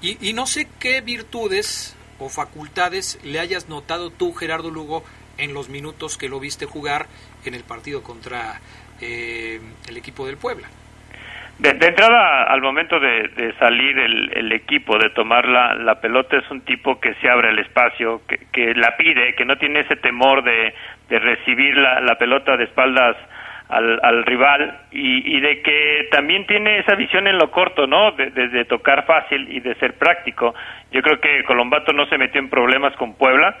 y, 0.00 0.32
no 0.32 0.46
sé 0.46 0.68
qué 0.78 1.00
virtudes 1.00 1.96
o 2.20 2.28
facultades 2.28 3.18
le 3.24 3.40
hayas 3.40 3.68
notado 3.68 4.10
tú, 4.10 4.32
Gerardo 4.32 4.70
Lugo, 4.70 5.02
en 5.38 5.54
los 5.54 5.68
minutos 5.68 6.16
que 6.16 6.28
lo 6.28 6.38
viste 6.38 6.66
jugar 6.66 7.06
en 7.44 7.54
el 7.54 7.64
partido 7.64 8.02
contra 8.02 8.60
eh, 9.00 9.60
el 9.88 9.96
equipo 9.96 10.24
del 10.26 10.36
Puebla. 10.36 10.68
De, 11.58 11.70
entrada, 11.70 12.44
al 12.44 12.62
momento 12.62 13.00
de, 13.00 13.52
salir 13.58 13.98
el, 13.98 14.52
equipo, 14.52 14.96
de 14.96 15.10
tomar 15.10 15.48
la, 15.48 16.00
pelota, 16.00 16.36
es 16.36 16.48
un 16.52 16.60
tipo 16.60 17.00
que 17.00 17.14
se 17.14 17.28
abre 17.28 17.50
el 17.50 17.58
espacio, 17.58 18.22
que, 18.28 18.46
que 18.52 18.74
la 18.74 18.96
pide, 18.96 19.34
que 19.34 19.44
no 19.44 19.56
tiene 19.56 19.80
ese 19.80 19.96
temor 19.96 20.44
de, 20.44 20.72
recibir 21.08 21.76
la, 21.76 22.00
la 22.00 22.16
pelota 22.16 22.56
de 22.56 22.64
espaldas 22.64 23.16
al, 23.68 24.24
rival 24.24 24.78
y, 24.90 25.40
de 25.40 25.60
que 25.60 26.08
también 26.10 26.46
tiene 26.46 26.78
esa 26.78 26.94
visión 26.94 27.26
en 27.26 27.38
lo 27.38 27.50
corto, 27.50 27.86
¿no? 27.86 28.12
De, 28.12 28.64
tocar 28.64 29.04
fácil 29.04 29.46
y 29.50 29.60
de 29.60 29.74
ser 29.74 29.94
práctico. 29.94 30.54
Yo 30.90 31.02
creo 31.02 31.20
que 31.20 31.44
Colombato 31.44 31.92
no 31.92 32.06
se 32.06 32.18
metió 32.18 32.40
en 32.40 32.48
problemas 32.48 32.94
con 32.96 33.14
Puebla, 33.14 33.56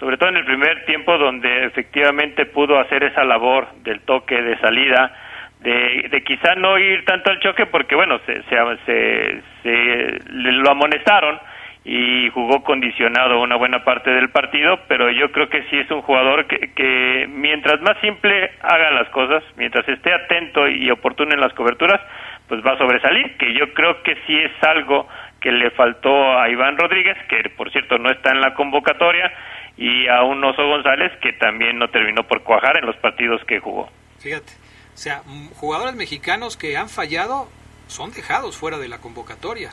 sobre 0.00 0.16
todo 0.16 0.30
en 0.30 0.38
el 0.38 0.44
primer 0.44 0.84
tiempo 0.84 1.16
donde 1.16 1.66
efectivamente 1.66 2.46
pudo 2.46 2.78
hacer 2.80 3.04
esa 3.04 3.24
labor 3.24 3.68
del 3.84 4.00
toque 4.00 4.40
de 4.42 4.58
salida, 4.58 5.14
de, 5.60 6.08
de 6.10 6.24
quizá 6.24 6.56
no 6.56 6.76
ir 6.76 7.04
tanto 7.04 7.30
al 7.30 7.38
choque 7.38 7.66
porque, 7.66 7.94
bueno, 7.94 8.18
se, 8.26 8.42
se, 8.42 9.42
se, 9.62 10.18
lo 10.32 10.70
amonestaron 10.70 11.38
y 11.84 12.30
jugó 12.30 12.62
condicionado 12.62 13.40
una 13.40 13.56
buena 13.56 13.82
parte 13.82 14.10
del 14.10 14.30
partido, 14.30 14.78
pero 14.86 15.10
yo 15.10 15.32
creo 15.32 15.48
que 15.48 15.64
sí 15.64 15.78
es 15.78 15.90
un 15.90 16.02
jugador 16.02 16.46
que, 16.46 16.72
que 16.74 17.26
mientras 17.28 17.80
más 17.80 17.98
simple 18.00 18.52
haga 18.62 18.90
las 18.92 19.08
cosas, 19.10 19.42
mientras 19.56 19.88
esté 19.88 20.12
atento 20.12 20.68
y 20.68 20.90
oportuno 20.90 21.34
en 21.34 21.40
las 21.40 21.52
coberturas, 21.54 22.00
pues 22.46 22.64
va 22.64 22.72
a 22.72 22.78
sobresalir, 22.78 23.36
que 23.36 23.52
yo 23.54 23.72
creo 23.74 24.00
que 24.02 24.14
sí 24.26 24.36
es 24.36 24.52
algo 24.62 25.08
que 25.40 25.50
le 25.50 25.70
faltó 25.72 26.38
a 26.38 26.48
Iván 26.48 26.76
Rodríguez, 26.76 27.16
que 27.28 27.50
por 27.50 27.72
cierto 27.72 27.98
no 27.98 28.10
está 28.10 28.30
en 28.30 28.40
la 28.40 28.54
convocatoria, 28.54 29.32
y 29.76 30.06
a 30.06 30.22
un 30.22 30.44
Oso 30.44 30.64
González, 30.64 31.10
que 31.20 31.32
también 31.32 31.78
no 31.78 31.88
terminó 31.88 32.22
por 32.24 32.42
cuajar 32.44 32.76
en 32.76 32.86
los 32.86 32.96
partidos 32.96 33.42
que 33.44 33.58
jugó. 33.58 33.88
Fíjate, 34.20 34.52
o 34.94 34.96
sea, 34.96 35.22
jugadores 35.56 35.96
mexicanos 35.96 36.56
que 36.56 36.76
han 36.76 36.88
fallado 36.88 37.48
son 37.88 38.12
dejados 38.12 38.56
fuera 38.56 38.78
de 38.78 38.88
la 38.88 38.98
convocatoria 38.98 39.70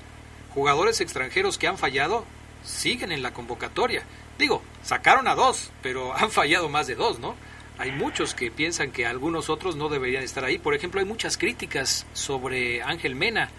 jugadores 0.60 1.00
extranjeros 1.00 1.58
que 1.58 1.68
han 1.68 1.78
fallado 1.78 2.26
siguen 2.66 3.14
en 3.14 3.24
la 3.24 3.32
convocatoria. 3.32 4.04
Digo, 4.38 4.62
sacaron 4.84 5.30
a 5.30 5.36
dos, 5.36 5.72
pero 5.82 6.14
han 6.18 6.32
fallado 6.32 6.68
más 6.68 6.86
de 6.86 6.96
dos, 6.96 7.18
¿no? 7.18 7.34
Hay 7.78 7.94
muchos 7.94 8.36
que 8.36 8.52
piensan 8.52 8.92
que 8.92 9.06
algunos 9.06 9.50
otros 9.50 9.78
no 9.78 9.88
deberían 9.88 10.22
estar 10.22 10.44
ahí. 10.44 10.58
Por 10.58 10.76
ejemplo, 10.76 11.00
hay 11.00 11.06
muchas 11.06 11.38
críticas 11.38 12.06
sobre 12.12 12.84
Ángel 12.84 13.16
Mena 13.16 13.52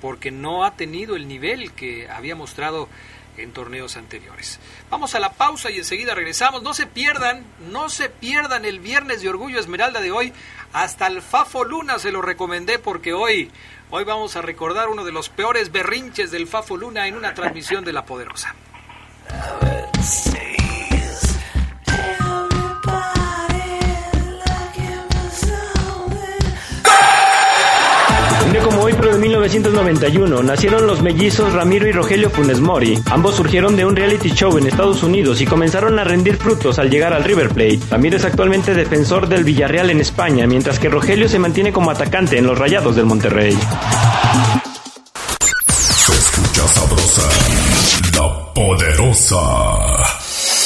porque 0.00 0.32
no 0.32 0.64
ha 0.64 0.74
tenido 0.74 1.14
el 1.14 1.28
nivel 1.28 1.70
que 1.70 2.10
había 2.10 2.34
mostrado 2.34 2.88
en 3.36 3.52
torneos 3.52 3.96
anteriores. 3.96 4.58
Vamos 4.90 5.14
a 5.14 5.20
la 5.20 5.34
pausa 5.34 5.70
y 5.70 5.78
enseguida 5.78 6.16
regresamos. 6.16 6.64
No 6.64 6.74
se 6.74 6.86
pierdan, 6.86 7.44
no 7.70 7.88
se 7.88 8.08
pierdan 8.08 8.64
el 8.64 8.80
viernes 8.80 9.22
de 9.22 9.28
Orgullo 9.28 9.60
Esmeralda 9.60 10.00
de 10.00 10.10
hoy. 10.10 10.32
Hasta 10.72 11.06
el 11.06 11.22
Fafo 11.22 11.62
Luna 11.62 12.00
se 12.00 12.10
lo 12.10 12.20
recomendé 12.20 12.80
porque 12.80 13.12
hoy 13.12 13.48
Hoy 13.90 14.04
vamos 14.04 14.36
a 14.36 14.42
recordar 14.42 14.88
uno 14.88 15.02
de 15.02 15.12
los 15.12 15.30
peores 15.30 15.72
berrinches 15.72 16.30
del 16.30 16.46
Fafo 16.46 16.76
Luna 16.76 17.06
en 17.08 17.16
una 17.16 17.32
transmisión 17.32 17.86
de 17.86 17.94
La 17.94 18.04
Poderosa. 18.04 18.54
Un 20.26 20.27
1991, 29.48 30.42
nacieron 30.42 30.86
los 30.86 31.00
mellizos 31.00 31.54
Ramiro 31.54 31.88
y 31.88 31.92
Rogelio 31.92 32.28
Funes 32.28 32.60
Mori. 32.60 32.98
Ambos 33.06 33.36
surgieron 33.36 33.76
de 33.76 33.86
un 33.86 33.96
reality 33.96 34.30
show 34.30 34.58
en 34.58 34.66
Estados 34.66 35.02
Unidos 35.02 35.40
y 35.40 35.46
comenzaron 35.46 35.98
a 35.98 36.04
rendir 36.04 36.36
frutos 36.36 36.78
al 36.78 36.90
llegar 36.90 37.14
al 37.14 37.24
River 37.24 37.48
Plate. 37.48 37.80
Ramiro 37.90 38.18
es 38.18 38.26
actualmente 38.26 38.74
defensor 38.74 39.26
del 39.26 39.44
Villarreal 39.44 39.88
en 39.88 40.00
España, 40.00 40.46
mientras 40.46 40.78
que 40.78 40.90
Rogelio 40.90 41.30
se 41.30 41.38
mantiene 41.38 41.72
como 41.72 41.90
atacante 41.90 42.36
en 42.36 42.46
los 42.46 42.58
Rayados 42.58 42.94
del 42.94 43.06
Monterrey. 43.06 43.56
Se 45.70 46.12
escucha 46.12 46.68
sabrosa, 46.68 47.22
la 48.14 48.52
poderosa. 48.52 49.97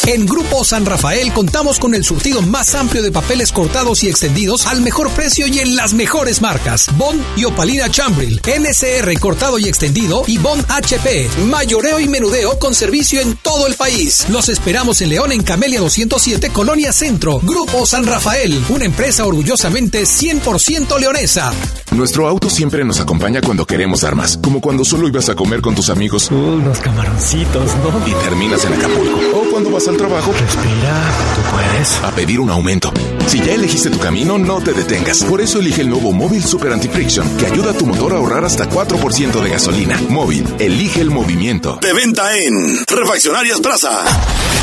En 0.05 0.26
Grupo 0.26 0.64
San 0.64 0.84
Rafael 0.84 1.32
contamos 1.32 1.78
con 1.78 1.94
el 1.94 2.03
surtido 2.03 2.42
más 2.42 2.74
amplio 2.74 3.05
de 3.05 3.12
papeles 3.12 3.53
cortados 3.53 4.03
y 4.03 4.09
extendidos 4.09 4.66
al 4.66 4.80
mejor 4.80 5.11
precio 5.11 5.46
y 5.46 5.61
en 5.61 5.76
las 5.76 5.94
mejores 5.94 6.42
marcas. 6.42 6.88
Bond 6.98 7.22
y 7.36 7.44
Opalina 7.44 7.88
Chambril, 7.88 8.40
NSR 8.44 9.16
cortado 9.20 9.61
y 9.61 9.68
extendido 9.68 10.24
y 10.26 10.38
Bond 10.38 10.64
HP, 10.68 11.28
mayoreo 11.46 12.00
y 12.00 12.09
menudeo 12.09 12.59
con 12.59 12.74
servicio 12.74 13.20
en 13.20 13.36
todo 13.36 13.68
el 13.68 13.74
país. 13.74 14.26
Los 14.28 14.48
esperamos 14.48 15.00
en 15.03 15.11
León 15.11 15.30
en 15.30 15.44
Camelia 15.44 15.78
207, 15.78 16.50
Colonia 16.50 16.92
Centro. 16.92 17.38
Grupo 17.38 17.86
San 17.86 18.05
Rafael, 18.05 18.61
una 18.70 18.86
empresa 18.86 19.24
orgullosamente 19.24 20.03
100% 20.03 20.98
leonesa. 20.98 21.53
Nuestro 21.92 22.26
auto 22.26 22.50
siempre 22.50 22.84
nos 22.84 22.98
acompaña 22.98 23.40
cuando 23.40 23.66
queremos 23.66 24.03
armas, 24.03 24.36
como 24.42 24.61
cuando 24.61 24.84
solo 24.84 25.07
ibas 25.07 25.28
a 25.28 25.36
comer 25.36 25.61
con 25.61 25.76
tus 25.76 25.90
amigos. 25.90 26.28
unos 26.32 26.80
camaroncitos, 26.80 27.70
¿no? 27.76 28.09
Y 28.09 28.14
terminas 28.24 28.64
en 28.64 28.72
Acapulco. 28.72 29.51
Cuando 29.62 29.78
vas 29.78 29.86
a 29.86 29.92
trabajo, 29.92 30.32
respira, 30.32 31.12
tú 31.36 31.42
puedes. 31.52 32.02
A 32.02 32.10
pedir 32.10 32.40
un 32.40 32.50
aumento. 32.50 32.92
Si 33.28 33.38
ya 33.38 33.52
elegiste 33.52 33.90
tu 33.90 33.98
camino, 34.00 34.36
no 34.36 34.60
te 34.60 34.72
detengas. 34.72 35.22
Por 35.22 35.40
eso 35.40 35.60
elige 35.60 35.82
el 35.82 35.88
nuevo 35.88 36.10
Móvil 36.10 36.42
Super 36.42 36.72
Anti-Friction, 36.72 37.36
que 37.36 37.46
ayuda 37.46 37.70
a 37.70 37.74
tu 37.74 37.86
motor 37.86 38.12
a 38.12 38.16
ahorrar 38.16 38.44
hasta 38.44 38.68
4% 38.68 39.40
de 39.40 39.50
gasolina. 39.50 40.00
Móvil, 40.08 40.52
elige 40.58 41.00
el 41.00 41.10
movimiento. 41.10 41.78
De 41.80 41.92
venta 41.92 42.36
en 42.36 42.84
Refaccionarias 42.88 43.60
Plaza. 43.60 44.02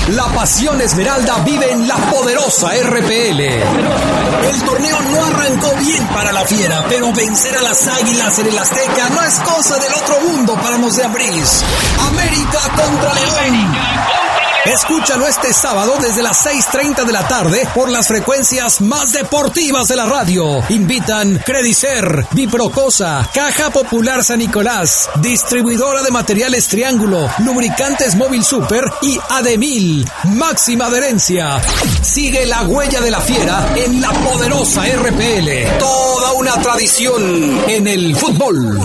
La 0.09 0.25
pasión 0.33 0.81
esmeralda 0.81 1.45
vive 1.45 1.71
en 1.71 1.87
la 1.87 1.95
poderosa 1.95 2.71
RPL. 2.73 3.39
El 3.39 4.61
torneo 4.65 4.97
no 5.13 5.25
arrancó 5.25 5.75
bien 5.79 6.05
para 6.07 6.33
la 6.33 6.43
fiera, 6.43 6.83
pero 6.89 7.13
vencer 7.13 7.55
a 7.55 7.61
las 7.61 7.87
águilas 7.87 8.37
en 8.39 8.47
el 8.47 8.57
Azteca 8.57 9.09
no 9.11 9.23
es 9.23 9.35
cosa 9.39 9.77
del 9.77 9.93
otro 9.93 10.19
mundo 10.27 10.55
para 10.55 10.77
los 10.77 10.97
de. 10.97 11.03
América 11.03 12.59
contra 12.75 13.13
León. 13.13 13.88
Escúchalo 14.66 15.26
este 15.26 15.53
sábado 15.53 15.93
desde 16.01 16.22
las 16.22 16.45
6.30 16.45 17.05
de 17.05 17.14
la 17.14 17.28
tarde 17.28 17.68
por 17.74 17.89
las 17.89 18.07
frecuencias 18.07 18.82
más 18.82 19.14
deportivas 19.14 19.88
de 19.88 19.95
la 19.95 20.05
radio. 20.05 20.62
Invitan 20.70 21.41
Credicer, 21.45 22.28
Biprocosa, 22.32 23.30
Caja 23.34 23.70
Popular 23.70 24.24
San 24.24 24.39
Nicolás, 24.39 25.10
Distribuidora 25.22 26.03
de 26.03 26.12
Materiales 26.12 26.68
Triángulo, 26.68 27.30
Lubricantes 27.39 28.16
Móvil 28.16 28.43
Super 28.43 28.84
y 29.01 29.18
Ademil. 29.30 30.07
Máxima 30.36 30.88
adherencia. 30.88 31.62
Sigue 32.01 32.45
la 32.45 32.64
huella 32.64 32.99
de 32.99 33.12
la 33.12 33.22
fiera 33.22 33.74
en 33.76 34.01
la 34.01 34.12
poderosa 34.12 34.84
RPL. 34.86 35.80
Toda 35.80 36.34
una 36.34 36.53
tradición 36.62 37.62
en 37.70 37.88
el 37.88 38.16
fútbol. 38.16 38.78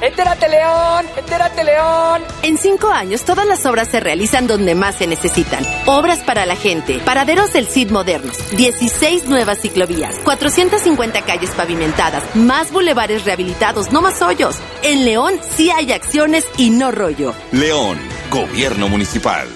¡Entérate, 0.00 0.48
León! 0.48 1.06
¡Entérate, 1.16 1.62
León! 1.62 2.22
En 2.42 2.56
cinco 2.56 2.88
años, 2.88 3.22
todas 3.24 3.46
las 3.46 3.66
obras 3.66 3.88
se 3.88 4.00
realizan 4.00 4.46
donde 4.46 4.74
más 4.74 4.96
se 4.96 5.06
necesitan. 5.06 5.62
Obras 5.84 6.20
para 6.20 6.46
la 6.46 6.56
gente, 6.56 6.98
paraderos 7.00 7.52
del 7.52 7.66
CID 7.66 7.90
modernos, 7.90 8.36
16 8.56 9.26
nuevas 9.26 9.60
ciclovías, 9.60 10.16
450 10.24 11.22
calles 11.22 11.50
pavimentadas, 11.50 12.22
más 12.34 12.72
bulevares 12.72 13.26
rehabilitados, 13.26 13.92
no 13.92 14.00
más 14.00 14.22
hoyos. 14.22 14.56
En 14.82 15.04
León 15.04 15.34
sí 15.54 15.70
hay 15.70 15.92
acciones 15.92 16.46
y 16.56 16.70
no 16.70 16.90
rollo. 16.90 17.34
León, 17.52 17.98
Gobierno 18.30 18.88
Municipal. 18.88 19.48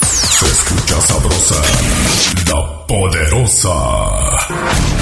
Se 0.00 0.46
escucha 0.46 1.00
sabrosa, 1.02 1.62
la 2.48 2.86
poderosa. 2.86 3.74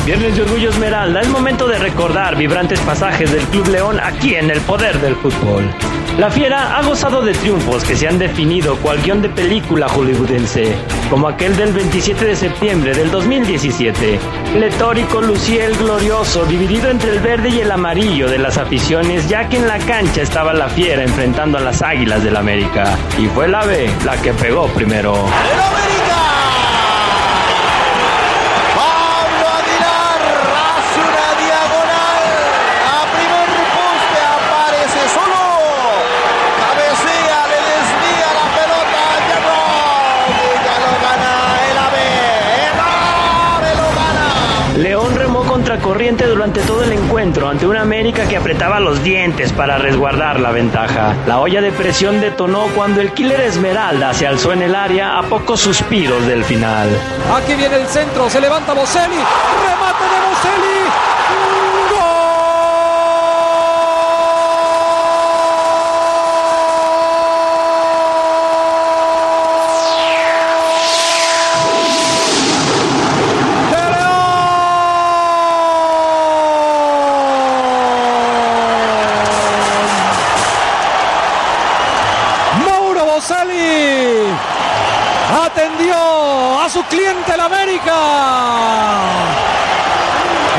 Viernes 0.05 0.35
de 0.35 0.43
Orgullo 0.43 0.71
Esmeralda, 0.71 1.21
es 1.21 1.29
momento 1.29 1.69
de 1.69 1.79
recordar 1.79 2.37
vibrantes 2.37 2.81
pasajes 2.81 3.31
del 3.31 3.43
Club 3.47 3.69
León 3.69 4.01
aquí 4.03 4.35
en 4.35 4.51
el 4.51 4.61
poder 4.63 5.01
del 5.01 5.15
fútbol. 5.15 5.65
La 6.19 6.29
Fiera 6.29 6.77
ha 6.77 6.83
gozado 6.83 7.23
de 7.23 7.33
triunfos 7.33 7.85
que 7.85 7.95
se 7.95 8.09
han 8.09 8.19
definido 8.19 8.77
cual 8.79 9.01
guion 9.01 9.23
de 9.23 9.29
película 9.29 9.89
hollywoodense, 9.89 10.75
como 11.09 11.29
aquel 11.29 11.57
del 11.57 11.73
27 11.73 12.25
de 12.25 12.35
septiembre 12.35 12.95
del 12.95 13.13
2017. 13.13 14.19
Letórico 14.59 15.23
lucía 15.23 15.67
el 15.67 15.77
glorioso, 15.77 16.45
dividido 16.47 16.91
entre 16.91 17.13
el 17.13 17.21
verde 17.21 17.51
y 17.51 17.61
el 17.61 17.71
amarillo 17.71 18.29
de 18.29 18.39
las 18.39 18.59
aficiones, 18.59 19.29
ya 19.29 19.49
que 19.49 19.59
en 19.59 19.69
la 19.69 19.79
cancha 19.79 20.23
estaba 20.23 20.53
la 20.53 20.69
Fiera 20.69 21.05
enfrentando 21.05 21.59
a 21.59 21.61
las 21.61 21.81
Águilas 21.81 22.25
del 22.25 22.37
América. 22.37 22.99
Y 23.19 23.27
fue 23.27 23.47
la 23.47 23.65
B 23.65 23.89
la 24.05 24.21
que 24.21 24.33
pegó 24.33 24.67
primero. 24.67 25.15
Corriente 45.83 46.27
durante 46.27 46.61
todo 46.63 46.85
el 46.85 46.93
encuentro 46.93 47.49
ante 47.49 47.67
una 47.67 47.83
América 47.83 48.27
que 48.27 48.37
apretaba 48.37 48.81
los 48.81 49.03
dientes 49.03 49.53
para 49.53 49.77
resguardar 49.77 50.41
la 50.41 50.53
ventaja. 50.53 51.15
La 51.27 51.41
olla 51.41 51.61
de 51.61 51.73
presión 51.73 52.21
detonó 52.21 52.69
cuando 52.75 53.01
el 53.01 53.13
killer 53.13 53.41
Esmeralda 53.41 54.15
se 54.15 54.27
alzó 54.27 54.53
en 54.53 54.63
el 54.63 54.75
área 54.75 55.19
a 55.19 55.23
pocos 55.25 55.61
suspiros 55.61 56.27
del 56.27 56.45
final. 56.45 56.89
Aquí 57.37 57.55
viene 57.55 57.77
el 57.77 57.87
centro, 57.87 58.31
se 58.31 58.41
levanta 58.41 58.73
Boselli, 58.73 59.17
remate 59.17 60.05
de 60.05 60.21
Boselli. 60.29 61.22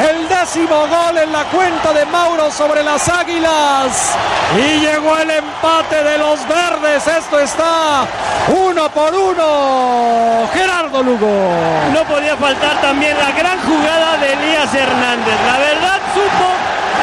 El 0.10 0.28
décimo 0.28 0.88
gol 0.88 1.18
en 1.18 1.32
la 1.32 1.46
cuenta 1.46 1.94
de 1.94 2.06
Mauro 2.06 2.52
sobre 2.52 2.84
las 2.84 3.08
Águilas. 3.08 4.16
Y 4.58 4.80
llegó 4.80 5.18
el 5.18 5.32
empate 5.32 6.04
de 6.04 6.18
los 6.18 6.46
verdes. 6.48 7.08
Esto 7.08 7.40
está 7.40 8.06
uno 8.50 8.90
por 8.90 9.16
uno. 9.16 10.50
Gerardo 10.54 11.02
Lugo. 11.02 11.50
No 11.94 12.04
podía 12.04 12.36
faltar 12.36 12.82
también 12.82 13.18
la 13.18 13.32
gran 13.32 13.60
jugada 13.62 14.18
de 14.18 14.34
Elías 14.34 14.74
Hernández. 14.74 15.36
La 15.46 15.58
verdad 15.60 16.00
supo 16.14 16.50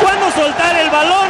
cuándo 0.03 0.31
soltar 0.33 0.77
el 0.77 0.91
balón 0.91 1.29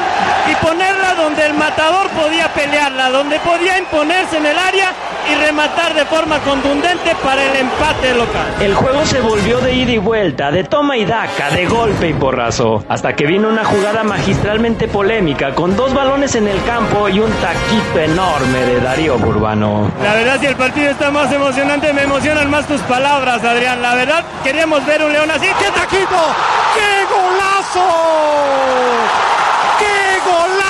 y 0.51 0.55
ponerla 0.57 0.99
donde 1.22 1.46
el 1.46 1.54
matador 1.54 2.08
podía 2.10 2.52
pelearla, 2.52 3.10
donde 3.10 3.38
podía 3.40 3.78
imponerse 3.78 4.38
en 4.38 4.46
el 4.46 4.58
área 4.58 4.92
y 5.30 5.34
rematar 5.34 5.94
de 5.94 6.04
forma 6.06 6.38
contundente 6.40 7.14
para 7.22 7.42
el 7.44 7.56
empate 7.56 8.14
local. 8.14 8.46
El 8.60 8.74
juego 8.74 9.04
se 9.04 9.20
volvió 9.20 9.60
de 9.60 9.74
ida 9.74 9.92
y 9.92 9.98
vuelta, 9.98 10.50
de 10.50 10.64
toma 10.64 10.96
y 10.96 11.04
daca, 11.04 11.50
de 11.50 11.66
golpe 11.66 12.08
y 12.08 12.12
porrazo, 12.14 12.84
hasta 12.88 13.14
que 13.14 13.26
vino 13.26 13.48
una 13.48 13.64
jugada 13.64 14.02
magistralmente 14.02 14.88
polémica 14.88 15.54
con 15.54 15.76
dos 15.76 15.94
balones 15.94 16.34
en 16.34 16.48
el 16.48 16.62
campo 16.64 17.08
y 17.08 17.20
un 17.20 17.30
taquito 17.32 18.00
enorme 18.00 18.58
de 18.60 18.80
Darío 18.80 19.18
Burbano. 19.18 19.90
La 20.02 20.14
verdad, 20.14 20.40
si 20.40 20.46
el 20.46 20.56
partido 20.56 20.90
está 20.90 21.10
más 21.10 21.30
emocionante, 21.32 21.92
me 21.92 22.02
emocionan 22.02 22.50
más 22.50 22.66
tus 22.66 22.80
palabras, 22.82 23.44
Adrián. 23.44 23.82
La 23.82 23.94
verdad, 23.94 24.24
queríamos 24.42 24.84
ver 24.86 25.02
un 25.02 25.12
León 25.12 25.30
así. 25.30 25.46
¡Qué 25.58 25.70
taquito! 25.70 26.16
¡Qué 26.74 27.04
golazo! 27.12 27.86
¡Qué 29.78 30.30
golazo! 30.30 30.69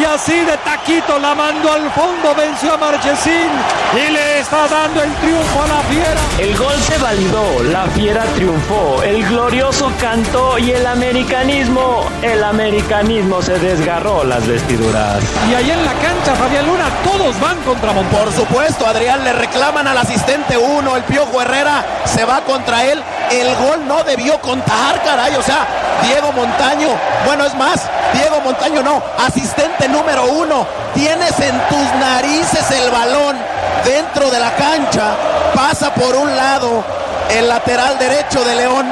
Y 0.00 0.04
así 0.04 0.40
de 0.40 0.56
taquito 0.58 1.18
la 1.18 1.34
mandó 1.34 1.72
al 1.72 1.90
fondo, 1.90 2.34
venció 2.34 2.74
a 2.74 2.78
Marchesín 2.78 3.50
y 3.94 4.10
le 4.10 4.38
está 4.38 4.66
dando 4.66 5.02
el 5.02 5.12
triunfo 5.16 5.62
a 5.62 5.68
la 5.68 5.82
fiera. 5.82 6.20
El 6.38 6.56
gol 6.56 6.74
se 6.80 6.96
validó, 6.96 7.62
la 7.64 7.84
fiera 7.88 8.24
triunfó, 8.34 9.02
el 9.02 9.22
glorioso 9.28 9.92
cantó 10.00 10.58
y 10.58 10.70
el 10.70 10.86
americanismo, 10.86 12.06
el 12.22 12.42
americanismo 12.42 13.42
se 13.42 13.58
desgarró 13.58 14.24
las 14.24 14.46
vestiduras. 14.46 15.22
Y 15.50 15.54
ahí 15.54 15.70
en 15.70 15.84
la 15.84 15.92
cancha, 15.92 16.34
Fabián 16.36 16.66
Luna, 16.66 16.88
todos 17.04 17.38
van 17.38 17.58
contra 17.58 17.92
Monterrey. 17.92 18.12
Por 18.12 18.32
supuesto, 18.32 18.86
Adrián, 18.86 19.24
le 19.24 19.32
reclaman 19.32 19.86
al 19.86 19.96
asistente 19.96 20.56
uno, 20.56 20.96
el 20.96 21.02
Piojo 21.04 21.40
Herrera 21.40 21.84
se 22.04 22.24
va 22.24 22.42
contra 22.42 22.84
él. 22.84 23.02
El 23.30 23.54
gol 23.56 23.86
no 23.86 24.02
debió 24.04 24.38
contar, 24.40 25.02
caray. 25.02 25.34
O 25.36 25.42
sea, 25.42 25.66
Diego 26.02 26.32
Montaño, 26.32 26.88
bueno, 27.24 27.44
es 27.44 27.54
más, 27.54 27.82
Diego 28.12 28.40
Montaño 28.40 28.82
no, 28.82 29.02
asistente 29.24 29.88
número 29.88 30.24
uno, 30.24 30.66
tienes 30.94 31.38
en 31.40 31.58
tus 31.68 31.94
narices 32.00 32.70
el 32.70 32.90
balón 32.90 33.36
dentro 33.84 34.30
de 34.30 34.38
la 34.38 34.50
cancha, 34.52 35.14
pasa 35.54 35.92
por 35.94 36.14
un 36.14 36.34
lado 36.36 36.84
el 37.30 37.48
lateral 37.48 37.98
derecho 37.98 38.44
de 38.44 38.54
León 38.54 38.86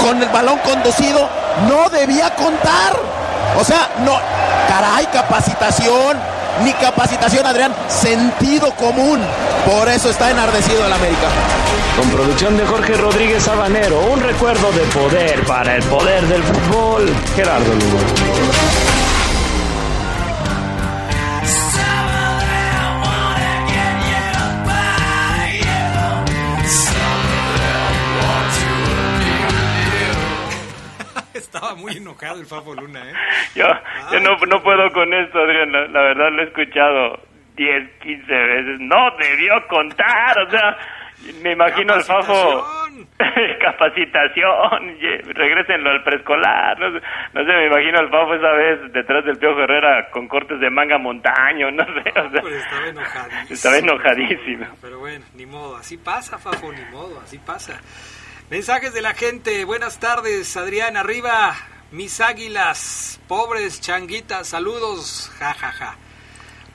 con, 0.00 0.22
el 0.22 0.28
balón 0.28 0.58
conducido, 0.58 1.28
no 1.68 1.88
debía 1.90 2.30
contar. 2.34 2.96
O 3.58 3.64
sea, 3.64 3.88
no, 4.04 4.12
caray, 4.68 5.06
capacitación, 5.06 6.18
ni 6.62 6.72
capacitación, 6.74 7.46
Adrián, 7.46 7.74
sentido 7.88 8.72
común. 8.72 9.20
Por 9.66 9.88
eso 9.88 10.10
está 10.10 10.30
enardecido 10.30 10.86
el 10.86 10.92
América. 10.92 11.28
Con 11.96 12.10
producción 12.10 12.56
de 12.56 12.64
Jorge 12.64 12.94
Rodríguez 12.94 13.42
Sabanero, 13.42 14.00
un 14.12 14.20
recuerdo 14.20 14.70
de 14.72 14.82
poder 14.86 15.44
para 15.44 15.76
el 15.76 15.82
poder 15.84 16.26
del 16.26 16.42
fútbol. 16.42 17.12
Gerardo 17.34 17.74
Lugo. 17.74 18.87
Muy 31.88 31.96
enojado 31.96 32.40
el 32.40 32.46
Fafo 32.46 32.74
Luna, 32.74 33.00
¿eh? 33.00 33.14
Yo, 33.54 33.66
yo 34.12 34.20
no, 34.20 34.36
no 34.46 34.62
puedo 34.62 34.90
con 34.92 35.12
esto, 35.12 35.38
Adrián. 35.38 35.72
La, 35.72 35.86
la 35.88 36.02
verdad 36.02 36.30
lo 36.32 36.42
he 36.42 36.46
escuchado 36.46 37.20
10, 37.56 37.90
15 38.00 38.32
veces. 38.32 38.80
No 38.80 39.10
debió 39.18 39.66
contar, 39.68 40.38
o 40.46 40.50
sea, 40.50 40.76
me 41.42 41.52
imagino 41.52 41.94
al 41.94 42.04
Fafo. 42.04 42.64
Capacitación, 43.60 44.96
regrésenlo 45.34 45.90
al 45.90 46.02
preescolar. 46.04 46.78
No 46.78 46.92
sé, 46.92 47.04
no 47.34 47.44
sé, 47.44 47.52
me 47.52 47.66
imagino 47.66 47.98
al 47.98 48.10
Fafo 48.10 48.34
esa 48.34 48.52
vez 48.52 48.92
detrás 48.92 49.24
del 49.24 49.38
Piojo 49.38 49.60
Herrera 49.60 50.08
con 50.10 50.28
cortes 50.28 50.60
de 50.60 50.70
manga 50.70 50.98
montaño, 50.98 51.70
no 51.70 51.84
sé. 51.84 52.10
O 52.20 52.30
sea, 52.30 52.42
estaba 52.58 52.88
enojadísimo. 52.88 53.54
estaba 53.54 53.78
enojadísimo. 53.78 54.66
Pero 54.80 54.98
bueno, 55.00 55.24
ni 55.34 55.46
modo, 55.46 55.76
así 55.76 55.98
pasa, 55.98 56.38
Fafo, 56.38 56.72
ni 56.72 56.84
modo, 56.92 57.20
así 57.20 57.38
pasa. 57.38 57.80
Mensajes 58.50 58.94
de 58.94 59.02
la 59.02 59.14
gente, 59.14 59.64
buenas 59.64 59.98
tardes, 60.00 60.56
Adrián, 60.56 60.96
arriba, 60.96 61.54
mis 61.90 62.20
águilas, 62.20 63.20
pobres 63.28 63.80
changuitas, 63.80 64.48
saludos, 64.48 65.30
jajaja. 65.38 65.72
Ja, 65.72 65.92
ja. 65.92 66.08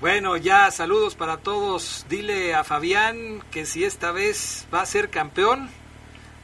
Bueno, 0.04 0.36
ya 0.36 0.70
saludos 0.70 1.16
para 1.16 1.38
todos. 1.38 2.06
Dile 2.10 2.54
a 2.54 2.66
Fabián 2.66 3.42
que 3.52 3.66
si 3.66 3.86
esta 3.86 4.12
vez 4.12 4.68
va 4.74 4.82
a 4.82 4.86
ser 4.86 5.10
campeón, 5.10 5.70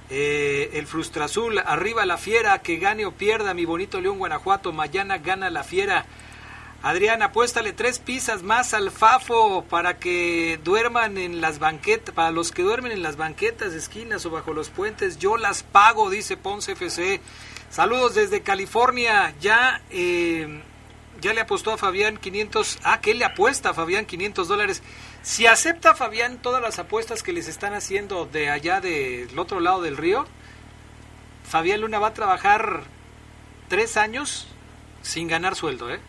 eh, 0.09 0.69
el 0.75 0.87
Frustrazul, 0.87 1.59
arriba 1.59 2.05
la 2.05 2.17
fiera, 2.17 2.59
que 2.59 2.77
gane 2.77 3.05
o 3.05 3.11
pierda 3.11 3.53
mi 3.53 3.65
bonito 3.65 3.99
León 3.99 4.17
Guanajuato, 4.17 4.71
mañana 4.71 5.17
gana 5.17 5.49
la 5.49 5.65
fiera. 5.65 6.05
Adrián, 6.81 7.21
apuéstale 7.21 7.73
tres 7.73 7.99
pizzas 7.99 8.43
más 8.43 8.73
al 8.73 8.91
Fafo 8.91 9.65
para 9.69 9.99
que 9.99 10.57
duerman 10.63 11.17
en 11.17 11.41
las 11.41 11.59
banquetas, 11.59 12.15
para 12.15 12.31
los 12.31 12.53
que 12.53 12.61
duermen 12.63 12.93
en 12.93 13.03
las 13.03 13.17
banquetas, 13.17 13.73
esquinas 13.73 14.25
o 14.25 14.29
bajo 14.29 14.53
los 14.53 14.69
puentes, 14.69 15.19
yo 15.19 15.35
las 15.35 15.63
pago, 15.63 16.09
dice 16.09 16.37
Ponce 16.37 16.71
FC. 16.71 17.19
Saludos 17.69 18.15
desde 18.15 18.41
California, 18.41 19.33
ya, 19.39 19.81
eh, 19.91 20.61
ya 21.21 21.33
le 21.33 21.41
apostó 21.41 21.71
a 21.71 21.77
Fabián 21.77 22.17
500, 22.17 22.79
ah, 22.83 22.99
que 23.01 23.13
le 23.13 23.25
apuesta 23.25 23.69
a 23.69 23.73
Fabián 23.73 24.05
500 24.05 24.47
dólares. 24.47 24.83
Si 25.21 25.45
acepta 25.45 25.93
Fabián 25.95 26.41
todas 26.41 26.61
las 26.61 26.79
apuestas 26.79 27.21
que 27.21 27.31
les 27.33 27.47
están 27.47 27.73
haciendo 27.73 28.25
de 28.25 28.49
allá 28.49 28.81
del 28.81 29.37
otro 29.37 29.59
lado 29.59 29.81
del 29.81 29.97
río, 29.97 30.25
Fabián 31.43 31.81
Luna 31.81 31.99
va 31.99 32.07
a 32.07 32.13
trabajar 32.13 32.81
tres 33.67 33.97
años 33.97 34.47
sin 35.01 35.27
ganar 35.27 35.55
sueldo, 35.55 35.91
¿eh? 35.93 35.99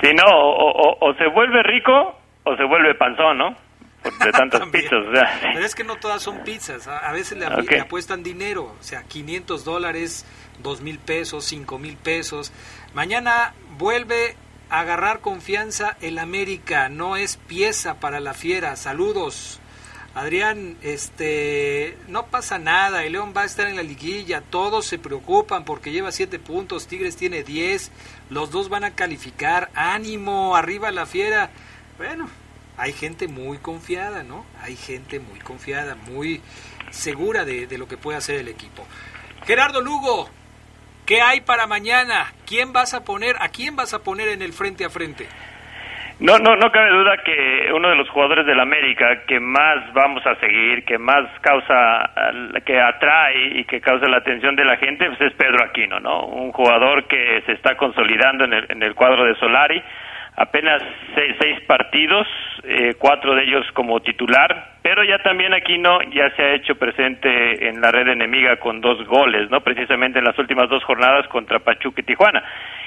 Si 0.00 0.08
no, 0.14 0.24
o- 0.26 0.98
o 1.00 1.14
se 1.14 1.26
vuelve 1.28 1.62
rico 1.62 2.18
o 2.44 2.56
se 2.56 2.64
vuelve 2.64 2.94
panzón, 2.94 3.38
¿no? 3.38 3.56
De 4.24 4.32
tantas 4.32 4.68
pizzas, 4.68 5.06
o 5.06 5.12
sea, 5.12 5.40
sí. 5.40 5.46
Pero 5.54 5.64
es 5.64 5.74
que 5.74 5.84
no 5.84 5.96
todas 5.96 6.22
son 6.22 6.44
pizzas. 6.44 6.86
A, 6.88 6.98
a 6.98 7.12
veces 7.12 7.38
le, 7.38 7.48
le 7.48 7.80
apuestan 7.80 8.22
dinero. 8.22 8.74
O 8.78 8.82
sea, 8.82 9.02
500 9.04 9.64
dólares, 9.64 10.24
2 10.62 10.80
mil 10.82 10.98
pesos, 10.98 11.44
5 11.44 11.78
mil 11.78 11.96
pesos. 11.96 12.52
Mañana 12.92 13.54
vuelve 13.78 14.36
a 14.68 14.80
agarrar 14.80 15.20
confianza 15.20 15.96
el 16.00 16.18
América. 16.18 16.88
No 16.88 17.16
es 17.16 17.36
pieza 17.36 17.94
para 18.00 18.20
la 18.20 18.34
fiera. 18.34 18.76
Saludos. 18.76 19.60
Adrián, 20.14 20.76
este, 20.82 21.98
no 22.06 22.26
pasa 22.26 22.56
nada, 22.58 23.02
el 23.02 23.12
León 23.12 23.34
va 23.36 23.42
a 23.42 23.46
estar 23.46 23.66
en 23.66 23.74
la 23.74 23.82
liguilla, 23.82 24.42
todos 24.42 24.86
se 24.86 24.96
preocupan 24.96 25.64
porque 25.64 25.90
lleva 25.90 26.12
7 26.12 26.38
puntos, 26.38 26.86
Tigres 26.86 27.16
tiene 27.16 27.42
10, 27.42 27.90
los 28.30 28.52
dos 28.52 28.68
van 28.68 28.84
a 28.84 28.92
calificar, 28.92 29.70
ánimo, 29.74 30.54
arriba 30.54 30.92
la 30.92 31.06
fiera. 31.06 31.50
Bueno, 31.98 32.28
hay 32.76 32.92
gente 32.92 33.28
muy 33.28 33.58
confiada, 33.58 34.22
¿no? 34.22 34.44
Hay 34.62 34.76
gente 34.76 35.20
muy 35.20 35.38
confiada, 35.38 35.94
muy 35.94 36.40
segura 36.90 37.44
de, 37.44 37.66
lo 37.78 37.86
que 37.86 37.96
puede 37.96 38.18
hacer 38.18 38.36
el 38.36 38.48
equipo. 38.48 38.86
Gerardo 39.46 39.80
Lugo, 39.80 40.28
¿qué 41.06 41.20
hay 41.20 41.40
para 41.40 41.66
mañana? 41.66 42.32
¿Quién 42.46 42.72
vas 42.72 42.94
a 42.94 43.04
poner? 43.04 43.36
¿A 43.40 43.48
quién 43.48 43.76
vas 43.76 43.94
a 43.94 44.02
poner 44.02 44.28
en 44.28 44.42
el 44.42 44.52
frente 44.52 44.84
a 44.84 44.90
frente? 44.90 45.26
No, 46.20 46.38
no, 46.38 46.54
no 46.54 46.70
cabe 46.70 46.90
duda 46.90 47.16
que 47.24 47.72
uno 47.74 47.88
de 47.88 47.96
los 47.96 48.08
jugadores 48.08 48.46
del 48.46 48.60
América 48.60 49.24
que 49.26 49.40
más 49.40 49.92
vamos 49.92 50.24
a 50.24 50.36
seguir, 50.36 50.84
que 50.84 50.96
más 50.96 51.28
causa, 51.40 52.10
que 52.64 52.80
atrae 52.80 53.58
y 53.58 53.64
que 53.64 53.80
causa 53.80 54.06
la 54.06 54.18
atención 54.18 54.54
de 54.54 54.64
la 54.64 54.76
gente, 54.76 55.06
pues 55.08 55.20
es 55.20 55.32
Pedro 55.34 55.64
Aquino, 55.64 55.98
¿no? 55.98 56.26
Un 56.26 56.52
jugador 56.52 57.08
que 57.08 57.42
se 57.46 57.52
está 57.52 57.76
consolidando 57.76 58.44
en 58.44 58.82
el 58.82 58.94
cuadro 58.94 59.24
de 59.24 59.34
Solari. 59.36 59.82
Apenas 60.36 60.82
seis, 61.14 61.60
partidos, 61.66 62.26
eh, 62.64 62.94
cuatro 62.98 63.34
de 63.34 63.44
ellos 63.44 63.66
como 63.72 64.00
titular, 64.00 64.78
pero 64.82 65.04
ya 65.04 65.18
también 65.18 65.54
Aquino 65.54 66.02
ya 66.12 66.30
se 66.36 66.42
ha 66.42 66.54
hecho 66.54 66.74
presente 66.74 67.68
en 67.68 67.80
la 67.80 67.90
red 67.90 68.08
enemiga 68.08 68.56
con 68.56 68.80
dos 68.80 69.04
goles, 69.06 69.50
¿no? 69.50 69.60
Precisamente 69.60 70.18
en 70.18 70.24
las 70.24 70.38
últimas 70.38 70.68
dos 70.68 70.82
jornadas 70.84 71.26
contra 71.28 71.60
Pachuca 71.60 72.00
y 72.00 72.04
Tijuana. 72.04 72.42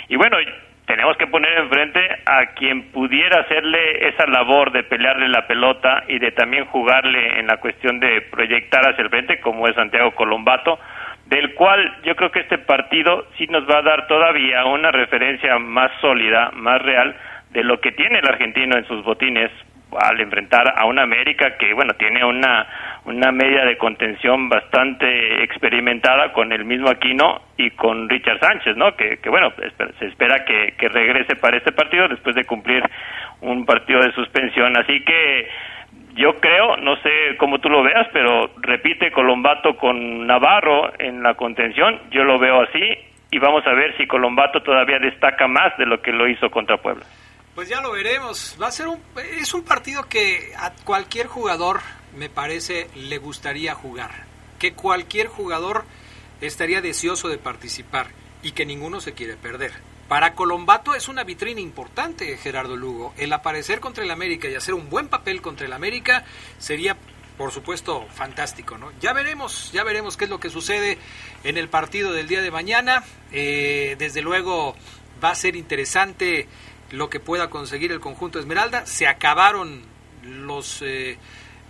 Y 0.10 0.16
bueno, 0.16 0.38
tenemos 0.86 1.18
que 1.18 1.28
poner 1.28 1.52
enfrente 1.58 2.00
a 2.26 2.54
quien 2.54 2.92
pudiera 2.92 3.42
hacerle 3.42 4.08
esa 4.08 4.26
labor 4.26 4.72
de 4.72 4.84
pelearle 4.84 5.28
la 5.28 5.46
pelota 5.46 6.04
y 6.08 6.18
de 6.20 6.32
también 6.32 6.66
jugarle 6.66 7.40
en 7.40 7.48
la 7.48 7.58
cuestión 7.58 8.00
de 8.00 8.22
proyectar 8.22 8.88
hacia 8.88 9.04
el 9.04 9.10
frente, 9.10 9.40
como 9.42 9.68
es 9.68 9.76
Santiago 9.76 10.12
Colombato, 10.12 10.80
del 11.26 11.54
cual 11.56 11.94
yo 12.04 12.16
creo 12.16 12.32
que 12.32 12.40
este 12.40 12.58
partido 12.58 13.28
sí 13.38 13.48
nos 13.48 13.70
va 13.70 13.80
a 13.80 13.82
dar 13.82 14.08
todavía 14.08 14.64
una 14.66 14.92
referencia 14.92 15.60
más 15.60 15.92
sólida, 16.00 16.52
más 16.54 16.82
real 16.82 17.16
de 17.52 17.64
lo 17.64 17.80
que 17.80 17.92
tiene 17.92 18.20
el 18.20 18.28
argentino 18.28 18.78
en 18.78 18.86
sus 18.86 19.04
botines 19.04 19.52
al 20.00 20.20
enfrentar 20.20 20.74
a 20.78 20.86
una 20.86 21.04
América 21.04 21.58
que 21.58 21.74
bueno 21.74 21.94
tiene 21.94 22.24
una 22.26 22.68
una 23.08 23.32
media 23.32 23.64
de 23.64 23.78
contención 23.78 24.50
bastante 24.50 25.44
experimentada 25.44 26.34
con 26.34 26.52
el 26.52 26.66
mismo 26.66 26.90
Aquino 26.90 27.42
y 27.56 27.72
con 27.72 28.10
Richard 28.10 28.40
Sánchez, 28.40 28.76
¿no? 28.76 28.98
Que, 28.98 29.18
bueno, 29.30 29.54
se 29.98 30.06
espera 30.08 30.44
que, 30.44 30.74
que 30.78 30.90
regrese 30.90 31.38
para 31.38 31.56
este 31.56 31.72
partido 31.72 32.10
después 32.10 32.36
de 32.36 32.44
cumplir 32.44 32.84
un 33.40 33.66
partido 33.66 34.02
de 34.02 34.12
suspensión. 34.12 34.76
Así 34.76 35.00
que 35.06 35.48
yo 36.16 36.34
creo, 36.42 36.76
no 36.78 36.98
sé 36.98 37.38
cómo 37.38 37.60
tú 37.60 37.70
lo 37.70 37.82
veas, 37.82 38.08
pero 38.12 38.50
repite 38.58 39.12
Colombato 39.12 39.78
con 39.78 40.28
Navarro 40.28 40.92
en 41.00 41.24
la 41.24 41.36
contención, 41.36 42.02
yo 42.12 42.26
lo 42.26 42.38
veo 42.38 42.64
así 42.64 42.98
y 43.32 43.40
vamos 43.40 43.66
a 43.68 43.72
ver 43.72 43.96
si 43.96 44.06
Colombato 44.06 44.62
todavía 44.62 45.00
destaca 45.00 45.48
más 45.48 45.78
de 45.78 45.86
lo 45.86 46.02
que 46.02 46.12
lo 46.12 46.28
hizo 46.28 46.50
contra 46.50 46.76
Puebla. 46.78 47.06
Pues 47.58 47.70
ya 47.70 47.82
lo 47.82 47.92
veremos. 47.92 48.56
Va 48.62 48.68
a 48.68 48.72
ser 48.72 48.88
un 48.88 49.02
es 49.42 49.56
un 49.56 49.64
partido 49.64 50.08
que 50.08 50.54
a 50.56 50.74
cualquier 50.86 51.26
jugador 51.26 51.82
me 52.16 52.30
parece 52.30 52.88
le 52.94 53.18
gustaría 53.18 53.74
jugar, 53.74 54.26
que 54.60 54.74
cualquier 54.74 55.26
jugador 55.26 55.84
estaría 56.40 56.82
deseoso 56.82 57.30
de 57.30 57.40
participar 57.40 58.12
y 58.44 58.52
que 58.52 58.68
ninguno 58.68 59.02
se 59.02 59.14
quiere 59.14 59.38
perder. 59.38 59.72
Para 60.08 60.36
Colombato 60.36 60.94
es 60.94 61.08
una 61.08 61.24
vitrina 61.24 61.60
importante, 61.60 62.38
Gerardo 62.38 62.76
Lugo. 62.76 63.16
El 63.18 63.34
aparecer 63.34 63.80
contra 63.80 64.04
el 64.04 64.12
América 64.12 64.48
y 64.48 64.54
hacer 64.54 64.76
un 64.76 64.92
buen 64.92 65.08
papel 65.08 65.42
contra 65.42 65.66
el 65.66 65.74
América 65.74 66.26
sería, 66.60 66.96
por 67.40 67.52
supuesto, 67.52 68.06
fantástico, 68.14 68.78
¿no? 68.78 68.92
Ya 69.00 69.14
veremos, 69.14 69.72
ya 69.72 69.84
veremos 69.84 70.16
qué 70.16 70.26
es 70.26 70.30
lo 70.30 70.40
que 70.40 70.52
sucede 70.52 71.00
en 71.44 71.58
el 71.58 71.70
partido 71.70 72.14
del 72.14 72.28
día 72.28 72.44
de 72.44 72.52
mañana. 72.52 73.04
Eh, 73.32 73.96
desde 73.98 74.22
luego 74.22 74.76
va 75.24 75.32
a 75.32 75.36
ser 75.36 75.56
interesante 75.56 76.48
lo 76.92 77.10
que 77.10 77.20
pueda 77.20 77.50
conseguir 77.50 77.92
el 77.92 78.00
conjunto 78.00 78.40
Esmeralda. 78.40 78.86
Se 78.86 79.08
acabaron 79.08 79.82
los, 80.24 80.82
eh, 80.82 81.18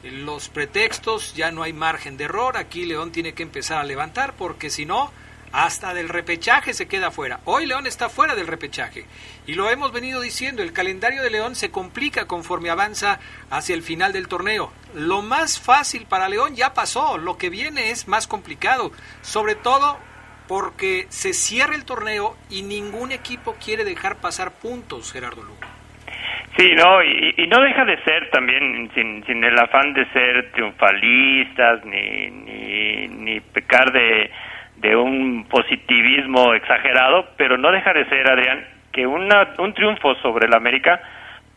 los 0.03 0.49
pretextos, 0.49 1.33
ya 1.35 1.51
no 1.51 1.63
hay 1.63 1.73
margen 1.73 2.17
de 2.17 2.25
error. 2.25 2.57
Aquí 2.57 2.85
León 2.85 3.11
tiene 3.11 3.33
que 3.33 3.43
empezar 3.43 3.77
a 3.77 3.83
levantar 3.83 4.33
porque 4.35 4.69
si 4.69 4.85
no, 4.85 5.11
hasta 5.51 5.93
del 5.93 6.09
repechaje 6.09 6.73
se 6.73 6.87
queda 6.87 7.11
fuera. 7.11 7.39
Hoy 7.45 7.65
León 7.65 7.87
está 7.87 8.09
fuera 8.09 8.35
del 8.35 8.47
repechaje. 8.47 9.05
Y 9.45 9.53
lo 9.53 9.69
hemos 9.69 9.91
venido 9.91 10.21
diciendo, 10.21 10.61
el 10.61 10.73
calendario 10.73 11.23
de 11.23 11.29
León 11.29 11.55
se 11.55 11.71
complica 11.71 12.25
conforme 12.25 12.69
avanza 12.69 13.19
hacia 13.49 13.75
el 13.75 13.83
final 13.83 14.13
del 14.13 14.27
torneo. 14.27 14.71
Lo 14.93 15.21
más 15.21 15.59
fácil 15.59 16.05
para 16.05 16.29
León 16.29 16.55
ya 16.55 16.73
pasó, 16.73 17.17
lo 17.17 17.37
que 17.37 17.49
viene 17.49 17.91
es 17.91 18.07
más 18.07 18.27
complicado. 18.27 18.91
Sobre 19.21 19.55
todo 19.55 19.97
porque 20.47 21.05
se 21.09 21.33
cierra 21.33 21.75
el 21.75 21.85
torneo 21.85 22.35
y 22.49 22.63
ningún 22.63 23.11
equipo 23.11 23.55
quiere 23.63 23.83
dejar 23.83 24.17
pasar 24.21 24.51
puntos, 24.61 25.11
Gerardo 25.11 25.43
Lugo. 25.43 25.77
Sí, 26.57 26.73
no, 26.73 27.03
y, 27.03 27.47
no 27.47 27.61
deja 27.61 27.85
de 27.85 28.01
ser 28.03 28.31
también 28.31 28.89
sin, 28.95 29.23
sin 29.25 29.43
el 29.43 29.59
afán 29.59 29.93
de 29.93 30.05
ser 30.07 30.51
triunfalistas 30.53 31.85
ni, 31.85 32.29
ni, 33.09 33.39
pecar 33.39 33.91
de, 33.91 34.31
de 34.77 34.95
un 34.95 35.45
positivismo 35.47 36.55
exagerado, 36.55 37.27
pero 37.37 37.57
no 37.57 37.71
deja 37.71 37.93
de 37.93 38.05
ser, 38.05 38.31
Adrián, 38.31 38.65
que 38.91 39.05
una, 39.05 39.49
un 39.59 39.73
triunfo 39.73 40.15
sobre 40.15 40.47
el 40.47 40.55
América 40.55 40.99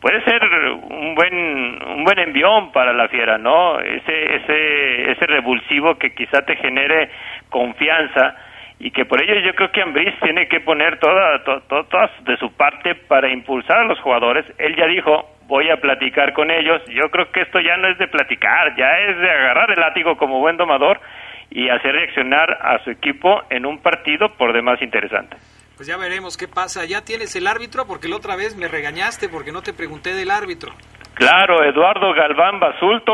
puede 0.01 0.23
ser 0.23 0.43
un 0.43 1.15
buen 1.15 1.83
un 1.83 2.03
buen 2.03 2.19
envión 2.19 2.71
para 2.71 2.91
la 2.91 3.07
fiera, 3.07 3.37
¿no? 3.37 3.79
Ese 3.79 4.35
ese 4.35 5.11
ese 5.11 5.27
revulsivo 5.27 5.95
que 5.95 6.13
quizá 6.13 6.41
te 6.43 6.55
genere 6.57 7.09
confianza 7.49 8.35
y 8.83 8.89
que 8.89 9.05
por 9.05 9.21
ello 9.21 9.39
yo 9.45 9.53
creo 9.53 9.71
que 9.71 9.81
Ambris 9.83 10.19
tiene 10.21 10.47
que 10.47 10.59
poner 10.59 10.97
toda, 10.97 11.43
todas 11.43 12.11
de 12.23 12.35
su 12.37 12.51
parte 12.53 12.95
para 12.95 13.31
impulsar 13.31 13.77
a 13.77 13.83
los 13.83 13.99
jugadores. 13.99 14.43
Él 14.57 14.75
ya 14.75 14.87
dijo, 14.87 15.29
voy 15.45 15.69
a 15.69 15.77
platicar 15.77 16.33
con 16.33 16.49
ellos. 16.49 16.81
Yo 16.87 17.11
creo 17.11 17.31
que 17.31 17.41
esto 17.41 17.59
ya 17.59 17.77
no 17.77 17.89
es 17.89 17.99
de 17.99 18.07
platicar, 18.07 18.75
ya 18.75 18.89
es 19.01 19.19
de 19.19 19.29
agarrar 19.29 19.69
el 19.69 19.79
látigo 19.79 20.17
como 20.17 20.39
buen 20.39 20.57
domador 20.57 20.99
y 21.51 21.69
hacer 21.69 21.93
reaccionar 21.93 22.57
a 22.59 22.83
su 22.83 22.89
equipo 22.89 23.43
en 23.51 23.67
un 23.67 23.77
partido 23.83 24.29
por 24.35 24.51
demás 24.51 24.81
interesante. 24.81 25.37
Pues 25.75 25.87
ya 25.87 25.97
veremos 25.97 26.35
qué 26.35 26.47
pasa. 26.47 26.83
¿Ya 26.85 27.05
tienes 27.05 27.35
el 27.35 27.45
árbitro? 27.45 27.85
Porque 27.85 28.07
la 28.07 28.15
otra 28.15 28.35
vez 28.35 28.57
me 28.57 28.67
regañaste 28.67 29.29
porque 29.29 29.51
no 29.51 29.61
te 29.61 29.73
pregunté 29.73 30.15
del 30.15 30.31
árbitro. 30.31 30.71
Claro, 31.13 31.63
Eduardo 31.63 32.13
Galván 32.15 32.59
Basulto, 32.59 33.13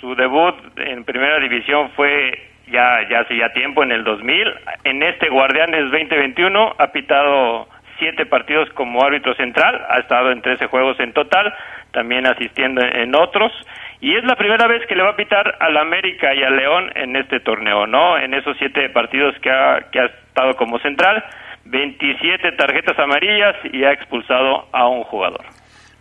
su 0.00 0.16
debut 0.16 0.56
en 0.76 1.04
primera 1.04 1.38
división 1.38 1.92
fue 1.94 2.53
ya, 2.66 3.08
ya 3.08 3.20
hace 3.20 3.36
ya 3.36 3.52
tiempo, 3.52 3.82
en 3.82 3.92
el 3.92 4.04
2000. 4.04 4.54
En 4.84 5.02
este 5.02 5.28
Guardianes 5.28 5.90
2021 5.90 6.74
ha 6.78 6.86
pitado 6.88 7.68
siete 7.98 8.26
partidos 8.26 8.68
como 8.70 9.02
árbitro 9.04 9.34
central, 9.34 9.80
ha 9.88 9.98
estado 9.98 10.30
en 10.32 10.42
13 10.42 10.66
juegos 10.66 10.98
en 11.00 11.12
total, 11.12 11.54
también 11.92 12.26
asistiendo 12.26 12.82
en 12.82 13.14
otros. 13.14 13.52
Y 14.00 14.16
es 14.16 14.24
la 14.24 14.36
primera 14.36 14.66
vez 14.66 14.86
que 14.86 14.96
le 14.96 15.02
va 15.02 15.10
a 15.10 15.16
pitar 15.16 15.56
al 15.60 15.76
América 15.76 16.34
y 16.34 16.42
al 16.42 16.56
León 16.56 16.90
en 16.94 17.16
este 17.16 17.40
torneo, 17.40 17.86
¿no? 17.86 18.18
En 18.18 18.34
esos 18.34 18.56
siete 18.58 18.88
partidos 18.90 19.34
que 19.40 19.50
ha, 19.50 19.80
que 19.90 20.00
ha 20.00 20.06
estado 20.06 20.56
como 20.56 20.78
central, 20.80 21.24
27 21.66 22.52
tarjetas 22.52 22.98
amarillas 22.98 23.56
y 23.72 23.84
ha 23.84 23.92
expulsado 23.92 24.68
a 24.72 24.88
un 24.88 25.04
jugador. 25.04 25.44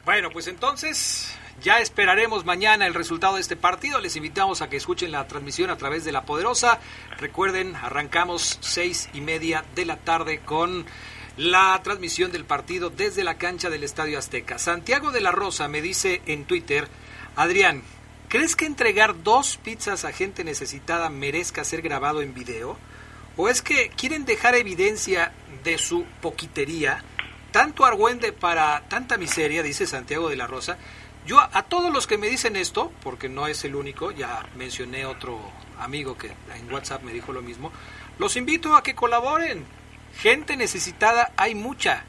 Bueno, 0.03 0.29
pues 0.31 0.47
entonces 0.47 1.39
ya 1.63 1.79
esperaremos 1.79 2.43
mañana 2.43 2.85
el 2.85 2.93
resultado 2.93 3.35
de 3.35 3.41
este 3.41 3.55
partido. 3.55 4.01
Les 4.01 4.17
invitamos 4.17 4.61
a 4.61 4.69
que 4.69 4.75
escuchen 4.75 5.13
la 5.13 5.27
transmisión 5.29 5.69
a 5.69 5.77
través 5.77 6.03
de 6.03 6.11
La 6.11 6.25
Poderosa. 6.25 6.79
Recuerden, 7.17 7.73
arrancamos 7.77 8.57
seis 8.59 9.09
y 9.13 9.21
media 9.21 9.63
de 9.73 9.85
la 9.85 9.95
tarde 9.95 10.39
con 10.39 10.85
la 11.37 11.79
transmisión 11.81 12.33
del 12.33 12.43
partido 12.43 12.89
desde 12.89 13.23
la 13.23 13.37
cancha 13.37 13.69
del 13.69 13.85
Estadio 13.85 14.19
Azteca. 14.19 14.59
Santiago 14.59 15.11
de 15.11 15.21
la 15.21 15.31
Rosa 15.31 15.69
me 15.69 15.81
dice 15.81 16.21
en 16.25 16.43
Twitter, 16.43 16.89
Adrián, 17.37 17.81
¿crees 18.27 18.57
que 18.57 18.65
entregar 18.65 19.23
dos 19.23 19.55
pizzas 19.55 20.03
a 20.03 20.11
gente 20.11 20.43
necesitada 20.43 21.09
merezca 21.09 21.63
ser 21.63 21.81
grabado 21.81 22.21
en 22.21 22.33
video? 22.33 22.77
¿O 23.37 23.47
es 23.47 23.61
que 23.61 23.89
quieren 23.95 24.25
dejar 24.25 24.55
evidencia 24.55 25.31
de 25.63 25.77
su 25.77 26.03
poquitería? 26.21 27.05
Tanto 27.51 27.85
argüende 27.85 28.33
para 28.33 28.81
tanta 28.89 29.15
miseria, 29.17 29.63
dice 29.63 29.87
Santiago 29.87 30.27
de 30.27 30.35
la 30.35 30.47
Rosa, 30.47 30.77
yo 31.25 31.39
a, 31.39 31.63
todos 31.63 31.91
los 31.93 32.05
que 32.05 32.17
me 32.17 32.27
dicen 32.27 32.55
esto, 32.57 32.91
porque 33.01 33.29
no 33.29 33.47
es 33.47 33.63
el 33.63 33.75
único, 33.75 34.11
ya 34.11 34.45
mencioné 34.57 35.05
otro 35.05 35.39
amigo 35.79 36.17
que 36.17 36.31
en 36.55 36.71
WhatsApp 36.71 37.03
me 37.03 37.13
dijo 37.13 37.31
lo 37.31 37.41
mismo, 37.41 37.71
los 38.19 38.35
invito 38.35 38.75
a 38.75 38.83
que 38.83 38.93
colaboren. 38.93 39.65
Gente 40.19 40.57
necesitada 40.57 41.31
hay 41.37 41.55
mucha. 41.55 42.03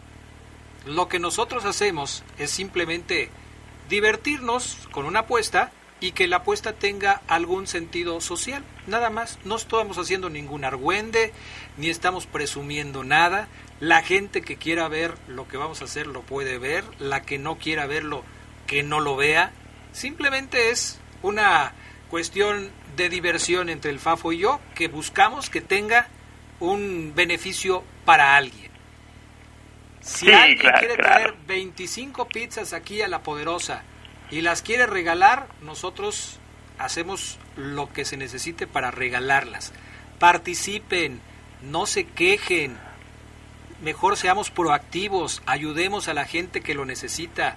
Lo 0.85 1.09
que 1.09 1.21
nosotros 1.21 1.65
hacemos 1.65 2.25
es 2.39 2.51
simplemente 2.51 3.31
divertirnos 3.89 4.79
con 4.91 5.07
una 5.07 5.21
apuesta 5.21 5.71
y 6.01 6.12
que 6.12 6.27
la 6.27 6.39
apuesta 6.39 6.73
tenga 6.73 7.23
algún 7.29 7.69
sentido 7.69 8.21
social. 8.21 8.65
Nada 8.89 9.11
más, 9.11 9.39
no 9.45 9.57
estamos 9.57 9.97
haciendo 9.97 10.29
ningún 10.29 10.65
argüende, 10.65 11.33
ni 11.79 11.89
estamos 11.89 12.27
presumiendo 12.27 13.05
nada. 13.05 13.49
La 13.79 14.03
gente 14.03 14.43
que 14.43 14.57
quiera 14.57 14.89
ver 14.89 15.15
lo 15.29 15.47
que 15.47 15.57
vamos 15.57 15.81
a 15.81 15.85
hacer 15.85 16.09
lo 16.09 16.23
puede 16.23 16.59
ver, 16.59 16.85
la 16.99 17.23
que 17.23 17.39
no 17.39 17.57
quiera 17.59 17.87
verlo 17.87 18.25
que 18.67 18.83
no 18.83 19.01
lo 19.01 19.17
vea. 19.17 19.53
Simplemente 19.93 20.71
es 20.71 21.01
una 21.23 21.73
cuestión 22.11 22.71
de 22.97 23.09
diversión 23.09 23.69
entre 23.69 23.91
el 23.91 23.99
Fafo 23.99 24.33
y 24.33 24.39
yo 24.39 24.61
que 24.75 24.89
buscamos 24.89 25.51
que 25.51 25.61
tenga 25.61 26.09
un 26.61 27.12
beneficio 27.15 27.83
para 28.05 28.37
alguien. 28.37 28.71
Si 30.01 30.31
alguien 30.31 30.73
quiere 30.79 30.97
traer 30.97 31.35
25 31.47 32.29
pizzas 32.29 32.73
aquí 32.73 33.01
a 33.01 33.09
la 33.09 33.23
poderosa 33.23 33.83
y 34.31 34.43
las 34.43 34.62
quiere 34.62 34.87
regalar, 34.87 35.49
nosotros 35.62 36.39
hacemos 36.79 37.39
lo 37.57 37.93
que 37.93 38.05
se 38.05 38.17
necesite 38.17 38.67
para 38.67 38.91
regalarlas. 38.91 39.73
Participen, 40.19 41.21
no 41.62 41.87
se 41.87 42.05
quejen, 42.05 42.77
mejor 43.83 44.17
seamos 44.17 44.51
proactivos, 44.51 45.43
ayudemos 45.47 46.09
a 46.09 46.15
la 46.15 46.27
gente 46.27 46.61
que 46.61 46.75
lo 46.75 46.85
necesita. 46.85 47.57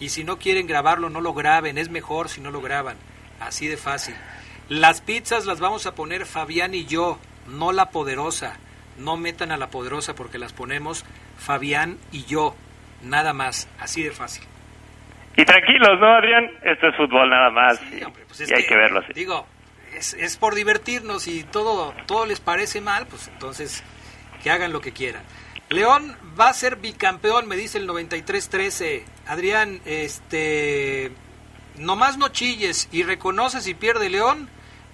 Y 0.00 0.10
si 0.10 0.24
no 0.24 0.38
quieren 0.38 0.66
grabarlo, 0.66 1.10
no 1.10 1.20
lo 1.20 1.34
graben. 1.34 1.78
Es 1.78 1.90
mejor 1.90 2.28
si 2.28 2.40
no 2.40 2.50
lo 2.50 2.60
graban. 2.60 2.96
Así 3.40 3.66
de 3.66 3.76
fácil. 3.76 4.14
Las 4.68 5.00
pizzas 5.00 5.46
las 5.46 5.60
vamos 5.60 5.86
a 5.86 5.94
poner 5.94 6.26
Fabián 6.26 6.74
y 6.74 6.84
yo, 6.84 7.18
no 7.46 7.72
la 7.72 7.90
poderosa. 7.90 8.58
No 8.98 9.16
metan 9.16 9.52
a 9.52 9.56
la 9.56 9.70
poderosa 9.70 10.14
porque 10.14 10.38
las 10.38 10.52
ponemos 10.52 11.04
Fabián 11.38 11.98
y 12.12 12.24
yo. 12.24 12.54
nada 13.02 13.32
más, 13.32 13.68
así 13.78 14.02
de 14.02 14.10
fácil. 14.10 14.44
Y 15.36 15.44
tranquilos, 15.44 16.00
¿no, 16.00 16.14
Adrián? 16.14 16.50
Esto 16.62 16.88
es 16.88 16.96
fútbol 16.96 17.30
nada 17.30 17.48
más. 17.50 17.80
y, 17.92 18.00
pues 18.26 18.40
y 18.40 18.52
hay 18.52 18.66
que, 18.66 18.76
verlo 18.76 18.98
así. 18.98 19.12
Digo, 19.12 19.46
es, 19.94 20.14
es, 20.14 20.36
por 20.36 20.56
divertirnos 20.56 21.28
y 21.28 21.44
todo, 21.44 21.94
todo 22.06 22.26
les 22.26 22.40
parece 22.40 22.80
mal, 22.80 23.06
pues 23.06 23.28
entonces 23.28 23.84
que 24.42 24.50
hagan 24.50 24.72
lo 24.72 24.80
que 24.80 24.92
quieran. 24.92 25.22
León 25.70 26.16
va 26.38 26.48
a 26.48 26.54
ser 26.54 26.76
bicampeón, 26.76 27.46
me 27.46 27.56
dice 27.56 27.78
el 27.78 27.88
93-13. 27.88 29.02
Adrián, 29.26 29.80
este, 29.84 31.12
nomás 31.76 32.16
no 32.16 32.28
chilles 32.28 32.88
y 32.90 33.02
reconoces 33.02 33.64
si 33.64 33.74
pierde 33.74 34.08
León 34.08 34.48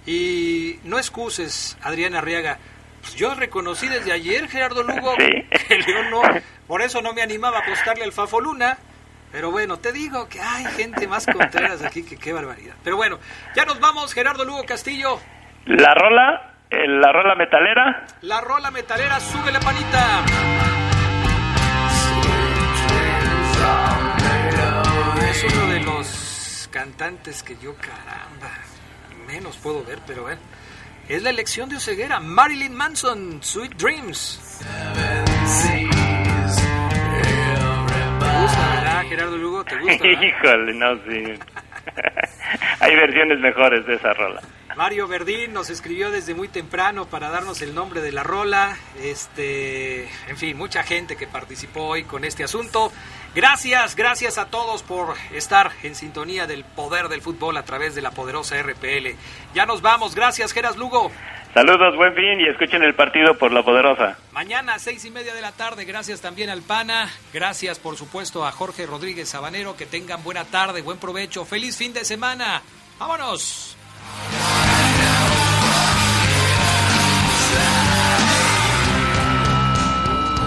y 0.05 0.79
no 0.83 0.97
excuses, 0.97 1.77
Adrián 1.81 2.15
Arriaga. 2.15 2.59
Pues 3.01 3.15
yo 3.15 3.35
reconocí 3.35 3.87
desde 3.87 4.11
ayer, 4.11 4.49
Gerardo 4.49 4.83
Lugo, 4.83 5.15
que 5.17 5.77
León 5.87 6.09
no, 6.09 6.21
por 6.67 6.81
eso 6.81 7.01
no 7.01 7.13
me 7.13 7.21
animaba 7.21 7.59
a 7.59 7.61
apostarle 7.61 8.03
al 8.03 8.11
Fafo 8.11 8.41
Luna. 8.41 8.77
Pero 9.31 9.51
bueno, 9.51 9.77
te 9.77 9.91
digo 9.91 10.29
que 10.29 10.39
hay 10.39 10.65
gente 10.65 11.07
más 11.07 11.25
contreras 11.25 11.83
aquí 11.83 12.03
que 12.03 12.17
qué 12.17 12.31
barbaridad. 12.31 12.75
Pero 12.83 12.95
bueno, 12.95 13.19
ya 13.55 13.65
nos 13.65 13.79
vamos, 13.79 14.13
Gerardo 14.13 14.45
Lugo 14.45 14.63
Castillo. 14.65 15.19
La 15.65 15.93
rola, 15.93 16.54
la 16.71 17.11
rola 17.11 17.35
metalera. 17.35 18.05
La 18.21 18.41
rola 18.41 18.71
metalera, 18.71 19.19
sube 19.19 19.51
la 19.51 19.59
panita. 19.59 20.25
Es 25.29 25.43
uno 25.43 25.67
de 25.67 25.79
los 25.81 26.69
cantantes 26.71 27.43
que 27.43 27.57
yo, 27.57 27.75
caramba, 27.75 28.51
menos 29.27 29.57
puedo 29.57 29.83
ver, 29.83 29.99
pero 30.07 30.23
bueno. 30.23 30.41
Es 31.07 31.21
la 31.21 31.29
elección 31.29 31.69
de 31.69 31.75
Oseguera, 31.75 32.19
Marilyn 32.19 32.73
Manson, 32.73 33.43
Sweet 33.43 33.75
Dreams. 33.75 34.59
¿Te 38.19 38.41
gusta, 38.41 38.69
verdad, 38.75 39.03
Gerardo 39.07 39.37
Lugo? 39.37 39.63
¿Te 39.63 39.77
gusta? 39.77 40.07
Híjole, 40.07 40.73
no, 40.73 40.95
sí. 41.03 41.39
Hay 42.79 42.95
versiones 42.95 43.39
mejores 43.39 43.85
de 43.85 43.95
esa 43.95 44.13
rola. 44.13 44.41
Mario 44.75 45.07
Verdín 45.07 45.53
nos 45.53 45.69
escribió 45.69 46.11
desde 46.11 46.35
muy 46.35 46.49
temprano 46.49 47.05
para 47.05 47.29
darnos 47.29 47.61
el 47.61 47.73
nombre 47.73 48.01
de 48.01 48.11
la 48.11 48.23
rola. 48.23 48.77
Este, 49.01 50.03
en 50.27 50.37
fin, 50.37 50.57
mucha 50.57 50.83
gente 50.83 51.15
que 51.15 51.27
participó 51.27 51.83
hoy 51.83 52.03
con 52.03 52.25
este 52.25 52.43
asunto. 52.43 52.91
Gracias, 53.35 53.97
gracias 53.97 54.37
a 54.37 54.45
todos 54.45 54.81
por 54.81 55.13
estar 55.33 55.69
en 55.83 55.93
sintonía 55.93 56.47
del 56.47 56.63
poder 56.63 57.09
del 57.09 57.21
fútbol 57.21 57.57
a 57.57 57.63
través 57.63 57.93
de 57.93 58.01
la 58.01 58.11
poderosa 58.11 58.55
RPL. 58.63 59.09
Ya 59.53 59.65
nos 59.65 59.81
vamos, 59.81 60.15
gracias 60.15 60.53
Geras 60.53 60.77
Lugo. 60.77 61.11
Saludos, 61.53 61.97
buen 61.97 62.15
fin 62.15 62.39
y 62.39 62.47
escuchen 62.47 62.81
el 62.81 62.95
partido 62.95 63.37
por 63.37 63.51
la 63.51 63.61
poderosa. 63.61 64.17
Mañana 64.31 64.75
a 64.75 64.79
seis 64.79 65.03
y 65.03 65.11
media 65.11 65.33
de 65.33 65.41
la 65.41 65.51
tarde, 65.51 65.83
gracias 65.83 66.21
también 66.21 66.49
al 66.49 66.61
PANA, 66.61 67.09
gracias 67.33 67.77
por 67.77 67.97
supuesto 67.97 68.45
a 68.45 68.53
Jorge 68.53 68.85
Rodríguez 68.85 69.27
Sabanero, 69.27 69.75
que 69.75 69.85
tengan 69.85 70.23
buena 70.23 70.45
tarde, 70.45 70.81
buen 70.81 70.97
provecho, 70.97 71.43
feliz 71.43 71.75
fin 71.75 71.91
de 71.91 72.05
semana. 72.05 72.61
Vámonos. 72.97 73.75